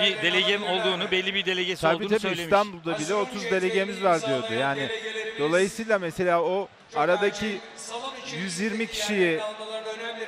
[0.00, 2.44] bir delegem olduğunu, belli bir delegesi Tabii olduğunu tabii söylemiş.
[2.44, 4.52] İstanbul'da bile 30 delegemiz var diyordu.
[4.60, 4.88] Yani
[5.38, 7.60] Dolayısıyla mesela o aradaki
[8.36, 9.40] 120 kişiyi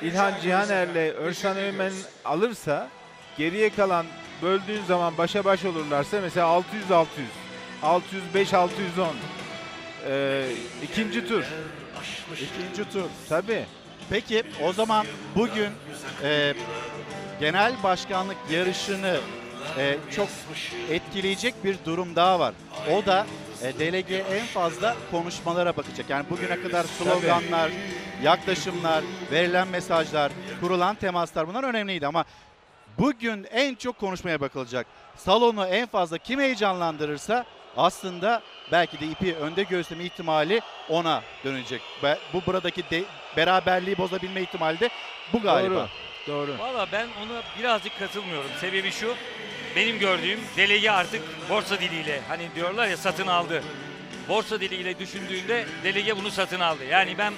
[0.01, 1.91] İlhan Cihaner'le Örsan Öğmen
[2.25, 2.89] alırsa
[3.37, 4.05] geriye kalan
[4.41, 6.91] böldüğün zaman başa baş olurlarsa mesela 600
[7.83, 9.15] 600 605 610
[10.07, 10.45] ee,
[10.83, 11.43] ikinci tur.
[12.33, 13.09] İkinci tur.
[13.29, 13.65] Tabii.
[14.09, 15.05] Peki o zaman
[15.35, 15.69] bugün
[16.23, 16.53] e,
[17.39, 19.19] genel başkanlık yarışını
[19.77, 20.27] e, çok
[20.89, 22.53] etkileyecek bir durum daha var.
[22.91, 23.25] O da
[23.63, 26.09] e, delege en fazla konuşmalara bakacak.
[26.09, 27.71] Yani bugüne kadar sloganlar,
[28.23, 32.25] yaklaşımlar, verilen mesajlar, kurulan temaslar bunlar önemliydi ama
[32.97, 34.87] bugün en çok konuşmaya bakılacak.
[35.15, 37.45] Salonu en fazla kim heyecanlandırırsa
[37.77, 38.41] aslında
[38.71, 41.81] belki de ipi önde gösterme ihtimali ona dönecek.
[42.33, 43.03] Bu buradaki de-
[43.37, 44.89] beraberliği bozabilme ihtimali de
[45.33, 45.75] bu galiba.
[45.75, 45.87] Doğru.
[46.27, 46.59] Doğru.
[46.59, 48.49] Valla ben ona birazcık katılmıyorum.
[48.61, 49.15] Sebebi şu.
[49.75, 53.63] Benim gördüğüm delege artık borsa diliyle hani diyorlar ya satın aldı.
[54.29, 56.83] Borsa diliyle düşündüğünde delege bunu satın aldı.
[56.89, 57.33] Yani ben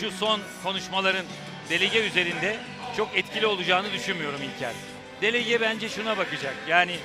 [0.00, 1.24] şu son konuşmaların
[1.70, 2.56] delege üzerinde
[2.96, 4.72] çok etkili olacağını düşünmüyorum İlker.
[5.22, 6.54] Delege bence şuna bakacak.
[6.68, 6.96] Yani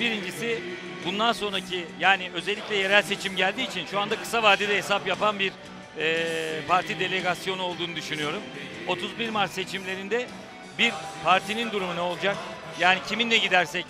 [0.00, 0.62] birincisi
[1.06, 5.52] bundan sonraki yani özellikle yerel seçim geldiği için şu anda kısa vadede hesap yapan bir
[5.98, 8.42] eee, parti delegasyonu olduğunu düşünüyorum.
[8.88, 10.26] 31 Mart seçimlerinde
[10.78, 10.92] bir
[11.24, 12.36] partinin durumu ne olacak?
[12.80, 13.84] Yani kiminle gidersek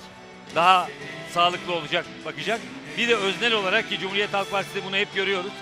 [0.55, 0.89] daha
[1.35, 2.61] sağlıklı olacak bakacak.
[2.99, 5.53] Bir de öznel olarak ki Cumhuriyet Halk Partisi'de bunu hep görüyoruz.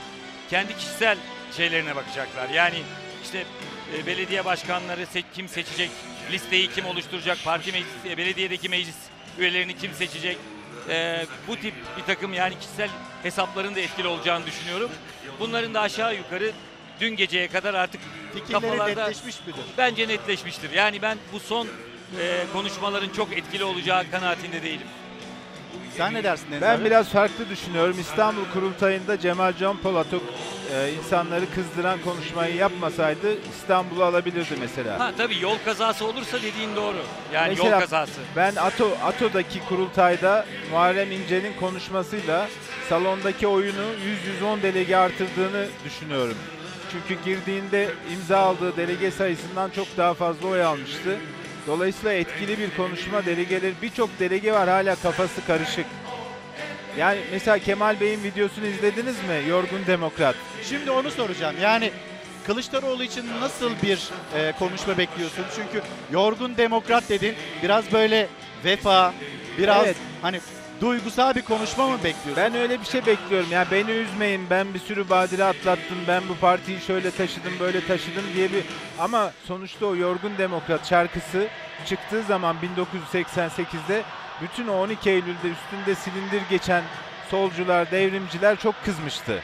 [0.51, 1.19] Kendi kişisel
[1.57, 2.49] şeylerine bakacaklar.
[2.49, 2.77] Yani
[3.25, 3.45] işte
[3.97, 5.91] e, belediye başkanları se- kim seçecek,
[6.33, 8.97] listeyi kim oluşturacak, parti meclisi, e, belediyedeki meclis
[9.39, 10.39] üyelerini kim seçecek.
[10.89, 12.89] E, bu tip bir takım yani kişisel
[13.23, 14.91] hesapların da etkili olacağını düşünüyorum.
[15.41, 16.53] Bunların da aşağı yukarı
[17.01, 18.01] dün geceye kadar artık
[18.35, 19.61] Fikirleri kafalarda netleşmiş midir?
[19.79, 20.71] bence netleşmiştir.
[20.71, 21.69] Yani ben bu son
[22.21, 24.87] e, konuşmaların çok etkili olacağı kanaatinde değilim.
[25.97, 26.85] Sen ne dersin Deniz Ben abi?
[26.85, 27.97] biraz farklı düşünüyorum.
[28.01, 30.17] İstanbul Kurultayı'nda Cemal Can Polat o
[30.77, 33.27] e, insanları kızdıran konuşmayı yapmasaydı
[33.57, 34.99] İstanbul'u alabilirdi mesela.
[35.01, 36.97] Ha tabii yol kazası olursa dediğin doğru.
[37.33, 38.21] Yani Mesela yol kazası.
[38.37, 42.49] Ben ATO ATO'daki kurultayda Muharrem İnce'nin konuşmasıyla
[42.89, 43.85] salondaki oyunu
[44.43, 46.37] 100-110 delege artırdığını düşünüyorum.
[46.93, 51.19] Çünkü girdiğinde imza aldığı delege sayısından çok daha fazla oy almıştı.
[51.67, 55.87] Dolayısıyla etkili bir konuşma delegeleri birçok delege var hala kafası karışık.
[56.99, 59.49] Yani mesela Kemal Bey'in videosunu izlediniz mi?
[59.49, 60.37] Yorgun Demokrat.
[60.63, 61.57] Şimdi onu soracağım.
[61.63, 61.91] Yani
[62.47, 65.45] Kılıçdaroğlu için nasıl bir e, konuşma bekliyorsun?
[65.57, 67.35] Çünkü yorgun demokrat dedin.
[67.63, 68.29] Biraz böyle
[68.65, 69.15] vefa,
[69.59, 69.97] biraz Evet.
[70.23, 70.41] hani
[70.81, 72.37] duygusal bir konuşma mı bekliyorsun?
[72.37, 73.49] Ben öyle bir şey bekliyorum.
[73.51, 74.51] Yani beni üzmeyin.
[74.51, 75.99] Ben bir sürü badire atlattım.
[76.09, 78.65] Ben bu partiyi şöyle taşıdım, böyle taşıdım diye bir
[78.99, 81.49] ama sonuçta o Yorgun Demokrat şarkısı
[81.87, 82.57] çıktığı zaman
[83.15, 84.03] 1988'de
[84.43, 86.83] bütün o 12 Eylül'de üstünde silindir geçen
[87.31, 89.43] solcular, devrimciler çok kızmıştı.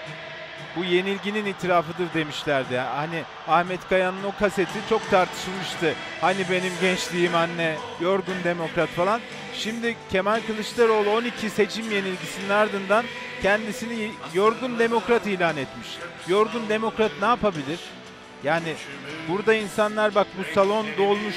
[0.77, 2.77] Bu yenilginin itirafıdır demişlerdi.
[2.77, 5.95] Hani Ahmet Kaya'nın o kaseti çok tartışılmıştı.
[6.20, 9.20] Hani benim gençliğim anne, yorgun demokrat falan.
[9.55, 13.05] Şimdi Kemal Kılıçdaroğlu 12 seçim yenilgisinin ardından
[13.43, 15.89] kendisini yorgun demokrat ilan etmiş.
[16.28, 17.81] Yorgun demokrat ne yapabilir?
[18.45, 18.74] Yani
[19.28, 21.37] burada insanlar bak bu salon dolmuş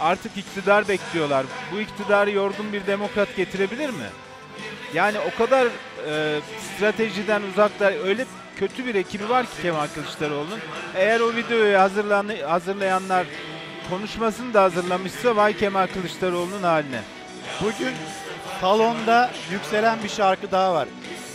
[0.00, 1.46] artık iktidar bekliyorlar.
[1.72, 4.06] Bu iktidarı yorgun bir demokrat getirebilir mi?
[4.94, 5.66] Yani o kadar
[6.08, 6.40] e,
[6.76, 8.26] stratejiden uzaklar öyle
[8.56, 10.58] kötü bir ekibi var ki Kemal Kılıçdaroğlu'nun.
[10.94, 13.26] Eğer o videoyu hazırlan hazırlayanlar
[13.90, 17.00] konuşmasını da hazırlamışsa vay Kemal Kılıçdaroğlu'nun haline.
[17.62, 17.92] Bugün
[18.60, 20.88] salonda yükselen bir şarkı daha var.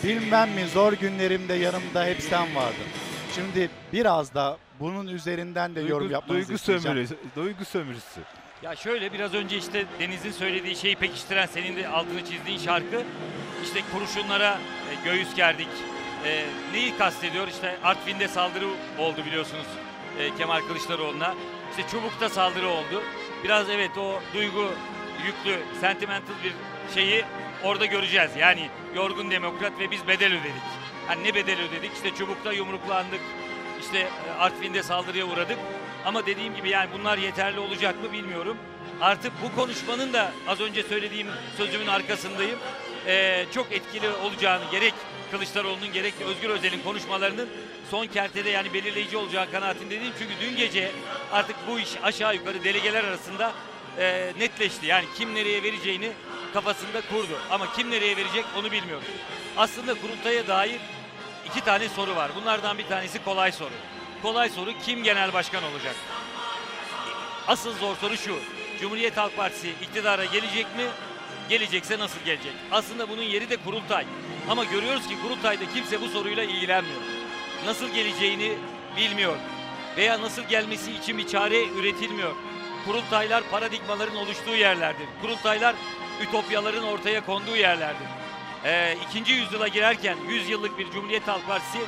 [0.03, 2.87] Bilmem mi zor günlerimde yanımda hep sen vardın.
[3.35, 6.95] Şimdi biraz da bunun üzerinden de yorum Duygu, yapmanızı duygu isteyeceğim.
[6.95, 7.17] sömürüsü.
[7.35, 8.21] Duygu sömürüsü.
[8.63, 13.03] Ya şöyle biraz önce işte Deniz'in söylediği şeyi pekiştiren senin de altını çizdiğin şarkı
[13.63, 14.51] işte kurşunlara
[14.91, 15.67] e, göğüs gerdik.
[16.25, 17.47] E, neyi kastediyor?
[17.47, 18.65] İşte Artvin'de saldırı
[18.99, 19.65] oldu biliyorsunuz
[20.19, 21.35] e, Kemal Kılıçdaroğlu'na.
[21.69, 23.03] İşte Çubuk'ta saldırı oldu.
[23.43, 24.71] Biraz evet o duygu
[25.25, 26.53] yüklü, sentimental bir
[26.93, 27.25] şeyi
[27.63, 28.31] orada göreceğiz.
[28.37, 30.63] Yani yorgun demokrat ve biz bedel ödedik.
[31.07, 31.91] Hani ne bedel ödedik?
[31.93, 33.21] İşte Çubuk'ta yumruklandık.
[33.81, 35.57] İşte e, Artvin'de saldırıya uğradık.
[36.05, 38.57] Ama dediğim gibi yani bunlar yeterli olacak mı bilmiyorum.
[39.01, 41.27] Artık bu konuşmanın da az önce söylediğim
[41.57, 42.59] sözümün arkasındayım.
[43.07, 44.93] Ee, çok etkili olacağını gerek
[45.31, 47.49] Kılıçdaroğlu'nun gerek Özgür Özel'in konuşmalarının
[47.91, 50.13] son kertede yani belirleyici olacağı kanaatindeyim.
[50.19, 50.91] Çünkü dün gece
[51.31, 53.53] artık bu iş aşağı yukarı delegeler arasında
[53.99, 54.85] e, netleşti.
[54.85, 56.11] Yani kim nereye vereceğini
[56.53, 57.39] kafasında kurdu.
[57.51, 59.03] Ama kim nereye verecek onu bilmiyorum.
[59.57, 60.79] Aslında kurultaya dair
[61.45, 62.31] iki tane soru var.
[62.35, 63.73] Bunlardan bir tanesi kolay soru.
[64.23, 65.95] Kolay soru kim genel başkan olacak?
[67.47, 68.39] Asıl zor soru şu.
[68.79, 70.83] Cumhuriyet Halk Partisi iktidara gelecek mi?
[71.49, 72.53] Gelecekse nasıl gelecek?
[72.71, 74.05] Aslında bunun yeri de kurultay.
[74.49, 77.01] Ama görüyoruz ki kurultayda kimse bu soruyla ilgilenmiyor.
[77.65, 78.57] Nasıl geleceğini
[78.97, 79.35] bilmiyor.
[79.97, 82.35] Veya nasıl gelmesi için bir çare üretilmiyor.
[82.85, 85.07] Kurultaylar paradigmaların oluştuğu yerlerdir.
[85.21, 85.75] Kurultaylar
[86.21, 88.07] ütopyaların ortaya konduğu yerlerdir.
[88.65, 91.79] Ee, ikinci yüzyıla girerken 100 yıllık bir Cumhuriyet Halk Partisi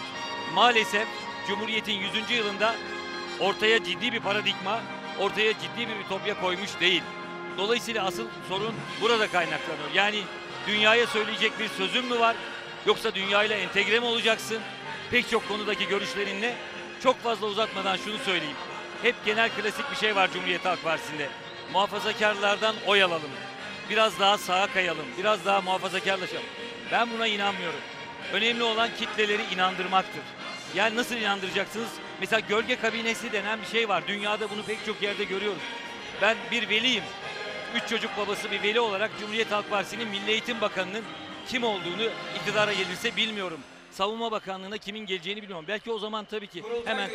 [0.53, 1.07] maalesef
[1.47, 2.31] Cumhuriyet'in 100.
[2.31, 2.75] yılında
[3.39, 4.81] ortaya ciddi bir paradigma,
[5.19, 7.03] ortaya ciddi bir ütopya koymuş değil.
[7.57, 9.89] Dolayısıyla asıl sorun burada kaynaklanıyor.
[9.93, 10.21] Yani
[10.67, 12.35] dünyaya söyleyecek bir sözün mü var?
[12.85, 14.59] Yoksa dünyayla entegre mi olacaksın?
[15.11, 16.55] Pek çok konudaki görüşlerinle
[17.03, 18.57] çok fazla uzatmadan şunu söyleyeyim.
[19.01, 21.29] Hep genel klasik bir şey var Cumhuriyet Halk Partisi'nde.
[21.73, 23.31] Muhafazakarlardan oy alalım.
[23.89, 25.05] Biraz daha sağa kayalım.
[25.17, 26.45] Biraz daha muhafazakarlaşalım.
[26.91, 27.79] Ben buna inanmıyorum.
[28.33, 30.21] Önemli olan kitleleri inandırmaktır.
[30.75, 31.89] Yani nasıl inandıracaksınız?
[32.19, 34.03] Mesela gölge kabinesi denen bir şey var.
[34.07, 35.61] Dünyada bunu pek çok yerde görüyoruz.
[36.21, 37.03] Ben bir veliyim.
[37.75, 41.03] Üç çocuk babası bir veli olarak Cumhuriyet Halk Partisi'nin Milli Eğitim Bakanı'nın
[41.47, 43.59] kim olduğunu iktidara gelirse bilmiyorum.
[43.91, 45.65] Savunma Bakanlığı'na kimin geleceğini bilmiyorum.
[45.67, 47.09] Belki o zaman tabii ki hemen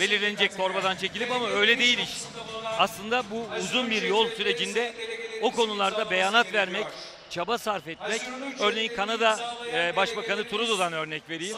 [0.00, 2.10] belirlenecek torbadan çekilip ama öyle değil iş.
[2.78, 4.94] Aslında bu uzun bir yol sürecinde
[5.42, 6.86] o konularda beyanat vermek,
[7.30, 8.22] çaba sarf etmek.
[8.60, 9.38] Örneğin Kanada
[9.74, 11.56] e, Başbakanı Trudeau'dan örnek vereyim.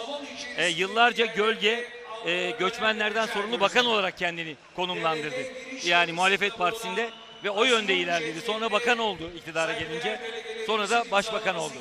[0.57, 1.89] E, yıllarca gölge
[2.27, 5.43] e, göçmenlerden sorumlu bakan olarak kendini konumlandırdı.
[5.85, 7.11] Yani muhalefet partisinde
[7.45, 8.41] ve o yönde ilerledi.
[8.41, 10.21] Sonra bakan oldu iktidara gelince.
[10.67, 11.75] Sonra da başbakan oldu.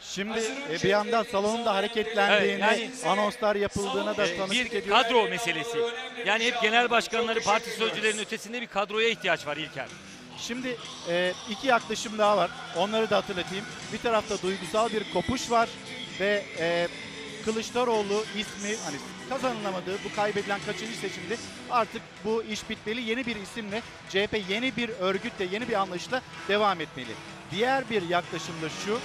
[0.00, 0.38] Şimdi
[0.70, 5.02] e, bir yandan salonun da hareketlendiğini, Evet, yani- anonslar yapıldığına da tanıklık bir ediyoruz.
[5.02, 5.78] kadro meselesi.
[6.26, 9.86] Yani hep genel başkanları, parti sözcülerinin ötesinde bir kadroya ihtiyaç var İlker.
[10.40, 10.76] Şimdi
[11.08, 12.50] e, iki yaklaşım daha var.
[12.76, 13.64] Onları da hatırlatayım.
[13.92, 15.68] Bir tarafta duygusal bir kopuş var
[16.20, 16.88] ve e,
[17.44, 18.96] Kılıçdaroğlu ismi hani
[19.28, 21.36] kazanılamadığı bu kaybedilen kaçıncı seçimde
[21.70, 23.02] artık bu iş bitmeli.
[23.02, 27.12] Yeni bir isimle CHP yeni bir örgütle yeni bir anlayışla devam etmeli.
[27.50, 28.98] Diğer bir yaklaşım da şu.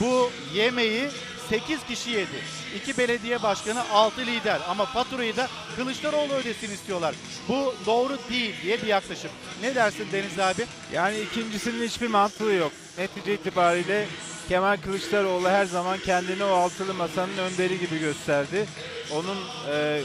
[0.00, 1.08] Bu yemeği
[1.50, 2.42] 8 kişi yedi.
[2.76, 7.14] 2 belediye başkanı 6 lider ama faturayı da Kılıçdaroğlu ödesin istiyorlar.
[7.48, 9.30] Bu doğru değil diye bir yaklaşım.
[9.62, 10.66] Ne dersin Deniz abi?
[10.92, 12.72] Yani ikincisinin hiçbir mantığı yok.
[12.98, 14.06] Netice itibariyle
[14.48, 18.66] Kemal Kılıçdaroğlu her zaman kendini o altılı masanın önderi gibi gösterdi.
[19.12, 19.38] Onun
[19.72, 20.00] e,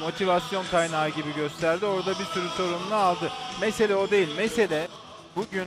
[0.00, 1.86] motivasyon kaynağı gibi gösterdi.
[1.86, 3.32] Orada bir sürü sorumluluğu aldı.
[3.60, 4.28] Mesele o değil.
[4.36, 4.88] Mesele
[5.36, 5.66] bugün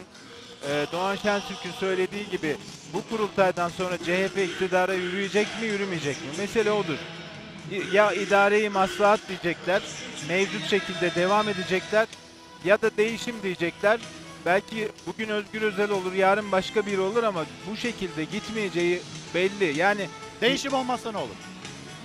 [0.69, 2.57] e, Doğan Şentürk'ün söylediği gibi
[2.93, 6.27] bu kurultaydan sonra CHP iktidara yürüyecek mi yürümeyecek mi?
[6.37, 6.97] Mesele odur.
[7.93, 9.81] Ya idareyi maslahat diyecekler,
[10.27, 12.07] mevcut şekilde devam edecekler
[12.65, 13.99] ya da değişim diyecekler.
[14.45, 19.01] Belki bugün Özgür Özel olur, yarın başka biri olur ama bu şekilde gitmeyeceği
[19.35, 19.77] belli.
[19.79, 20.07] Yani
[20.41, 21.35] Değişim olmazsa ne olur?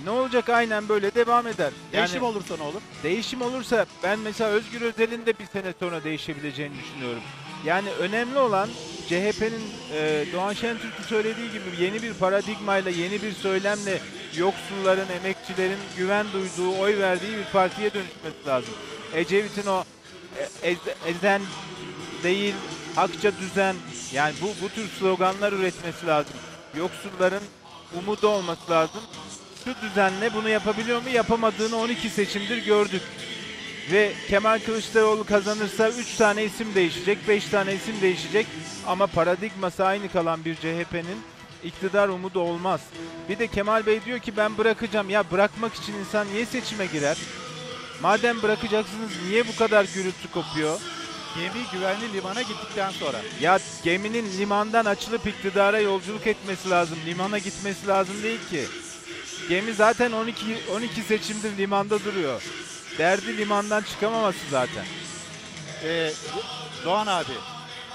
[0.03, 1.71] ne olacak aynen böyle devam eder.
[1.93, 2.81] Değişim olursa ne olur?
[3.03, 7.21] Değişim olursa ben mesela Özgür Özel'in de bir sene sonra değişebileceğini düşünüyorum.
[7.65, 8.69] Yani önemli olan
[9.09, 9.63] CHP'nin
[9.93, 13.99] e, Doğan Şentürk'ün söylediği gibi yeni bir paradigmayla, yeni bir söylemle
[14.37, 18.73] yoksulların, emekçilerin güven duyduğu, oy verdiği bir partiye dönüşmesi lazım.
[19.15, 19.83] Ecevit'in o
[20.63, 20.77] e, ez-
[21.17, 21.41] ezen
[22.23, 22.53] değil,
[22.95, 23.75] hakça düzen
[24.13, 26.33] yani bu, bu tür sloganlar üretmesi lazım.
[26.77, 27.43] Yoksulların
[27.99, 29.01] umudu olması lazım.
[29.63, 31.09] Şu düzenle bunu yapabiliyor mu?
[31.09, 33.01] Yapamadığını 12 seçimdir gördük.
[33.91, 38.47] Ve Kemal Kılıçdaroğlu kazanırsa 3 tane isim değişecek, 5 tane isim değişecek.
[38.87, 41.21] Ama paradigması aynı kalan bir CHP'nin
[41.63, 42.81] iktidar umudu olmaz.
[43.29, 45.09] Bir de Kemal Bey diyor ki ben bırakacağım.
[45.09, 47.17] Ya bırakmak için insan niye seçime girer?
[48.01, 50.79] Madem bırakacaksınız niye bu kadar gürültü kopuyor?
[51.35, 53.21] Gemi güvenli limana gittikten sonra.
[53.41, 56.97] Ya geminin limandan açılıp iktidara yolculuk etmesi lazım.
[57.05, 58.65] Limana gitmesi lazım değil ki.
[59.49, 60.45] Gemi zaten 12
[60.75, 62.41] 12 seçimdir limanda duruyor.
[62.97, 64.85] Derdi limandan çıkamaması zaten.
[65.83, 66.11] Ee,
[66.85, 67.33] Doğan abi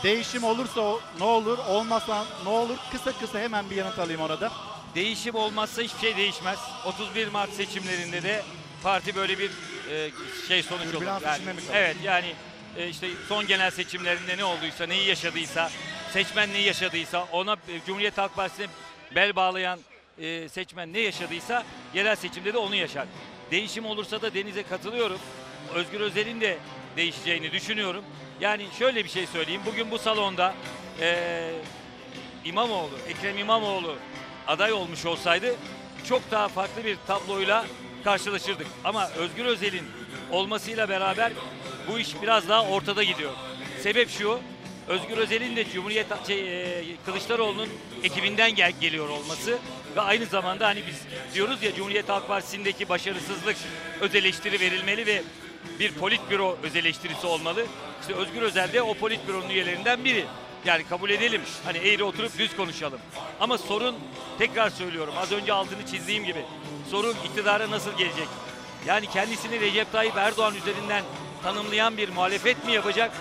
[0.02, 4.52] değişim olursa ne olur olmazsa ne olur kısa kısa hemen bir yanıt alayım ona da.
[4.94, 6.58] Değişim olmazsa hiçbir şey değişmez.
[6.86, 8.42] 31 Mart seçimlerinde de
[8.82, 9.50] parti böyle bir
[9.90, 10.10] e,
[10.48, 11.06] şey sonuç olur.
[11.24, 11.42] Yani,
[11.72, 12.34] evet yani
[12.76, 15.70] e, işte son genel seçimlerinde ne olduysa, neyi yaşadıysa,
[16.12, 18.66] seçmen neyi yaşadıysa, ona e, Cumhuriyet Halk Partisi'ne
[19.14, 19.78] bel bağlayan
[20.18, 21.64] e, seçmen ne yaşadıysa
[21.94, 23.06] yerel seçimde de onu yaşar.
[23.52, 25.18] Değişim olursa da Deniz'e katılıyorum.
[25.74, 26.58] Özgür Özel'in de
[26.96, 28.04] değişeceğini düşünüyorum.
[28.40, 29.60] Yani şöyle bir şey söyleyeyim.
[29.66, 30.54] Bugün bu salonda
[31.00, 31.50] e,
[32.44, 33.94] İmamoğlu, Ekrem İmamoğlu
[34.46, 35.54] aday olmuş olsaydı
[36.08, 37.66] çok daha farklı bir tabloyla
[38.04, 38.66] karşılaşırdık.
[38.84, 39.84] Ama Özgür Özel'in
[40.30, 41.32] olmasıyla beraber
[41.88, 43.32] bu iş biraz daha ortada gidiyor.
[43.80, 44.38] Sebep şu,
[44.88, 47.68] Özgür Özel'in de Cumhuriyet şey, e, Kılıçdaroğlu'nun
[48.02, 49.58] ekibinden gel, geliyor olması
[49.96, 51.00] ve aynı zamanda hani biz
[51.34, 53.56] diyoruz ya Cumhuriyet Halk Partisi'ndeki başarısızlık
[54.00, 55.22] öz eleştiri verilmeli ve
[55.78, 57.66] bir politbüro öz eleştirisi olmalı.
[58.00, 60.24] İşte Özgür Özel de o politbüronun üyelerinden biri.
[60.64, 61.42] Yani kabul edelim.
[61.64, 63.00] Hani eğri oturup düz konuşalım.
[63.40, 63.96] Ama sorun
[64.38, 65.14] tekrar söylüyorum.
[65.18, 66.44] Az önce altını çizdiğim gibi.
[66.90, 68.28] Sorun iktidara nasıl gelecek?
[68.86, 71.04] Yani kendisini Recep Tayyip Erdoğan üzerinden
[71.42, 73.12] tanımlayan bir muhalefet mi yapacak?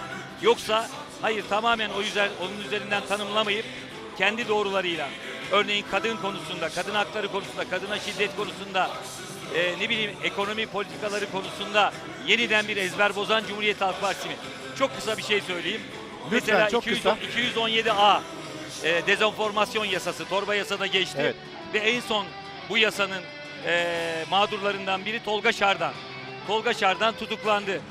[0.41, 0.89] Yoksa
[1.21, 3.65] hayır tamamen o yüzer, onun üzerinden tanımlamayıp
[4.17, 5.09] kendi doğrularıyla
[5.51, 8.89] örneğin kadın konusunda, kadın hakları konusunda, kadına şiddet konusunda
[9.55, 11.93] e, ne bileyim ekonomi politikaları konusunda
[12.27, 14.35] yeniden bir ezber bozan Cumhuriyet Halk Partisi mi?
[14.79, 15.81] Çok kısa bir şey söyleyeyim.
[16.31, 17.17] Lütfen, Mesela çok 200 kısa.
[17.39, 18.19] 217A
[18.83, 21.17] e, dezenformasyon yasası torba yasada geçti.
[21.21, 21.35] Evet.
[21.73, 22.25] Ve en son
[22.69, 23.21] bu yasanın
[23.65, 25.93] e, mağdurlarından biri Tolga Şardan.
[26.47, 27.81] Tolga Şardan tutuklandı.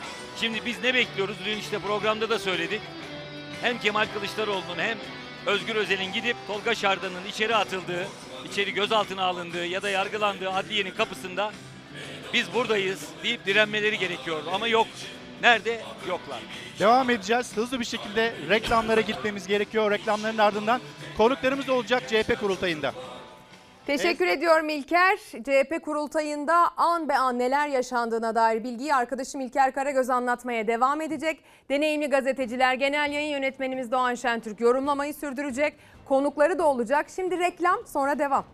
[0.41, 1.37] Şimdi biz ne bekliyoruz?
[1.45, 2.81] Dün işte programda da söyledik.
[3.63, 4.99] Hem Kemal Kılıçdaroğlu'nun hem
[5.47, 8.09] Özgür Özel'in gidip Tolga Şardan'ın içeri atıldığı,
[8.51, 11.53] içeri gözaltına alındığı ya da yargılandığı adliyenin kapısında
[12.35, 14.51] biz buradayız deyip direnmeleri gerekiyordu.
[14.53, 14.87] Ama yok.
[15.43, 15.81] Nerede?
[16.09, 16.41] Yoklar.
[16.79, 17.57] Devam edeceğiz.
[17.57, 19.91] Hızlı bir şekilde reklamlara gitmemiz gerekiyor.
[19.91, 20.81] Reklamların ardından
[21.17, 22.95] konuklarımız da olacak CHP kurultayında.
[23.87, 25.17] Teşekkür ediyorum İlker.
[25.17, 31.41] CHP kurultayında an be an neler yaşandığına dair bilgiyi arkadaşım İlker Karagöz anlatmaya devam edecek.
[31.69, 35.75] Deneyimli gazeteciler, genel yayın yönetmenimiz Doğan Şentürk yorumlamayı sürdürecek.
[36.05, 37.07] Konukları da olacak.
[37.17, 38.45] Şimdi reklam sonra devam.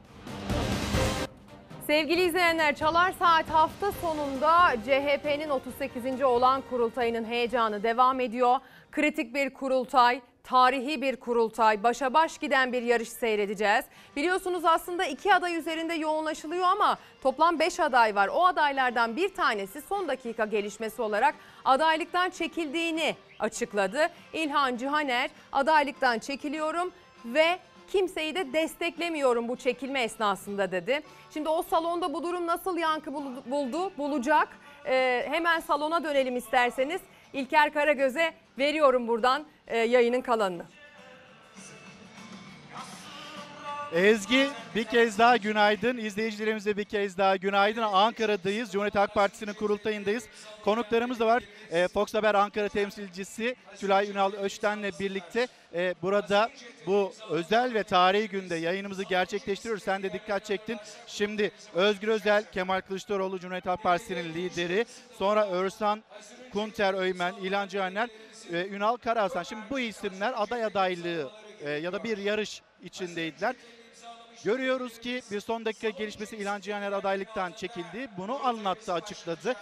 [1.86, 6.22] Sevgili izleyenler Çalar Saat hafta sonunda CHP'nin 38.
[6.22, 8.56] olan kurultayının heyecanı devam ediyor.
[8.92, 13.84] Kritik bir kurultay, tarihi bir kurultay, başa baş giden bir yarış seyredeceğiz.
[14.16, 18.28] Biliyorsunuz aslında iki aday üzerinde yoğunlaşılıyor ama toplam 5 aday var.
[18.28, 24.08] O adaylardan bir tanesi son dakika gelişmesi olarak adaylıktan çekildiğini açıkladı.
[24.32, 26.92] İlhan Cihaner adaylıktan çekiliyorum
[27.24, 27.58] ve
[27.92, 31.00] kimseyi de desteklemiyorum bu çekilme esnasında dedi.
[31.30, 34.48] Şimdi o salonda bu durum nasıl yankı bul- buldu, bulacak?
[34.86, 37.00] Ee, hemen salona dönelim isterseniz.
[37.32, 40.64] İlker Karagöz'e veriyorum buradan e, yayının kalanını.
[43.92, 45.96] Ezgi bir kez daha günaydın.
[45.96, 47.82] İzleyicilerimize bir kez daha günaydın.
[47.82, 48.72] Ankara'dayız.
[48.72, 50.24] Cumhuriyet Halk Partisi'nin kurultayındayız.
[50.64, 51.42] Konuklarımız da var.
[51.70, 56.50] Ee, Fox Haber Ankara temsilcisi Tülay Ünal Öçten'le birlikte e, burada
[56.86, 59.82] bu özel ve tarihi günde yayınımızı gerçekleştiriyoruz.
[59.82, 60.78] Sen de dikkat çektin.
[61.06, 64.84] Şimdi Özgür Özel, Kemal Kılıçdaroğlu Cumhuriyet Halk Partisi'nin lideri.
[65.18, 66.02] Sonra Örsan
[66.52, 68.08] Kunter Öymen, İlhan Cihaner,
[68.52, 69.42] e, Ünal Karahasan.
[69.42, 73.56] Şimdi bu isimler aday adaylığı e, ya da bir yarış içindeydiler.
[74.44, 78.08] Görüyoruz ki bir son dakika gelişmesi İlhan Cihaner adaylıktan çekildi.
[78.18, 79.54] Bunu anlattı, açıkladı.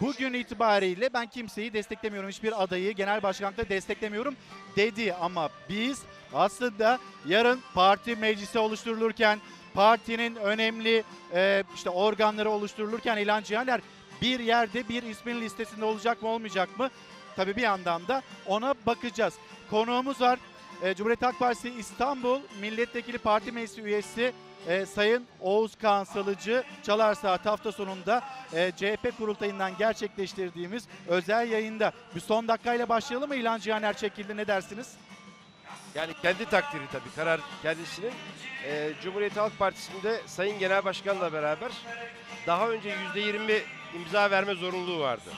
[0.00, 2.30] Bugün itibariyle ben kimseyi desteklemiyorum.
[2.30, 4.36] Hiçbir adayı genel başkanlıkta desteklemiyorum
[4.76, 5.14] dedi.
[5.14, 6.02] Ama biz
[6.34, 9.38] aslında yarın parti meclisi oluşturulurken
[9.74, 13.80] partinin önemli e, işte organları oluşturulurken İlhan Cihaner
[14.22, 16.90] bir yerde bir ismin listesinde olacak mı olmayacak mı?
[17.40, 19.34] Tabii bir yandan da ona bakacağız.
[19.70, 20.38] Konuğumuz var.
[20.82, 24.32] E, Cumhuriyet Halk Partisi İstanbul Milletvekili Parti Meclisi üyesi
[24.68, 28.22] e, Sayın Oğuz Kağan Salıcı Çalar Saat hafta sonunda
[28.52, 31.92] e, CHP kurultayından gerçekleştirdiğimiz özel yayında.
[32.14, 33.36] Bir son dakikayla başlayalım mı?
[33.36, 34.94] İlhan Cihaner çekildi ne dersiniz?
[35.94, 38.12] Yani kendi takdiri tabii karar kendisinin.
[38.64, 41.72] Ee, Cumhuriyet Halk Partisi'nde Sayın Genel Başkan'la beraber
[42.46, 43.60] daha önce %20
[43.94, 45.30] imza verme zorunluluğu vardı.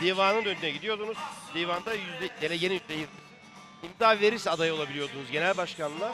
[0.00, 1.18] Divanın önüne gidiyordunuz.
[1.54, 3.06] Divanda yüzde, delegenin %20
[3.82, 6.12] imza verirse aday olabiliyordunuz genel başkanla.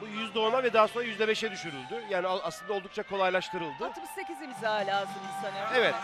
[0.00, 2.04] Bu %10'a ve daha sonra %5'e düşürüldü.
[2.10, 3.86] Yani aslında oldukça kolaylaştırıldı.
[3.86, 5.72] 68 imza lazım sanıyorum.
[5.74, 5.94] Evet.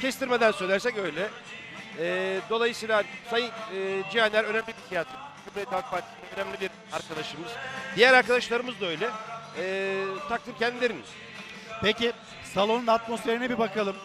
[0.00, 1.28] Kestirmeden söylersek öyle.
[1.98, 5.18] Ee, dolayısıyla Sayın e, Cihaner önemli bir tiyatro.
[5.44, 7.50] Cumhuriyet Halk Partisi'nin önemli bir arkadaşımız.
[7.96, 9.10] Diğer arkadaşlarımız da öyle.
[9.58, 11.04] Ee, takdir kendilerinin.
[11.82, 12.12] Peki
[12.54, 13.96] salonun atmosferine bir bakalım.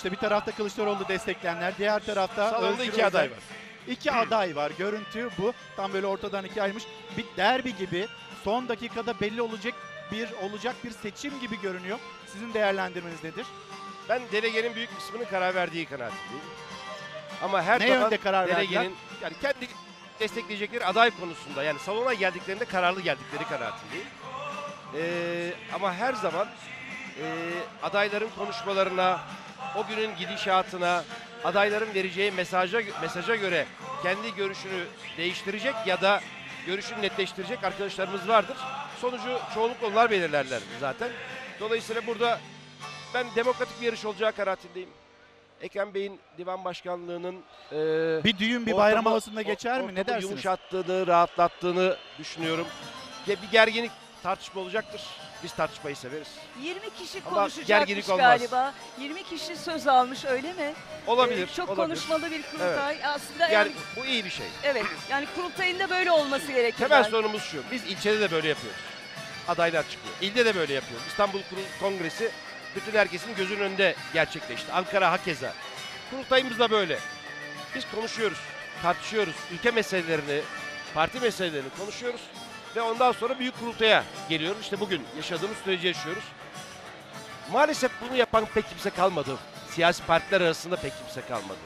[0.00, 3.38] İşte bir tarafta Kılıçdaroğlu destekleyenler, diğer tarafta Salonda iki aday var.
[3.88, 4.72] İki aday var.
[4.78, 5.52] Görüntü bu.
[5.76, 6.84] Tam böyle ortadan ikiye ayırmış.
[7.16, 8.08] Bir derbi gibi
[8.44, 9.74] son dakikada belli olacak
[10.12, 11.98] bir olacak bir seçim gibi görünüyor.
[12.32, 13.46] Sizin değerlendirmeniz nedir?
[14.08, 16.44] Ben delegenin büyük kısmının karar verdiği kanaatindeyim.
[17.42, 19.68] Ama her Ne yönde karar delegenin yani kendi
[20.20, 24.06] destekleyecekleri aday konusunda yani salona geldiklerinde kararlı geldikleri kanaatindeyim.
[24.96, 26.48] Ee, ama her zaman
[27.22, 27.24] e,
[27.82, 29.20] adayların konuşmalarına,
[29.76, 31.04] o günün gidişatına,
[31.44, 33.66] adayların vereceği mesaja mesaja göre
[34.02, 34.84] kendi görüşünü
[35.16, 36.20] değiştirecek ya da
[36.66, 38.56] görüşünü netleştirecek arkadaşlarımız vardır.
[39.00, 41.08] Sonucu çoğunlukla onlar belirlerler zaten.
[41.60, 42.40] Dolayısıyla burada
[43.14, 44.88] ben demokratik bir yarış olacağı kanaatindeyim.
[45.60, 47.36] Ekrem Bey'in divan başkanlığının
[47.72, 47.76] e,
[48.24, 49.94] Bir düğün, bir ortamı- bayram havasında geçer mi?
[49.94, 50.24] Ne dersiniz?
[50.30, 52.66] Yumuşattığını, rahatlattığını düşünüyorum.
[53.26, 53.90] Bir gerginlik
[54.22, 55.02] tartışma olacaktır.
[55.44, 56.28] Biz tartışmayı severiz.
[56.62, 58.18] 20 kişi Ama konuşacakmış gerginlik olmaz.
[58.38, 58.74] galiba.
[58.98, 60.72] 20 kişi söz almış öyle mi?
[61.06, 61.86] Olabilir, Ee, çok olabilir.
[61.86, 63.04] konuşmalı bir kurultay.
[63.04, 64.46] Aslında yani, Yani bu iyi bir şey.
[64.64, 66.78] evet yani kurultayın da böyle olması gerekir.
[66.78, 67.10] Temel bence.
[67.10, 67.62] sorunumuz şu.
[67.70, 68.80] Biz ilçede de böyle yapıyoruz.
[69.48, 70.14] Adaylar çıkıyor.
[70.20, 71.06] İlde de böyle yapıyoruz.
[71.08, 72.30] İstanbul Kurul Kongresi
[72.76, 74.72] bütün herkesin gözünün önünde gerçekleşti.
[74.72, 75.52] Ankara hakeza.
[76.10, 76.98] Kurultayımız da böyle.
[77.74, 78.38] Biz konuşuyoruz,
[78.82, 79.34] tartışıyoruz.
[79.52, 80.40] Ülke meselelerini,
[80.94, 82.20] parti meselelerini konuşuyoruz.
[82.76, 84.62] Ve ondan sonra büyük kurultaya geliyoruz.
[84.62, 86.24] İşte bugün yaşadığımız süreci yaşıyoruz.
[87.52, 89.36] Maalesef bunu yapan pek kimse kalmadı.
[89.70, 91.58] Siyasi partiler arasında pek kimse kalmadı.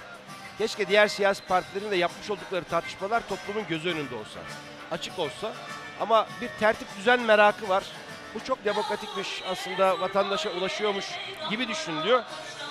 [0.58, 4.40] Keşke diğer siyasi partilerin de yapmış oldukları tartışmalar toplumun gözü önünde olsa.
[4.90, 5.52] Açık olsa.
[6.00, 7.84] Ama bir tertip düzen merakı var.
[8.34, 11.04] Bu çok demokratikmiş aslında vatandaşa ulaşıyormuş
[11.50, 12.22] gibi düşünülüyor.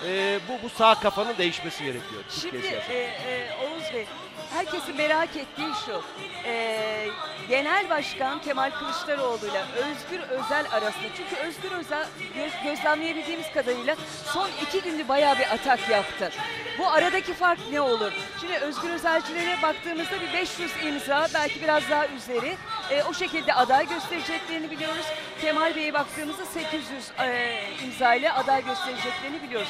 [0.06, 2.24] Ee, bu, bu sağ kafanın değişmesi gerekiyor.
[2.42, 4.06] Şimdi e, e, Oğuz Bey,
[4.54, 6.02] herkesin merak ettiği şu.
[6.46, 7.08] e,
[7.50, 11.08] Genel Başkan Kemal Kılıçdaroğlu ile Özgür Özel arasında.
[11.18, 13.96] Çünkü Özgür Özel göz- gözlemleyebildiğimiz kadarıyla
[14.34, 16.32] son iki gündür bayağı bir atak yaptı.
[16.80, 18.12] Bu aradaki fark ne olur?
[18.42, 22.58] Şimdi Özgür Özelcilere baktığımızda bir 500 imza, belki biraz daha üzeri.
[22.92, 25.06] e, o şekilde aday göstereceklerini biliyoruz.
[25.42, 29.68] Kemal Bey'e baktığımızda 800 e, imza ile aday göstereceklerini biliyoruz.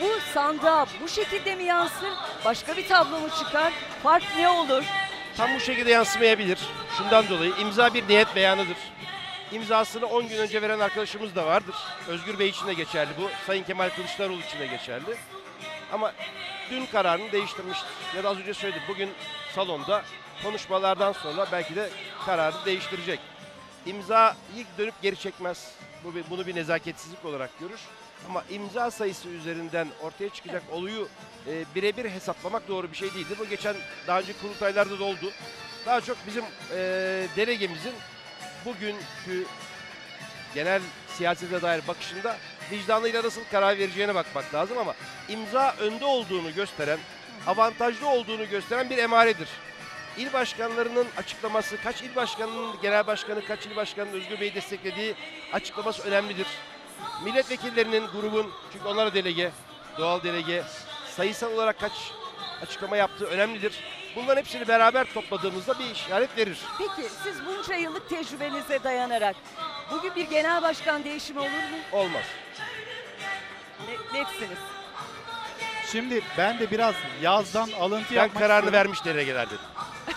[0.00, 2.08] Bu sandığa bu şekilde mi yansır?
[2.44, 3.72] Başka bir tablo mu çıkar?
[4.02, 4.84] Fark ne olur?
[5.36, 6.58] Tam bu şekilde yansımayabilir.
[6.98, 8.76] Şundan dolayı imza bir niyet beyanıdır.
[9.52, 11.74] İmzasını 10 gün önce veren arkadaşımız da vardır.
[12.08, 13.30] Özgür Bey için de geçerli bu.
[13.46, 15.16] Sayın Kemal Kılıçdaroğlu için de geçerli.
[15.92, 16.12] Ama
[16.70, 17.88] dün kararını değiştirmiştir.
[18.16, 18.82] Ya da az önce söyledim.
[18.88, 19.10] Bugün
[19.54, 20.02] salonda
[20.42, 21.90] konuşmalardan sonra belki de
[22.26, 23.20] kararı değiştirecek.
[23.86, 24.34] İmzayı
[24.78, 25.72] dönüp geri çekmez.
[26.04, 27.80] Bu bunu bir nezaketsizlik olarak görür.
[28.28, 31.08] Ama imza sayısı üzerinden ortaya çıkacak oluyu
[31.48, 33.36] e, birebir hesaplamak doğru bir şey değildir.
[33.38, 35.32] Bu geçen daha önce kurultaylarda da oldu.
[35.86, 36.44] Daha çok bizim
[36.76, 36.78] e,
[37.36, 37.92] delegemizin
[38.64, 39.46] bugünkü
[40.54, 42.36] genel siyasete dair bakışında
[42.70, 44.94] vicdanıyla nasıl karar vereceğine bakmak lazım ama
[45.28, 46.98] imza önde olduğunu gösteren,
[47.46, 49.48] avantajlı olduğunu gösteren bir emaredir.
[50.18, 55.14] İl başkanlarının açıklaması, kaç il başkanının genel başkanı, kaç il başkanının Özgür Bey'i desteklediği
[55.52, 56.46] açıklaması önemlidir.
[57.24, 59.50] Milletvekillerinin, grubun, çünkü onlar da delege,
[59.98, 60.62] doğal delege,
[61.16, 61.92] sayısal olarak kaç
[62.62, 63.74] açıklama yaptığı önemlidir.
[64.16, 66.58] Bunların hepsini beraber topladığımızda bir işaret verir.
[66.78, 69.36] Peki siz bunca yıllık tecrübenize dayanarak
[69.90, 71.78] bugün bir genel başkan değişimi olur mu?
[71.92, 72.22] Olmaz.
[73.88, 74.58] Ne, netsiniz?
[75.92, 78.72] Şimdi ben de biraz yazdan alıntı Ben yapmak kararını istiyorum.
[78.72, 79.58] vermiş delegeler dedim.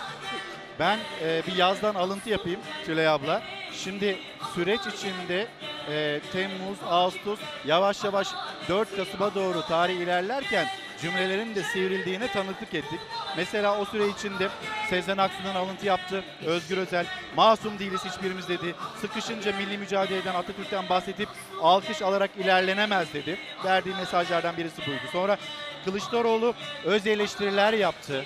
[0.80, 3.41] Ben e, bir yazdan alıntı yapayım Tülay abla.
[3.73, 4.19] Şimdi
[4.55, 5.47] süreç içinde
[5.89, 8.27] e, Temmuz, Ağustos yavaş yavaş
[8.69, 10.67] 4 Kasım'a doğru tarih ilerlerken
[11.01, 12.99] cümlelerin de sivrildiğine tanıklık ettik.
[13.38, 14.49] Mesela o süre içinde
[14.89, 16.23] Sezen Aksu'dan alıntı yaptı.
[16.45, 17.05] Özgür Özel,
[17.35, 18.76] masum değiliz hiçbirimiz dedi.
[19.01, 21.30] Sıkışınca milli mücadeleden Atatürk'ten bahsedip
[21.61, 23.38] alkış alarak ilerlenemez dedi.
[23.65, 25.01] Verdiği mesajlardan birisi buydu.
[25.11, 25.38] Sonra
[25.85, 26.53] Kılıçdaroğlu
[26.85, 28.26] öz eleştiriler yaptı.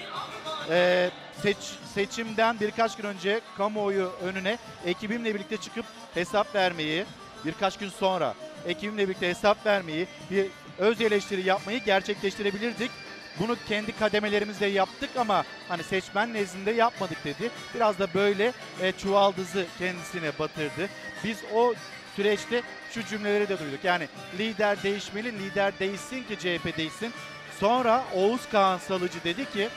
[0.70, 1.10] Ee,
[1.42, 1.58] seç,
[1.94, 7.06] seçimden birkaç gün önce kamuoyu önüne ekibimle birlikte çıkıp hesap vermeyi,
[7.46, 8.34] birkaç gün sonra
[8.68, 10.48] ekibimle birlikte hesap vermeyi, bir
[10.78, 12.92] öz eleştiri yapmayı gerçekleştirebilirdik.
[13.40, 17.52] Bunu kendi kademelerimizde yaptık ama hani seçmen nezdinde yapmadık dedi.
[17.76, 20.90] Biraz da böyle e, çuvaldızı kendisine batırdı.
[21.24, 21.74] Biz o
[22.16, 23.84] süreçte şu cümleleri de duyduk.
[23.84, 27.14] Yani lider değişmeli, lider değişsin ki CHP değişsin.
[27.60, 29.70] Sonra Oğuz Kağan Salıcı dedi ki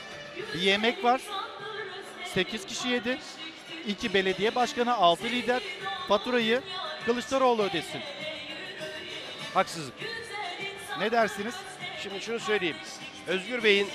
[0.53, 1.21] bir yemek var.
[2.33, 3.17] 8 kişi yedi.
[3.87, 5.61] 2 belediye başkanı, 6 lider.
[6.07, 6.61] Faturayı
[7.05, 8.01] Kılıçdaroğlu ödesin.
[9.53, 9.93] Haksızlık.
[10.99, 11.55] Ne dersiniz?
[12.03, 12.75] Şimdi şunu söyleyeyim.
[13.27, 13.89] Özgür Bey'in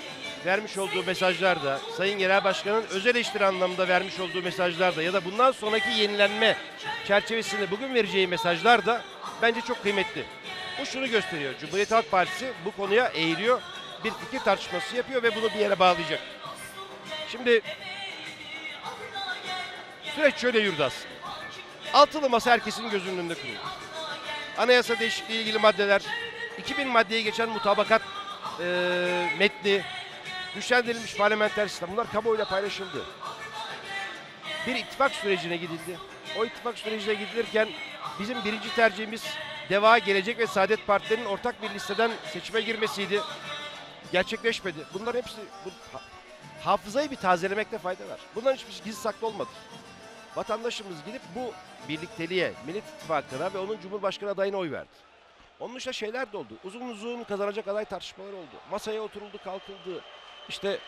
[0.46, 5.52] vermiş olduğu mesajlarda, Sayın Genel Başkan'ın özel eleştiri anlamında vermiş olduğu mesajlarda ya da bundan
[5.52, 6.56] sonraki yenilenme
[7.06, 9.02] çerçevesinde bugün vereceği mesajlar da
[9.42, 10.24] bence çok kıymetli.
[10.80, 11.54] Bu şunu gösteriyor.
[11.60, 13.60] Cumhuriyet Halk Partisi bu konuya eğiliyor.
[14.04, 16.20] Bir fikir tartışması yapıyor ve bunu bir yere bağlayacak.
[17.28, 17.60] Şimdi
[20.14, 21.12] süreç şöyle yürüdü aslında.
[21.92, 23.58] Altılı masa herkesin gözünün önünde kuruldu.
[24.58, 26.02] Anayasa değişikliği ilgili maddeler,
[26.58, 28.02] 2000 maddeye geçen mutabakat
[28.60, 29.82] e, metni,
[30.54, 33.04] güçlendirilmiş parlamenter sistem bunlar kamuoyuyla paylaşıldı.
[34.66, 35.98] Bir ittifak sürecine gidildi.
[36.38, 37.68] O ittifak sürecine gidilirken
[38.20, 39.24] bizim birinci tercihimiz
[39.70, 43.20] Deva, Gelecek ve Saadet Partilerinin ortak bir listeden seçime girmesiydi.
[44.12, 44.78] Gerçekleşmedi.
[44.94, 46.02] Bunlar hepsi bu, ha-
[46.64, 48.20] hafızayı bir tazelemekte fayda var.
[48.34, 49.50] Bunların hiçbir gizli saklı olmadı.
[50.36, 51.52] Vatandaşımız gidip bu
[51.88, 55.11] birlikteliğe, Millet İttifakı'na ve onun Cumhurbaşkanı adayına oy verdi.
[55.62, 56.54] Onun dışında şeyler de oldu.
[56.64, 58.56] Uzun uzun kazanacak aday tartışmaları oldu.
[58.70, 60.02] Masaya oturuldu, kalkıldı.
[60.48, 60.78] İşte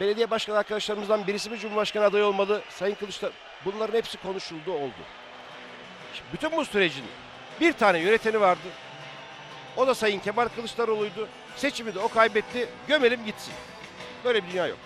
[0.00, 2.62] belediye başkanı arkadaşlarımızdan birisi mi Cumhurbaşkanı adayı olmalı?
[2.68, 3.34] Sayın Kılıçdaroğlu.
[3.64, 5.02] Bunların hepsi konuşuldu, oldu.
[6.14, 7.04] Şimdi bütün bu sürecin
[7.60, 8.68] bir tane yöneteni vardı.
[9.76, 11.28] O da Sayın Kemal Kılıçdaroğlu'ydu.
[11.56, 12.68] Seçimi de o kaybetti.
[12.88, 13.54] Gömelim gitsin.
[14.24, 14.78] Böyle bir dünya yok.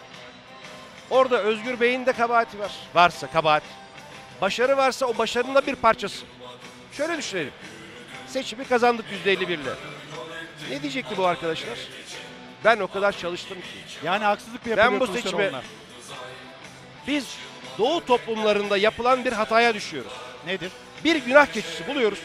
[1.10, 2.72] Orada Özgür Bey'in de kabahati var.
[2.94, 3.62] Varsa kabahat.
[4.40, 6.24] Başarı varsa o başarının da bir parçası.
[6.92, 7.52] Şöyle düşünelim.
[8.34, 9.70] Seçimi kazandık %51 ile.
[10.70, 11.78] Ne diyecekti bu arkadaşlar?
[12.64, 14.06] Ben o kadar çalıştım ki.
[14.06, 15.52] Yani haksızlık mı Ben yapılıyor bu seçime
[17.06, 17.36] biz
[17.78, 20.12] doğu toplumlarında yapılan bir hataya düşüyoruz.
[20.46, 20.72] Nedir?
[21.04, 22.18] Bir günah keçisi buluyoruz.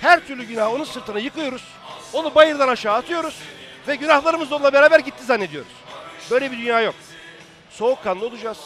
[0.00, 1.64] Her türlü günahı onun sırtına yıkıyoruz.
[2.12, 3.38] Onu bayırdan aşağı atıyoruz.
[3.88, 5.72] Ve günahlarımız da onunla beraber gitti zannediyoruz.
[6.30, 6.94] Böyle bir dünya yok.
[7.70, 8.58] Soğukkanlı olacağız.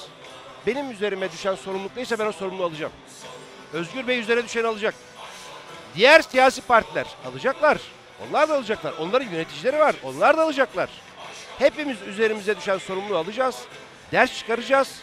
[0.67, 2.93] Benim üzerime düşen sorumluluk neyse ben o sorumluluğu alacağım.
[3.73, 4.95] Özgür Bey üzerine düşeni alacak.
[5.97, 7.79] Diğer siyasi partiler alacaklar.
[8.29, 8.95] Onlar da alacaklar.
[9.01, 9.95] Onların yöneticileri var.
[10.05, 10.91] Onlar da alacaklar.
[11.59, 13.57] Hepimiz üzerimize düşen sorumluluğu alacağız.
[14.13, 15.01] Ders çıkaracağız.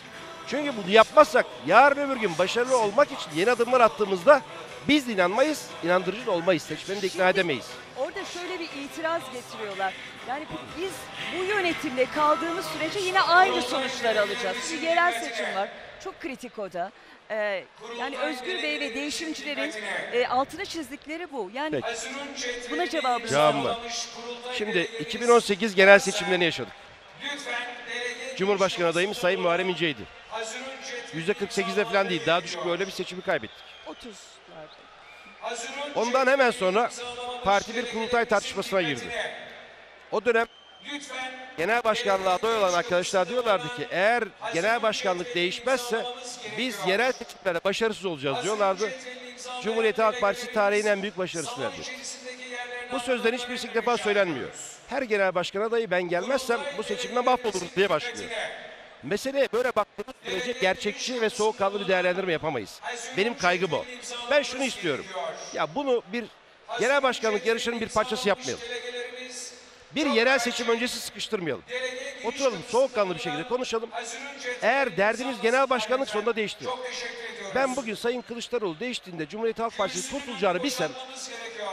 [0.47, 4.41] Çünkü bunu yapmazsak yarın öbür gün başarılı olmak için yeni adımlar attığımızda
[4.87, 6.63] biz de inanmayız, inandırıcı da olmayız.
[6.63, 7.65] Seçmeni de ikna edemeyiz.
[7.97, 9.93] Orada şöyle bir itiraz getiriyorlar.
[10.27, 10.45] Yani
[10.77, 10.91] biz
[11.39, 14.57] bu yönetimle kaldığımız sürece yine aynı sonuçlar alacağız.
[14.71, 15.69] Bir yerel seçim var.
[16.03, 16.91] Çok kritik o da.
[17.31, 17.63] Ee,
[17.99, 19.73] yani Özgür Bey ve değişimcilerin
[20.13, 21.51] e, altına çizdikleri bu.
[21.53, 22.71] Yani Peki.
[22.71, 23.79] buna cevabı Cevabım var.
[24.57, 26.73] Şimdi 2018 genel seçimlerini yaşadık.
[28.37, 30.01] Cumhurbaşkanı adayımız Sayın Muharrem İnce'ydi.
[31.13, 33.63] %48'de falan değil, daha düşük böyle bir seçimi kaybettik.
[33.87, 34.15] 30
[35.95, 36.89] Ondan hemen sonra
[37.43, 39.03] parti bir kurultay tartışmasına girdi.
[40.11, 40.47] O dönem
[41.57, 46.05] genel başkanlığa aday olan arkadaşlar diyorlardı ki eğer genel başkanlık değişmezse
[46.57, 48.89] biz yerel seçimlerde başarısız olacağız diyorlardı.
[49.63, 51.91] Cumhuriyet Halk Partisi tarihin en büyük başarısını elde etti.
[52.91, 54.49] Bu sözden hiçbirisi ilk defa söylenmiyor.
[54.87, 58.29] Her genel başkan adayı ben gelmezsem bu seçimden mahvoluruz diye başlıyor.
[59.03, 62.79] Mesele böyle baktığımız sürece gerçekçi ve soğukkanlı bir değerlendirme yapamayız.
[63.17, 63.85] Benim kaygı bu.
[64.31, 65.05] Ben şunu istiyorum.
[65.53, 66.25] Ya bunu bir
[66.79, 68.63] genel başkanlık yarışının bir parçası yapmayalım.
[69.95, 71.63] Bir yerel seçim öncesi sıkıştırmayalım.
[72.25, 73.89] Oturalım soğukkanlı bir şekilde konuşalım.
[74.61, 76.65] Eğer derdimiz genel başkanlık sonunda değişti.
[77.55, 80.91] Ben bugün Sayın Kılıçdaroğlu değiştiğinde Cumhuriyet Halk Partisi kurtulacağını bilsem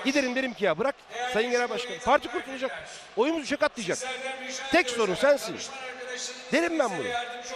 [0.04, 0.94] giderim derim ki ya bırak
[1.32, 2.88] Sayın Genel Başkan parti kurtulacak.
[3.16, 3.98] Oyumuz üçe katlayacak.
[4.72, 5.56] Tek sorun sensin.
[6.52, 7.06] Derim ben bunu.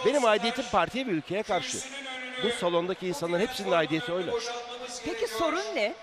[0.05, 1.77] Benim aidiyetim partiye ve ülkeye karşı.
[2.43, 4.31] Bu salondaki insanların hepsinin aidiyeti öyle.
[5.05, 5.93] Peki sorun ne?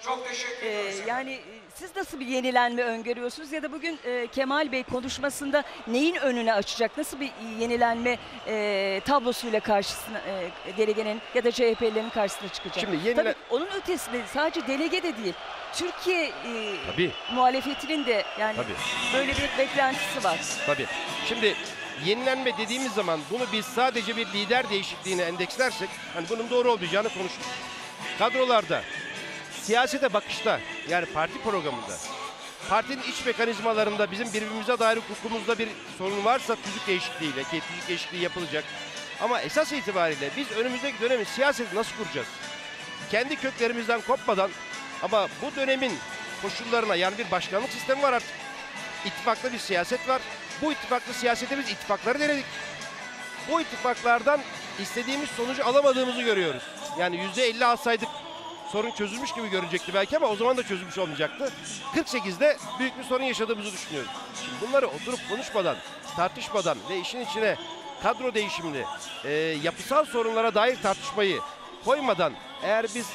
[0.62, 1.40] Ee, yani
[1.74, 6.98] siz nasıl bir yenilenme öngörüyorsunuz ya da bugün e, Kemal Bey konuşmasında neyin önüne açacak?
[6.98, 7.30] Nasıl bir
[7.60, 12.78] yenilenme e, tablosuyla karşısına e, delegenin ya da CHP'lerin karşısına çıkacak?
[12.80, 15.34] Şimdi yenile- Tabii onun ötesinde sadece delege de değil.
[15.74, 17.10] Türkiye e, Tabii.
[17.34, 18.74] muhalefetinin de yani Tabii.
[19.14, 20.38] böyle bir beklentisi var.
[20.66, 20.86] Tabii.
[21.28, 21.54] Şimdi
[22.04, 27.44] yenilenme dediğimiz zaman bunu biz sadece bir lider değişikliğine endekslersek hani bunun doğru olmayacağını konuştuk.
[28.18, 28.82] Kadrolarda,
[29.62, 31.96] siyasete bakışta yani parti programında,
[32.68, 35.68] partinin iç mekanizmalarında bizim birbirimize dair hukukumuzda bir
[35.98, 38.64] sorun varsa tüzük değişikliğiyle ki tüzük değişikliği yapılacak.
[39.20, 42.26] Ama esas itibariyle biz önümüzdeki dönemi siyaseti nasıl kuracağız?
[43.10, 44.50] Kendi köklerimizden kopmadan
[45.02, 45.92] ama bu dönemin
[46.42, 48.30] koşullarına yani bir başkanlık sistemi var artık.
[49.04, 50.22] İttifaklı bir siyaset var.
[50.62, 52.44] Bu ittifaklı siyasete biz ittifakları denedik.
[53.50, 54.40] Bu ittifaklardan
[54.82, 56.62] istediğimiz sonucu alamadığımızı görüyoruz.
[56.98, 58.08] Yani yüzde elli alsaydık
[58.72, 61.52] sorun çözülmüş gibi görünecekti belki ama o zaman da çözülmüş olmayacaktı.
[61.94, 64.10] 48'de büyük bir sorun yaşadığımızı düşünüyoruz.
[64.44, 65.76] Şimdi bunları oturup konuşmadan,
[66.16, 67.56] tartışmadan ve işin içine
[68.02, 68.84] kadro değişimli,
[69.24, 69.32] e,
[69.62, 71.40] yapısal sorunlara dair tartışmayı
[71.84, 72.32] koymadan
[72.62, 73.06] eğer biz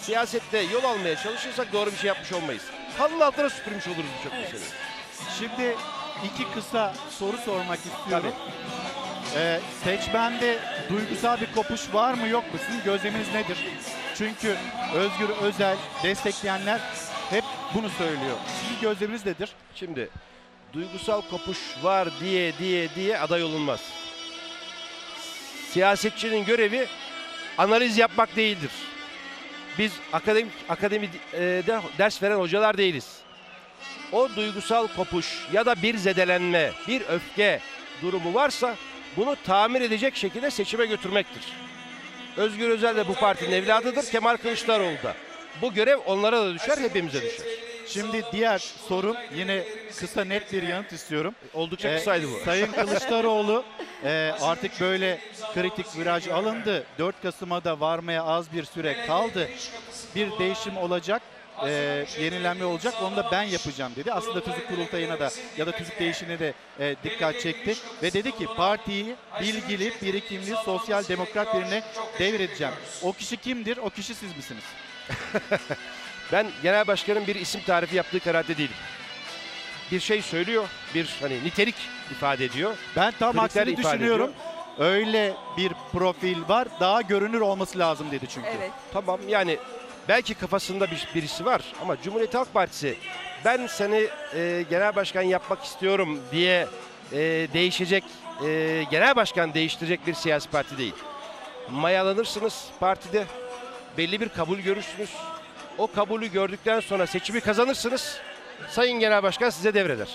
[0.00, 2.62] siyasette yol almaya çalışırsak doğru bir şey yapmış olmayız.
[2.98, 4.70] Halının altına süpürmüş oluruz birçok meseleyi.
[5.38, 5.76] Şimdi
[6.24, 8.32] iki kısa soru sormak istiyorum.
[9.36, 10.58] Ee, seçmende
[10.88, 12.60] duygusal bir kopuş var mı yok mu?
[12.66, 13.58] Sizin gözleminiz nedir?
[14.18, 14.56] Çünkü
[14.94, 16.80] Özgür Özel destekleyenler
[17.30, 17.44] hep
[17.74, 18.36] bunu söylüyor.
[18.60, 19.50] Sizin gözleminiz nedir?
[19.74, 20.08] Şimdi
[20.72, 23.80] duygusal kopuş var diye diye diye aday olunmaz.
[25.70, 26.86] Siyasetçinin görevi
[27.58, 28.70] analiz yapmak değildir.
[29.78, 31.16] Biz akademik akademide
[31.98, 33.18] ders veren hocalar değiliz.
[34.12, 37.60] O duygusal kopuş ya da bir zedelenme, bir öfke
[38.02, 38.76] durumu varsa
[39.16, 41.42] bunu tamir edecek şekilde seçime götürmektir.
[42.36, 45.14] Özgür Özel de bu partinin evladıdır, Kemal Kılıçdaroğlu da.
[45.62, 47.46] Bu görev onlara da düşer, hepimize düşer.
[47.88, 49.64] Şimdi diğer sorum yine
[49.98, 51.34] kısa net bir yanıt istiyorum.
[51.54, 52.44] Oldukça Ee, kısaydı bu.
[52.44, 53.64] Sayın Kılıçdaroğlu
[54.04, 55.18] e, artık böyle
[55.54, 56.84] kritik viraj alındı.
[56.98, 59.48] 4 Kasım'a da varmaya az bir süre kaldı.
[60.14, 61.22] Bir değişim olacak.
[61.66, 64.12] E, yenilenme olacak onu da ben yapacağım dedi.
[64.12, 67.76] Aslında tüzük kurultayına da ya da tüzük değişimine de e, dikkat çekti.
[68.02, 71.82] Ve dedi ki partiyi bilgili, birikimli, sosyal demokrat birine
[72.18, 72.74] devredeceğim.
[73.02, 73.76] O kişi kimdir?
[73.76, 74.64] O kişi siz misiniz?
[76.32, 78.74] Ben genel başkanın bir isim tarifi yaptığı kanaatte değilim.
[79.92, 80.64] Bir şey söylüyor,
[80.94, 81.74] bir hani nitelik
[82.10, 82.76] ifade ediyor.
[82.96, 84.30] Ben tam kriter aksini düşünüyorum.
[84.30, 84.90] ediyor.
[84.92, 86.68] Öyle bir profil var.
[86.80, 88.48] Daha görünür olması lazım dedi çünkü.
[88.92, 89.58] Tamam yani
[90.08, 92.96] belki kafasında bir, birisi var ama Cumhuriyet Halk Partisi
[93.44, 96.66] ben seni e, genel başkan yapmak istiyorum diye
[97.12, 97.18] e,
[97.52, 98.04] değişecek,
[98.46, 100.94] e, genel başkan değiştirecek bir siyasi parti değil.
[101.70, 103.24] Mayalanırsınız partide,
[103.98, 105.10] belli bir kabul görürsünüz.
[105.78, 108.18] O kabulü gördükten sonra seçimi kazanırsınız.
[108.68, 110.08] Sayın Genel Başkan size devreder.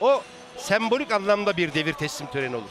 [0.00, 0.22] O
[0.56, 2.70] sembolik anlamda bir devir teslim töreni olur.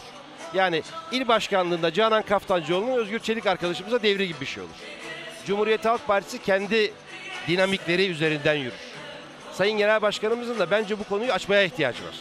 [0.54, 4.76] Yani il başkanlığında Canan Kaftancıoğlu'nun Özgür Çelik arkadaşımıza devri gibi bir şey olur.
[5.46, 6.94] Cumhuriyet Halk Partisi kendi
[7.48, 8.74] dinamikleri üzerinden yürür.
[9.54, 12.16] Sayın Genel Başkanımızın da bence bu konuyu açmaya ihtiyacı var.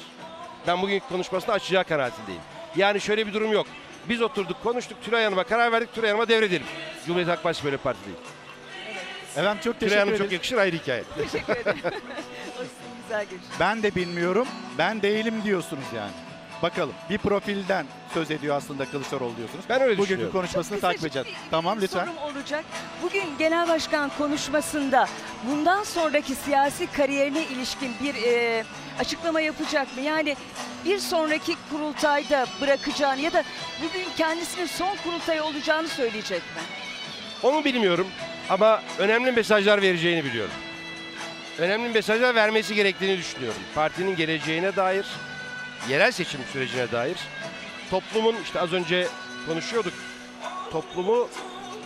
[0.66, 2.40] Ben bugünkü konuşmasında açacağı kanaatindeyim.
[2.76, 3.66] Yani şöyle bir durum yok.
[4.08, 6.66] Biz oturduk, konuştuk, Tülay Hanım'a karar verdik, Tülay Hanım'a devredelim.
[7.06, 8.16] Cumhuriyet Halk Partisi böyle bir parti değil.
[9.36, 10.24] Efendim çok Tülay teşekkür Hanım ederim.
[10.24, 11.02] çok yakışır ayrı hikaye.
[11.16, 11.78] Teşekkür ederim.
[11.84, 13.42] o sizin güzel görüş.
[13.60, 14.48] Ben de bilmiyorum.
[14.78, 16.12] Ben değilim diyorsunuz yani.
[16.62, 16.94] Bakalım.
[17.10, 19.64] Bir profilden söz ediyor aslında Kılıçdaroğlu diyorsunuz.
[19.68, 20.32] Ben öyle Bugünkü düşünüyorum.
[20.32, 21.28] konuşmasını takip edeceğiz.
[21.50, 22.00] Tamam lütfen.
[22.04, 22.64] sorum olacak.
[23.02, 25.08] Bugün Genel Başkan konuşmasında
[25.50, 28.64] bundan sonraki siyasi kariyerine ilişkin bir e,
[28.98, 30.02] açıklama yapacak mı?
[30.02, 30.36] Yani
[30.84, 33.44] bir sonraki kurultayda bırakacağını ya da
[33.82, 36.62] bugün kendisinin son kurultayı olacağını söyleyecek mi?
[37.42, 38.06] Onu bilmiyorum
[38.50, 40.54] ama önemli mesajlar vereceğini biliyorum.
[41.58, 43.60] Önemli mesajlar vermesi gerektiğini düşünüyorum.
[43.74, 45.06] Partinin geleceğine dair,
[45.88, 47.16] yerel seçim sürecine dair,
[47.90, 49.08] toplumun işte az önce
[49.46, 49.92] konuşuyorduk,
[50.70, 51.28] toplumu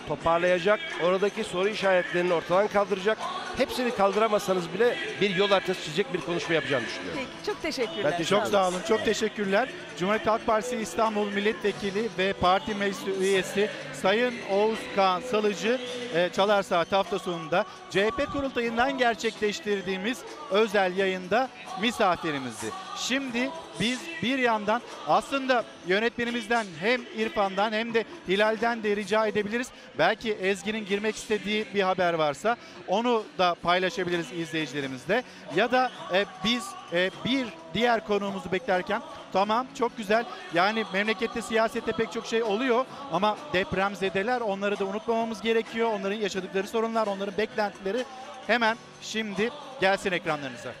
[0.07, 3.17] toparlayacak, oradaki soru işaretlerini ortadan kaldıracak,
[3.57, 7.19] hepsini kaldıramasanız bile bir yol haritası çizecek bir konuşma yapacağını düşünüyorum.
[7.19, 8.15] Peki, çok teşekkürler.
[8.19, 8.81] Ben çok sağ olun.
[8.87, 9.69] Çok teşekkürler.
[9.99, 13.69] Cumhuriyet Halk Partisi İstanbul Milletvekili ve parti meclisi üyesi
[14.01, 15.79] Sayın Oğuzkan Salıcı
[16.15, 20.17] e, Çalar Saat hafta sonunda CHP kurultayından gerçekleştirdiğimiz
[20.51, 21.49] özel yayında
[21.81, 22.67] misafirimizdi.
[22.97, 23.49] Şimdi
[23.79, 29.67] biz bir yandan aslında yönetmenimizden hem İrfan'dan hem de Hilal'den de rica edebiliriz.
[29.97, 32.57] Belki Ezgi'nin girmek istediği bir haber varsa
[32.87, 35.23] onu da paylaşabiliriz izleyicilerimizle.
[35.55, 39.01] Ya da e, biz e, bir diğer konuğumuzu beklerken
[39.33, 45.41] tamam çok güzel yani memlekette siyasette pek çok şey oluyor ama depremzedeler onları da unutmamamız
[45.41, 45.89] gerekiyor.
[45.93, 48.03] Onların yaşadıkları sorunlar, onların beklentileri
[48.47, 49.49] hemen şimdi
[49.81, 50.71] gelsin ekranlarınıza.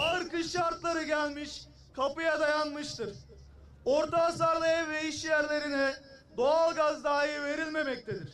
[0.00, 1.60] Ağır kış şartları gelmiş,
[1.96, 3.16] kapıya dayanmıştır.
[3.84, 5.94] Orta hasarlı ev ve iş yerlerine
[6.36, 8.32] doğalgaz dahi verilmemektedir.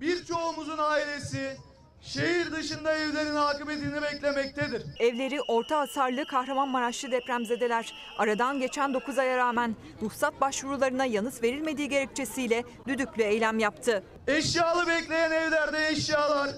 [0.00, 1.56] Birçoğumuzun ailesi
[2.00, 4.82] şehir dışında evlerin akıbetini beklemektedir.
[4.98, 12.64] Evleri orta hasarlı Kahramanmaraşlı depremzedeler aradan geçen 9 aya rağmen ruhsat başvurularına yanıt verilmediği gerekçesiyle
[12.86, 14.02] düdüklü eylem yaptı.
[14.26, 16.50] Eşyalı bekleyen evlerde eşyalar,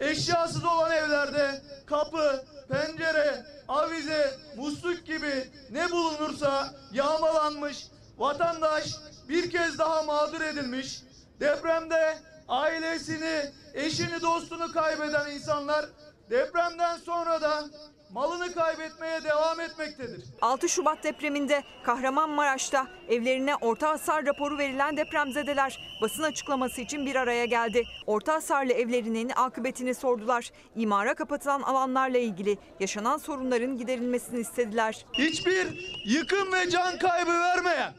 [0.00, 7.86] eşyasız olan evlerde kapı, pencere, avize, musluk gibi ne bulunursa yağmalanmış,
[8.18, 8.94] vatandaş
[9.28, 11.02] bir kez daha mağdur edilmiş,
[11.40, 12.18] depremde
[12.48, 15.86] ailesini, eşini, dostunu kaybeden insanlar
[16.30, 17.64] depremden sonra da
[18.10, 20.24] malını kaybetmeye devam etmektedir.
[20.42, 27.44] 6 Şubat depreminde Kahramanmaraş'ta evlerine orta hasar raporu verilen depremzedeler basın açıklaması için bir araya
[27.44, 27.84] geldi.
[28.06, 30.50] Orta hasarlı evlerinin akıbetini sordular.
[30.76, 35.06] İmara kapatılan alanlarla ilgili yaşanan sorunların giderilmesini istediler.
[35.12, 35.66] Hiçbir
[36.06, 37.92] yıkım ve can kaybı vermeyen,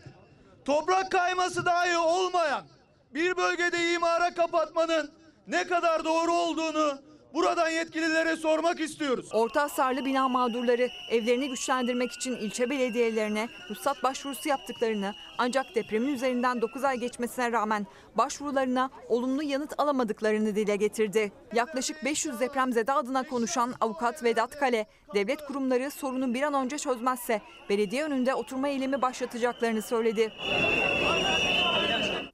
[0.65, 2.65] toprak kayması dahi olmayan
[3.13, 5.11] bir bölgede imara kapatmanın
[5.47, 6.99] ne kadar doğru olduğunu
[7.34, 9.30] buradan yetkililere sormak istiyoruz.
[9.34, 16.62] Orta hasarlı bina mağdurları evlerini güçlendirmek için ilçe belediyelerine ruhsat başvurusu yaptıklarını ancak depremin üzerinden
[16.62, 21.32] 9 ay geçmesine rağmen başvurularına olumlu yanıt alamadıklarını dile getirdi.
[21.54, 24.86] Yaklaşık 500 depremzede adına konuşan avukat Vedat Kale,
[25.16, 30.34] devlet kurumları sorunu bir an önce çözmezse belediye önünde oturma eylemi başlatacaklarını söyledi.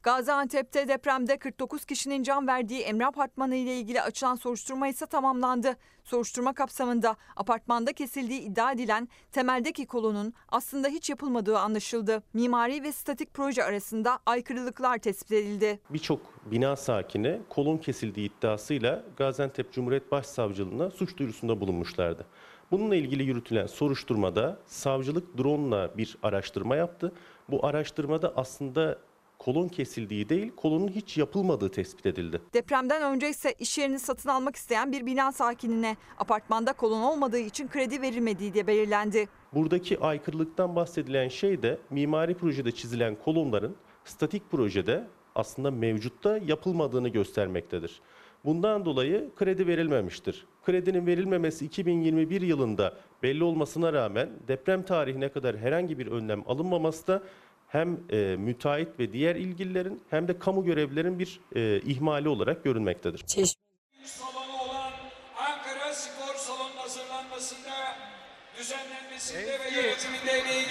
[0.04, 5.78] Gaziantep'te depremde 49 kişinin can verdiği Emre Apartmanı ile ilgili açılan soruşturma ise tamamlandı.
[6.04, 12.24] Soruşturma kapsamında apartmanda kesildiği iddia edilen temeldeki kolonun aslında hiç yapılmadığı anlaşıldı.
[12.34, 15.80] Mimari ve statik proje arasında aykırılıklar tespit edildi.
[15.90, 16.20] Birçok
[16.52, 22.26] bina sakini kolon kesildiği iddiasıyla Gaziantep Cumhuriyet Başsavcılığına suç duyurusunda bulunmuşlardı.
[22.72, 27.14] Bununla ilgili yürütülen soruşturmada savcılık drone'la bir araştırma yaptı.
[27.50, 28.98] Bu araştırmada aslında
[29.46, 32.42] kolon kesildiği değil, kolonun hiç yapılmadığı tespit edildi.
[32.54, 37.68] Depremden önce ise iş yerini satın almak isteyen bir bina sakinine apartmanda kolon olmadığı için
[37.68, 39.28] kredi verilmediği de belirlendi.
[39.54, 43.76] Buradaki aykırılıktan bahsedilen şey de mimari projede çizilen kolonların
[44.06, 48.02] statik projede aslında mevcutta yapılmadığını göstermektedir.
[48.46, 50.46] Bundan dolayı kredi verilmemiştir.
[50.66, 52.94] Kredinin verilmemesi 2021 yılında
[53.24, 57.24] belli olmasına rağmen deprem tarihine kadar herhangi bir önlem alınmaması da
[57.74, 63.26] hem e, müteahhit ve diğer ilgililerin hem de kamu görevlilerin bir e, ihmali olarak görünmektedir.
[64.06, 64.92] salonu olan
[65.38, 67.96] Ankara Spor Salonu'nun hazırlanmasında,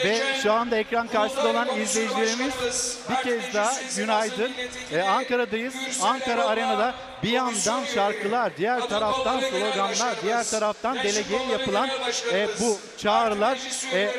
[0.05, 4.53] ve şu anda ekran karşısında olan izleyicilerimiz bir kez daha günaydın.
[4.93, 5.75] Ee, Ankara'dayız.
[6.03, 11.89] Ankara Arena'da bir yandan şarkılar, diğer taraftan sloganlar, diğer taraftan delegeye yapılan
[12.33, 13.59] e, bu çağrılar.
[13.93, 14.11] E,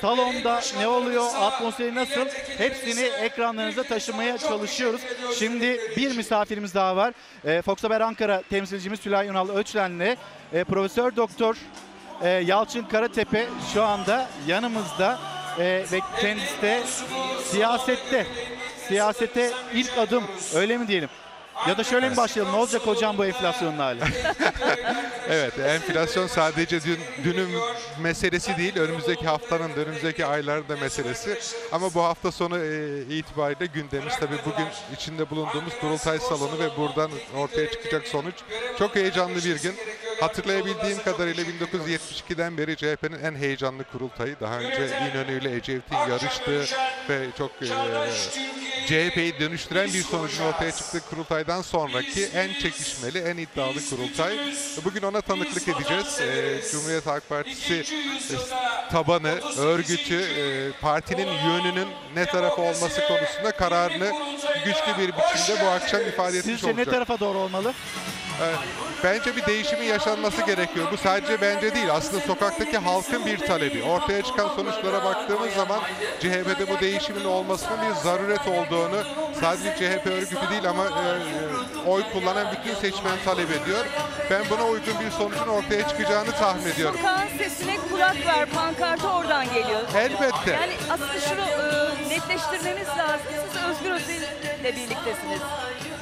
[0.00, 2.26] salonda ne oluyor, atmosferi nasıl
[2.58, 5.00] hepsini ekranlarınıza taşımaya çalışıyoruz.
[5.38, 7.14] Şimdi bir misafirimiz daha var.
[7.44, 10.16] E, Fox Haber Ankara temsilcimiz Tülay Ünal Öçlen'le
[10.52, 11.56] e, Profesör Doktor
[12.22, 15.18] e, Yalçın Karatepe şu anda yanımızda
[15.58, 16.82] e, ve kendisi de
[17.44, 18.26] siyasette
[18.88, 20.24] siyasete ilk adım
[20.54, 21.08] öyle mi diyelim?
[21.68, 22.52] Ya da şöyle mi başlayalım?
[22.52, 24.00] Ne olacak hocam bu enflasyonun hali?
[25.30, 27.48] Evet, enflasyon sadece dün, dünün
[28.00, 31.38] meselesi değil, önümüzdeki haftanın, önümüzdeki ayların da meselesi.
[31.72, 34.66] Ama bu hafta sonu e, itibariyle gündemimiz tabii bugün
[34.96, 38.34] içinde bulunduğumuz kurultay salonu ve buradan ortaya çıkacak sonuç
[38.78, 39.74] çok heyecanlı bir gün.
[40.20, 44.36] Hatırlayabildiğim kadarıyla 1972'den beri CHP'nin en heyecanlı kurultayı.
[44.40, 46.64] Daha önce İnönü ile Ecevit'in yarıştığı
[47.08, 47.66] ve çok e,
[48.86, 54.38] CHP'yi dönüştüren bir sonucun ortaya çıktığı kurultaydan sonraki en çekişmeli, en iddialı kurultay.
[54.84, 56.20] Bugün ona tanıklık edeceğiz.
[56.20, 58.36] Ee, Cumhuriyet Halk Partisi e,
[58.90, 64.12] tabanı, örgütü, e, partinin yönünün ne tarafa olması konusunda kararını
[64.64, 66.90] güçlü bir biçimde bu akşam ifade etmiş Sizce ne olacak.
[66.94, 67.72] tarafa doğru olmalı?
[69.04, 70.86] Bence bir değişimin yaşanması gerekiyor.
[70.92, 71.92] Bu sadece bence değil.
[71.92, 73.82] Aslında sokaktaki halkın bir talebi.
[73.82, 75.80] Ortaya çıkan sonuçlara baktığımız zaman
[76.20, 79.02] CHP'de bu değişimin olmasının bir zaruret olduğunu
[79.40, 83.84] sadece CHP örgütü değil ama e, e, oy kullanan bütün seçmen talep ediyor.
[84.30, 86.96] Ben buna uygun bir sonucun ortaya çıkacağını tahmin ediyorum.
[86.96, 89.80] Sokağın sesine kulak ver pankartı oradan geliyor.
[89.96, 90.50] Elbette.
[90.50, 93.26] Yani aslında şunu e, netleştirmemiz lazım.
[93.52, 95.40] Siz Özgür Özel'le birliktesiniz.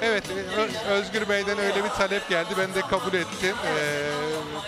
[0.03, 0.25] Evet,
[0.89, 2.49] Özgür Bey'den öyle bir talep geldi.
[2.59, 3.57] Ben de kabul ettim.
[3.67, 4.11] Ee,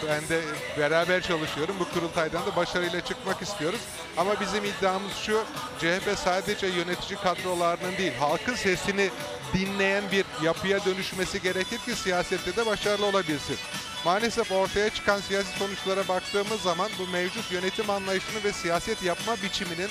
[0.09, 0.41] ben de
[0.79, 1.77] beraber çalışıyorum.
[1.81, 3.81] Bu kurultaydan da başarıyla çıkmak istiyoruz.
[4.17, 5.45] Ama bizim iddiamız şu,
[5.79, 9.11] CHP sadece yönetici kadrolarının değil, halkın sesini
[9.55, 13.57] dinleyen bir yapıya dönüşmesi gerekir ki siyasette de başarılı olabilsin.
[14.05, 19.91] Maalesef ortaya çıkan siyasi sonuçlara baktığımız zaman bu mevcut yönetim anlayışını ve siyaset yapma biçiminin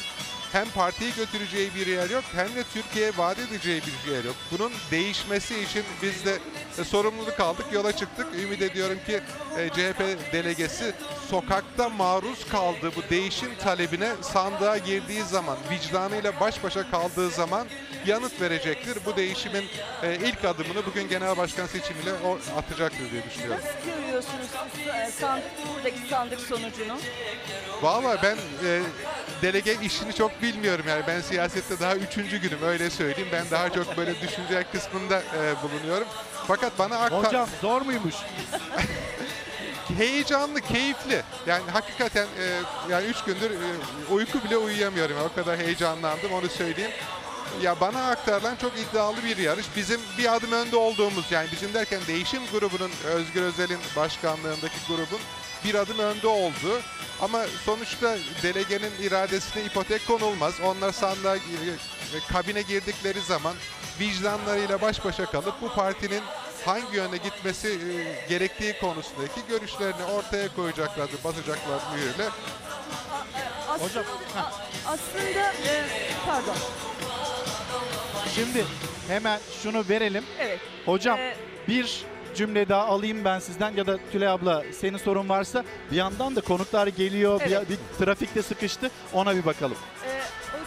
[0.51, 4.35] hem partiyi götüreceği bir yer yok hem de Türkiye'ye vaat edeceği bir yer yok.
[4.51, 6.39] Bunun değişmesi için biz de
[6.79, 8.27] e, sorumluluk aldık, yola çıktık.
[8.43, 9.21] Ümit ediyorum ki
[9.57, 10.93] e, CHP delegesi
[11.29, 17.67] sokakta maruz kaldığı bu değişim talebine sandığa girdiği zaman, vicdanıyla baş başa kaldığı zaman
[18.05, 18.97] yanıt verecektir.
[19.05, 19.65] Bu değişimin
[20.03, 23.61] e, ilk adımını bugün genel başkan seçimiyle o atacaktır diye düşünüyorum.
[23.65, 26.97] Nasıl görüyorsunuz siz e, sandık, buradaki sandık sonucunu?
[27.81, 28.81] Valla ben e,
[29.41, 33.29] delege işini çok bilmiyorum yani ben siyasette daha üçüncü günüm öyle söyleyeyim.
[33.31, 36.07] Ben daha çok böyle düşünce kısmında e, bulunuyorum.
[36.47, 37.23] Fakat bana aktar...
[37.23, 38.15] Hocam zor muymuş?
[39.97, 41.23] heyecanlı, keyifli.
[41.47, 43.57] Yani hakikaten e, yani üç gündür e,
[44.11, 45.15] uyku bile uyuyamıyorum.
[45.31, 46.91] O kadar heyecanlandım onu söyleyeyim.
[47.61, 49.65] Ya bana aktarılan çok iddialı bir yarış.
[49.75, 55.19] Bizim bir adım önde olduğumuz yani bizim derken değişim grubunun Özgür Özel'in başkanlığındaki grubun
[55.63, 56.81] bir adım önde oldu.
[57.21, 60.53] Ama sonuçta delegenin iradesine ipotek konulmaz.
[60.63, 61.37] Onlar sandığa
[62.31, 63.53] kabine girdikleri zaman
[64.05, 66.21] vicdanlarıyla baş başa kalıp bu partinin
[66.65, 72.29] hangi yöne gitmesi e, gerektiği konusundaki görüşlerini ortaya koyacaklardır, basacaklar mühürle.
[73.69, 74.03] Aslında,
[74.87, 75.83] aslında e,
[76.25, 76.55] pardon.
[78.35, 78.65] Şimdi
[79.07, 80.23] hemen şunu verelim.
[80.39, 80.59] Evet.
[80.85, 81.35] Hocam Ee,
[81.67, 82.03] bir
[82.35, 86.41] cümle daha alayım ben sizden ya da Tülay abla senin sorun varsa bir yandan da
[86.41, 87.69] konuklar geliyor bir- Evet.
[87.69, 89.77] bir, trafikte sıkıştı ona bir bakalım.
[90.05, 90.21] e,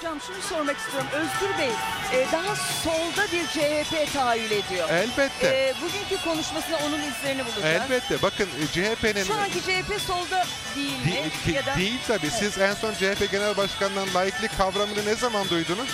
[0.04, 1.08] hocam şunu sormak istiyorum.
[1.12, 1.70] Özgür Bey
[2.12, 4.88] e, daha solda bir CHP tahayyül ediyor.
[4.90, 5.46] Elbette.
[5.46, 7.64] E, bugünkü konuşmasında onun izlerini bulacağız.
[7.64, 11.04] Elbette bakın e, CHP'nin Şu anki CHP solda değil mi?
[11.04, 11.76] Değil, ki- ya da...
[11.76, 12.26] değil tabii.
[12.26, 12.38] Evet.
[12.38, 15.88] Siz en son CHP Genel Başkanı'ndan laiklik kavramını ne zaman duydunuz?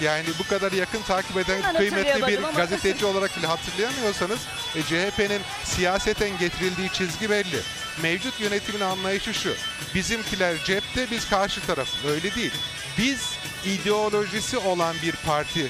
[0.00, 4.38] Yani bu kadar yakın takip eden Hemen kıymetli bir ama- gazeteci olarak bile hatırlayamıyorsanız
[4.76, 7.60] e, CHP'nin siyaseten getirildiği çizgi belli.
[8.02, 9.54] Mevcut yönetimin anlayışı şu.
[9.94, 11.88] Bizimkiler cepte biz karşı taraf.
[12.06, 12.52] Öyle değil.
[12.98, 13.20] Biz
[13.64, 15.68] ideolojisi olan bir parti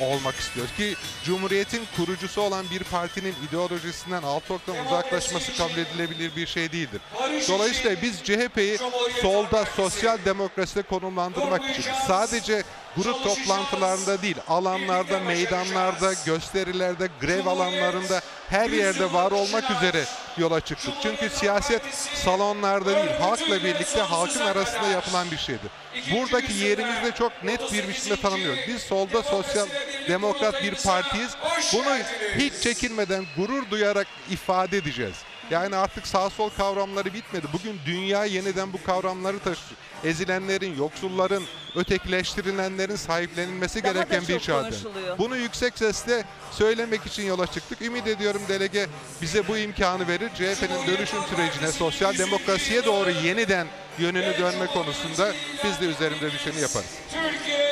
[0.00, 0.94] olmak istiyoruz ki
[1.24, 7.00] Cumhuriyet'in kurucusu olan bir partinin ideolojisinden alt noktadan uzaklaşması kabul edilebilir bir şey değildir.
[7.48, 8.78] Dolayısıyla biz CHP'yi
[9.22, 12.62] solda sosyal demokraside konumlandırmak için sadece
[12.96, 18.20] grup toplantılarında değil, alanlarda, meydanlarda, gösterilerde, grev alanlarında
[18.50, 20.04] her yerde var olmak üzere
[20.38, 20.94] yola çıktık.
[21.02, 21.82] Çünkü siyaset
[22.14, 25.70] salonlarda değil, halkla birlikte halkın arasında yapılan bir şeydir.
[26.12, 28.60] Buradaki yerimizi de çok net bir biçimde tanımlıyoruz.
[28.68, 29.66] Biz solda sosyal
[30.08, 31.30] demokrat bir partiyiz.
[31.72, 31.96] Bunu
[32.36, 35.16] hiç çekinmeden, gurur duyarak ifade edeceğiz.
[35.50, 37.46] Yani artık sağ sol kavramları bitmedi.
[37.52, 39.80] Bugün dünya yeniden bu kavramları taşıyor.
[40.04, 41.42] Ezilenlerin, yoksulların,
[41.76, 44.70] ötekileştirilenlerin sahiplenilmesi Daha da gereken bir çağda.
[45.18, 47.82] Bunu yüksek sesle söylemek için yola çıktık.
[47.82, 48.86] Ümit ediyorum delege
[49.22, 50.28] bize bu imkanı verir.
[50.34, 53.66] CHP'nin dönüşüm sürecine, sosyal demokrasiye doğru yeniden
[53.98, 55.32] yönünü dönme konusunda
[55.64, 56.90] biz de üzerinde düşeni yaparız.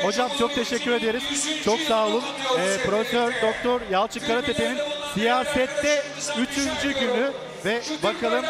[0.03, 1.23] Hocam çok teşekkür ederiz.
[1.65, 2.23] Çok sağ olun.
[2.59, 4.79] Ee, Profesör Doktor Yalçın Karatepe'nin
[5.15, 6.03] siyasette
[6.39, 7.33] üçüncü günü
[7.65, 8.45] ve bakalım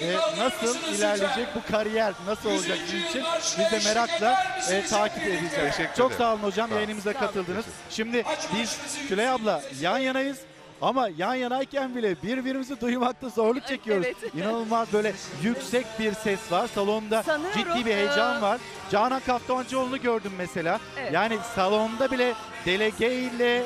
[0.00, 3.22] e, nasıl ilerleyecek bu kariyer nasıl olacak bizim için
[3.58, 5.52] biz de merakla e, takip edeceğiz.
[5.54, 6.18] Teşekkür Çok ederim.
[6.18, 7.64] sağ olun hocam Sağ yayınımıza katıldınız.
[7.90, 8.24] Şimdi
[8.58, 8.78] biz
[9.08, 10.38] Tülay abla yan yanayız.
[10.82, 14.06] Ama yan yanayken bile birbirimizi duymakta zorluk çekiyoruz.
[14.06, 14.34] evet.
[14.34, 15.12] İnanılmaz böyle
[15.42, 16.68] yüksek bir ses var.
[16.74, 18.60] Salonda Sanıyorum, ciddi bir heyecan e, var.
[18.90, 20.80] Canan Kaftancıoğlu'nu gördüm mesela.
[21.00, 21.12] Evet.
[21.12, 22.34] Yani salonda bile
[22.66, 23.62] delege ile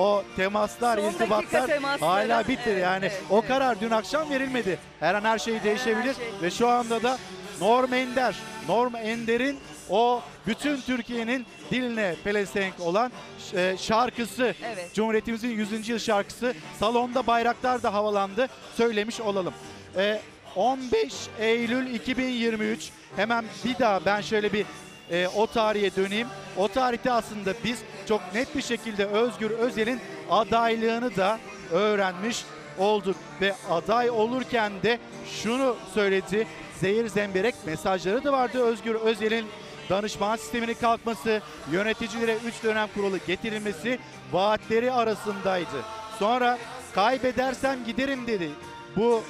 [0.00, 2.10] o temaslar, Son dakika irtibatlar temasları.
[2.10, 2.44] hala.
[2.48, 4.78] Evet, yani evet, o karar dün akşam verilmedi.
[5.00, 6.26] Her an her şey değişebilir şey.
[6.42, 7.18] ve şu anda da
[7.60, 8.36] Norm Ender,
[8.68, 9.58] Norm Ender'in
[9.90, 13.12] o bütün Türkiye'nin diline pelesenk olan
[13.54, 14.94] e, şarkısı, Evet.
[14.94, 15.88] Cumhuriyetimizin 100.
[15.88, 19.54] yıl şarkısı salonda bayraklar da havalandı söylemiş olalım.
[19.96, 20.20] E,
[20.56, 24.66] 15 Eylül 2023 hemen bir daha ben şöyle bir
[25.10, 26.28] e, o tarihe döneyim.
[26.56, 27.78] O tarihte aslında biz
[28.08, 30.00] çok net bir şekilde Özgür Özel'in
[30.30, 31.38] adaylığını da
[31.70, 32.44] öğrenmiş
[32.78, 33.16] olduk.
[33.40, 34.98] Ve aday olurken de
[35.42, 36.46] şunu söyledi.
[36.80, 39.46] Zehir zemberek mesajları da vardı Özgür Özel'in
[39.90, 41.42] danışman sisteminin kalkması,
[41.72, 43.98] yöneticilere 3 dönem kurulu getirilmesi
[44.32, 45.84] vaatleri arasındaydı.
[46.18, 46.58] Sonra
[46.94, 48.50] kaybedersem giderim dedi.
[48.96, 49.22] Bu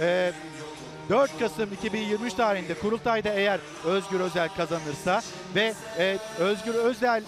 [0.00, 0.32] e,
[1.08, 5.22] 4 Kasım 2023 tarihinde kurultayda eğer Özgür Özel kazanırsa
[5.54, 7.22] ve e, Özgür Özel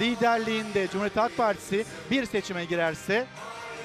[0.00, 3.26] liderliğinde Cumhuriyet Halk Partisi bir seçime girerse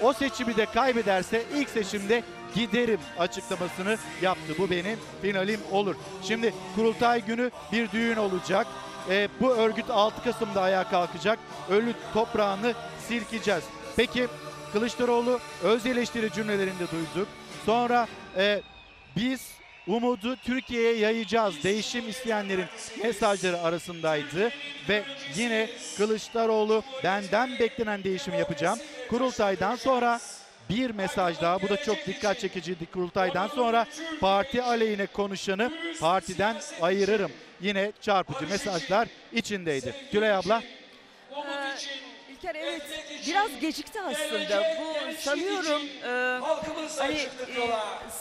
[0.01, 2.23] o seçimi de kaybederse ilk seçimde
[2.55, 4.53] giderim açıklamasını yaptı.
[4.57, 5.95] Bu benim finalim olur.
[6.23, 8.67] Şimdi kurultay günü bir düğün olacak.
[9.09, 11.39] E, bu örgüt 6 Kasım'da ayağa kalkacak.
[11.69, 12.73] Ölü toprağını
[13.07, 13.63] silkeceğiz.
[13.95, 14.27] Peki
[14.73, 17.27] Kılıçdaroğlu öz eleştiri cümlelerinde duyduk.
[17.65, 18.07] Sonra
[18.37, 18.61] e,
[19.21, 19.51] biz
[19.87, 21.63] umudu Türkiye'ye yayacağız.
[21.63, 22.65] Değişim isteyenlerin
[23.03, 24.49] mesajları arasındaydı
[24.89, 25.03] ve
[25.35, 28.79] yine Kılıçdaroğlu benden beklenen değişimi yapacağım.
[29.09, 30.19] Kurultaydan sonra
[30.69, 31.61] bir mesaj daha.
[31.61, 32.85] Bu da çok dikkat çekiciydi.
[32.85, 33.85] Kurultaydan sonra
[34.21, 37.31] parti aleyhine konuşanı partiden ayırırım.
[37.61, 39.95] Yine çarpıcı mesajlar içindeydi.
[40.11, 40.61] Gülay abla
[41.31, 42.08] Ee,
[42.39, 42.81] İlker evet.
[43.27, 44.63] Biraz gecikti aslında.
[44.81, 46.39] Bu sanıyorum e,
[46.97, 47.27] hani e,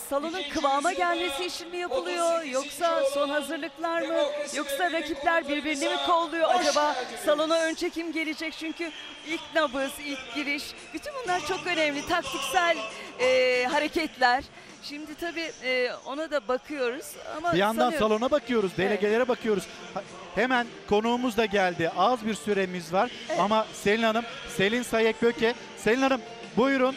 [0.09, 4.23] salonun kıvama gelmesi için mi yapılıyor yoksa son hazırlıklar mı
[4.55, 6.97] yoksa rakipler birbirini mi kolluyor acaba?
[7.25, 8.91] salona önce kim gelecek çünkü
[9.27, 10.65] ilk nabız ilk giriş.
[10.95, 12.07] Bütün bunlar çok önemli.
[12.07, 12.77] Taktiksel
[13.21, 14.45] e, hareketler.
[14.89, 17.07] Şimdi tabii e, ona da bakıyoruz
[17.37, 19.65] ama Bir yandan sanıyorum- salona bakıyoruz, delegelere bakıyoruz.
[19.95, 20.03] Ha-
[20.35, 21.91] Hemen konuğumuz da geldi.
[21.97, 24.25] Az bir süremiz var ama Selin Hanım,
[24.57, 25.55] Selin Sayek Böke.
[25.77, 26.21] Selin Hanım
[26.57, 26.95] buyurun.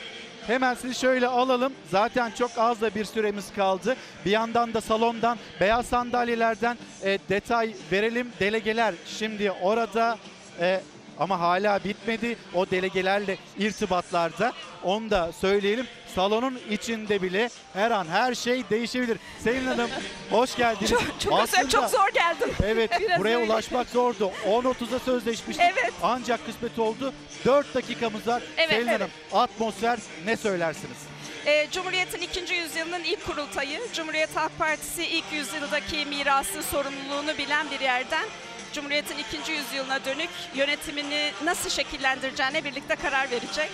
[0.48, 1.74] Hemen sizi şöyle alalım.
[1.92, 3.96] Zaten çok az da bir süremiz kaldı.
[4.26, 8.32] Bir yandan da salondan, beyaz sandalyelerden e, detay verelim.
[8.40, 10.18] Delegeler şimdi orada
[10.60, 10.82] e,
[11.22, 12.38] ama hala bitmedi.
[12.54, 14.54] O delegelerle irtibatlarda.
[14.84, 15.88] Onu da söyleyelim.
[16.16, 19.18] Salonun içinde bile her an her şey değişebilir.
[19.44, 19.90] Selin Hanım
[20.30, 20.90] hoş geldiniz.
[20.90, 22.50] Çok, çok Aslında- çok zor geldim.
[22.64, 23.52] Evet Biraz buraya öyle.
[23.52, 24.32] ulaşmak zordu.
[24.48, 25.66] 10.30'da sözleşmiştik.
[25.74, 25.94] Evet.
[26.04, 27.14] Ancak kısmet oldu.
[27.46, 28.44] 4 dakikamız var.
[28.58, 29.00] Evet, Selin evet.
[29.02, 30.98] Hanım atmosfer ne söylersiniz?
[31.46, 37.80] Ee, Cumhuriyet'in ikinci yüzyılının ilk kurultayı, Cumhuriyet Halk Partisi ilk yüzyıldaki mirası sorumluluğunu bilen bir
[37.80, 38.26] yerden
[38.74, 43.70] Cumhuriyet'in ikinci yüzyılına dönük yönetimini nasıl şekillendireceğine birlikte karar verecek.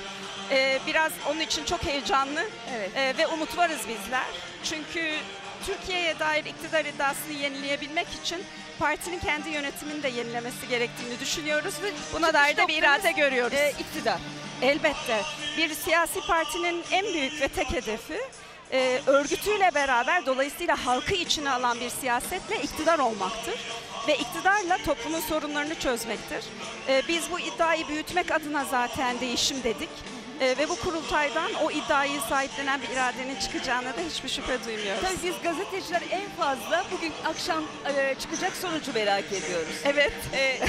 [0.51, 2.43] Ee, biraz onun için çok heyecanlı
[2.95, 4.25] ee, ve umut varız bizler.
[4.63, 5.13] Çünkü
[5.65, 8.43] Türkiye'ye dair iktidar iddiasını yenileyebilmek için
[8.79, 13.57] partinin kendi yönetimini de yenilemesi gerektiğini düşünüyoruz ve buna dair de bir irade görüyoruz.
[13.57, 14.19] e, iktidar.
[14.61, 15.21] Elbette.
[15.57, 18.21] Bir siyasi partinin en büyük ve tek hedefi
[18.71, 23.55] e, örgütüyle beraber dolayısıyla halkı içine alan bir siyasetle iktidar olmaktır.
[24.07, 26.45] Ve iktidarla toplumun sorunlarını çözmektir.
[26.87, 29.89] E, biz bu iddiayı büyütmek adına zaten değişim dedik.
[30.39, 35.01] E, ve bu kurultaydan o iddiayı sahiplenen bir iradenin çıkacağına da hiçbir şüphe duymuyoruz.
[35.01, 37.63] Tabii biz gazeteciler en fazla bugün akşam
[37.97, 39.75] e, çıkacak sonucu merak ediyoruz.
[39.85, 40.13] Evet.
[40.33, 40.59] E,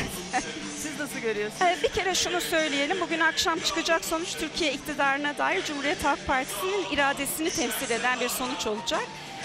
[0.98, 1.65] Nasıl görüyorsun?
[1.66, 3.01] Ee, Bir kere şunu söyleyelim.
[3.01, 8.66] Bugün akşam çıkacak sonuç Türkiye iktidarına dair Cumhuriyet Halk Partisi'nin iradesini temsil eden bir sonuç
[8.66, 9.02] olacak.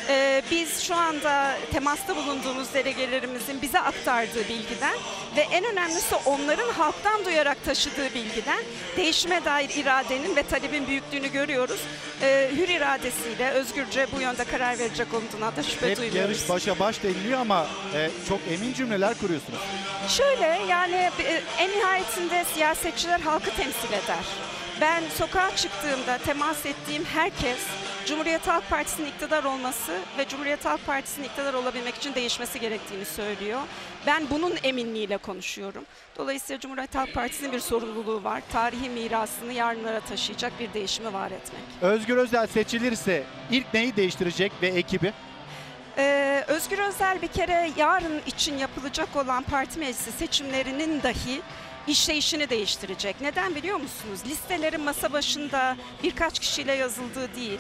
[0.10, 4.94] Ee, Biz şu anda temasta bulunduğumuz delegelerimizin bize aktardığı bilgiden
[5.36, 8.64] ve en önemlisi onların halktan duyarak taşıdığı bilgiden
[8.98, 11.80] değişime dair iradenin ve talebin büyüklüğünü görüyoruz.
[12.22, 16.16] Ee, Hür iradesiyle özgürce bu yönde karar verecek olduğuna da şüphe Hep duymuyoruz.
[16.32, 19.60] yarış başa baş deniliyor ama e, çok emin cümleler kuruyorsunuz.
[20.08, 24.24] Şöyle yani e, en nihayetinde siyasetçiler halkı temsil eder.
[24.82, 27.58] Ben sokağa çıktığımda temas ettiğim herkes
[28.06, 33.60] Cumhuriyet Halk Partisi'nin iktidar olması ve Cumhuriyet Halk Partisi'nin iktidar olabilmek için değişmesi gerektiğini söylüyor.
[34.08, 35.84] Ben bunun eminliğiyle konuşuyorum.
[36.18, 38.44] Dolayısıyla Cumhuriyet Halk Partisi'nin bir sorumluluğu var.
[38.52, 41.62] Tarihi mirasını yarınlara taşıyacak bir değişimi var etmek.
[41.82, 45.14] Özgür Özel seçilirse ilk neyi değiştirecek ve ekibi?
[45.98, 51.42] Ee, Özgür Özel bir kere yarın için yapılacak olan parti meclisi seçimlerinin dahi
[51.88, 53.22] işleyişini değiştirecek.
[53.22, 54.20] Neden biliyor musunuz?
[54.28, 57.60] Listelerin masa başında birkaç kişiyle yazıldığı değil,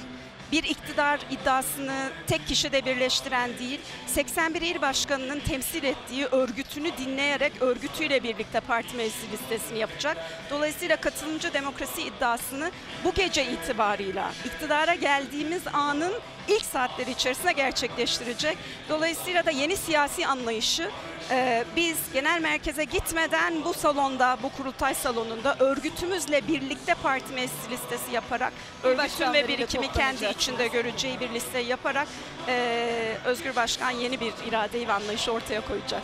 [0.54, 8.24] bir iktidar iddiasını tek kişide birleştiren değil, 81 il başkanının temsil ettiği örgütünü dinleyerek örgütüyle
[8.24, 10.18] birlikte parti meclisi listesini yapacak.
[10.50, 12.72] Dolayısıyla katılımcı demokrasi iddiasını
[13.04, 16.14] bu gece itibarıyla iktidara geldiğimiz anın
[16.48, 18.58] ilk saatleri içerisinde gerçekleştirecek.
[18.90, 20.90] Dolayısıyla da yeni siyasi anlayışı
[21.32, 28.12] e, biz genel merkeze gitmeden bu salonda, bu kurultay salonunda örgütümüzle birlikte parti meclisi listesi
[28.12, 32.08] yaparak, örgütün ve birikimi kendi içinde göreceği bir liste yaparak
[32.48, 36.02] e, Özgür Başkan yeni bir iradeyi ve anlayışı ortaya koyacak.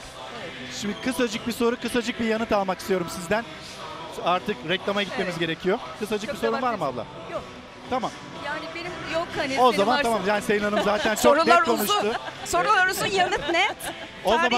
[0.81, 3.45] Şimdi kısacık bir soru, kısacık bir yanıt almak istiyorum sizden.
[4.23, 5.39] Artık reklama gitmemiz Evet.
[5.39, 5.79] gerekiyor.
[5.99, 7.05] Kısacık Çok bir sorun var mı abla?
[7.31, 7.41] Yok.
[7.89, 8.11] Tamam.
[9.13, 9.59] Yok hani.
[9.61, 10.21] O zaman varsa- tamam.
[10.27, 11.93] Yani Selin Hanım zaten çok Sorular net konuştu.
[11.99, 12.13] uzun.
[12.45, 13.75] Sorular uzun, yanıt net.
[14.25, 14.57] O Tarihi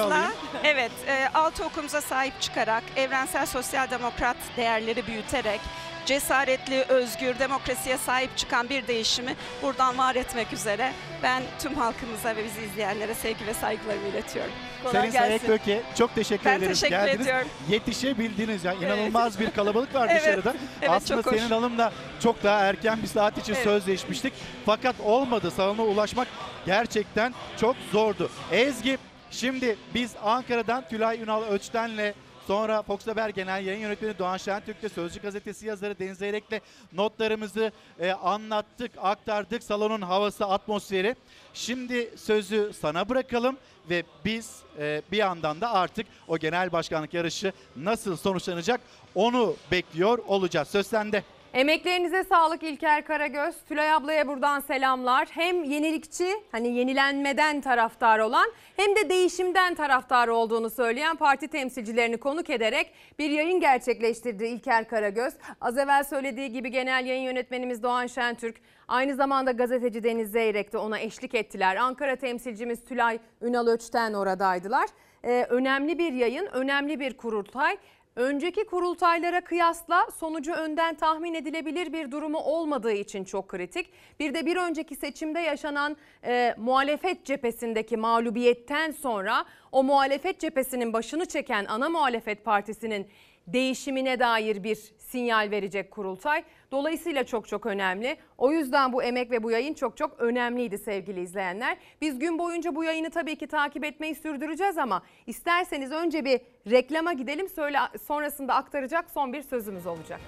[0.00, 0.32] alayım.
[0.64, 5.60] evet e, altı okumuza sahip çıkarak evrensel sosyal demokrat değerleri büyüterek
[6.06, 12.44] cesaretli, özgür, demokrasiye sahip çıkan bir değişimi buradan var etmek üzere ben tüm halkımıza ve
[12.44, 14.52] bizi izleyenlere sevgi ve saygılarımı iletiyorum.
[14.92, 16.72] Selin Sayekböke çok teşekkür Ben ederim.
[16.72, 17.20] teşekkür Geldiniz.
[17.26, 17.48] ediyorum.
[17.68, 18.64] Yetişebildiniz.
[18.64, 20.20] Yani inanılmaz bir kalabalık var Evet.
[20.22, 20.54] dışarıda.
[20.82, 21.22] Evet, Aslında.
[21.22, 23.64] Selin Hanım'la çok daha erken bir saat için Evet.
[23.64, 24.32] sözleşmiştik.
[24.66, 25.50] Fakat olmadı.
[25.50, 26.28] Salona ulaşmak
[26.66, 28.30] gerçekten çok zordu.
[28.52, 28.98] Ezgi
[29.30, 32.12] şimdi biz Ankara'dan Tülay Ünal Öçten'le
[32.46, 36.60] Sonra Fox Haber Genel Yayın Yönetmeni Doğan Şentürk'le Sözcü Gazetesi yazarı Deniz Eyrek'le
[36.92, 39.62] notlarımızı e, anlattık, aktardık.
[39.62, 41.16] Salonun havası, atmosferi.
[41.54, 43.56] Şimdi sözü sana bırakalım
[43.90, 48.80] ve biz e, bir yandan da artık o genel başkanlık yarışı nasıl sonuçlanacak
[49.14, 50.68] onu bekliyor olacağız.
[50.68, 51.22] Söz sende.
[51.54, 53.54] Emeklerinize sağlık İlker Karagöz.
[53.68, 55.28] Tülay ablaya buradan selamlar.
[55.30, 62.50] Hem yenilikçi, hani yenilenmeden taraftar olan hem de değişimden taraftar olduğunu söyleyen parti temsilcilerini konuk
[62.50, 65.34] ederek bir yayın gerçekleştirdi İlker Karagöz.
[65.60, 68.56] Az evvel söylediği gibi genel yayın yönetmenimiz Doğan Şentürk,
[68.88, 71.76] aynı zamanda gazeteci Deniz Zeyrek de ona eşlik ettiler.
[71.76, 74.86] Ankara temsilcimiz Tülay Ünal Öçten oradaydılar.
[75.24, 77.76] Ee, önemli bir yayın, önemli bir kurultay.
[78.16, 83.90] Önceki kurultaylara kıyasla sonucu önden tahmin edilebilir bir durumu olmadığı için çok kritik.
[84.20, 91.26] Bir de bir önceki seçimde yaşanan e, muhalefet cephesindeki mağlubiyetten sonra o muhalefet cephesinin başını
[91.26, 93.08] çeken ana muhalefet partisinin
[93.46, 96.44] değişimine dair bir sinyal verecek kurultay.
[96.74, 98.16] Dolayısıyla çok çok önemli.
[98.38, 101.76] O yüzden bu emek ve bu yayın çok çok önemliydi sevgili izleyenler.
[102.00, 106.40] Biz gün boyunca bu yayını tabii ki takip etmeyi sürdüreceğiz ama isterseniz önce bir
[106.70, 107.48] reklama gidelim.
[107.48, 110.20] Söyle, sonrasında aktaracak son bir sözümüz olacak.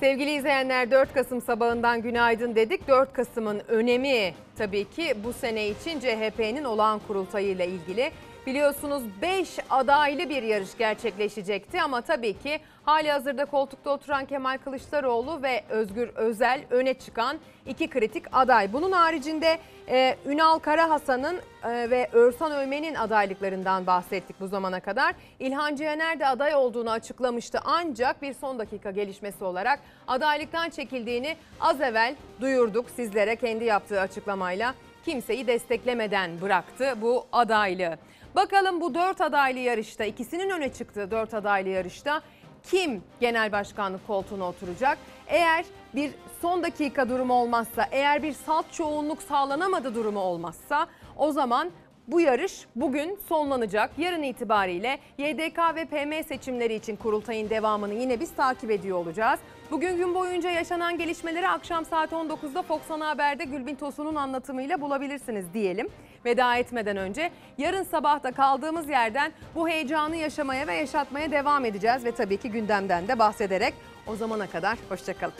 [0.00, 2.88] Sevgili izleyenler 4 Kasım sabahından günaydın dedik.
[2.88, 8.10] 4 Kasım'ın önemi tabii ki bu sene için CHP'nin olağan kurultayıyla ilgili.
[8.46, 15.42] Biliyorsunuz 5 adaylı bir yarış gerçekleşecekti ama tabii ki hali hazırda koltukta oturan Kemal Kılıçdaroğlu
[15.42, 18.72] ve Özgür Özel öne çıkan iki kritik aday.
[18.72, 19.58] Bunun haricinde
[19.88, 25.14] e, Ünal Karahasan'ın e, ve Örsan Ölmen'in adaylıklarından bahsettik bu zamana kadar.
[25.38, 31.80] İlhan Cihaner de aday olduğunu açıklamıştı ancak bir son dakika gelişmesi olarak adaylıktan çekildiğini az
[31.80, 34.74] evvel duyurduk sizlere kendi yaptığı açıklamayla.
[35.04, 37.98] Kimseyi desteklemeden bıraktı bu adaylığı.
[38.36, 42.22] Bakalım bu dört adaylı yarışta ikisinin öne çıktığı dört adaylı yarışta
[42.62, 44.98] kim genel başkanlık koltuğuna oturacak?
[45.28, 45.64] Eğer
[45.94, 46.10] bir
[46.42, 50.86] son dakika durumu olmazsa, eğer bir salt çoğunluk sağlanamadı durumu olmazsa
[51.16, 51.70] o zaman
[52.08, 53.90] bu yarış bugün sonlanacak.
[53.98, 59.40] Yarın itibariyle YDK ve PM seçimleri için kurultayın devamını yine biz takip ediyor olacağız.
[59.70, 65.54] Bugün gün boyunca yaşanan gelişmeleri akşam saat 19'da Fox Ana Haber'de Gülbin Tosun'un anlatımıyla bulabilirsiniz
[65.54, 65.88] diyelim.
[66.26, 72.04] Veda etmeden önce yarın sabah da kaldığımız yerden bu heyecanı yaşamaya ve yaşatmaya devam edeceğiz
[72.04, 73.74] ve tabii ki gündemden de bahsederek
[74.06, 75.34] o zamana kadar hoşçakalın.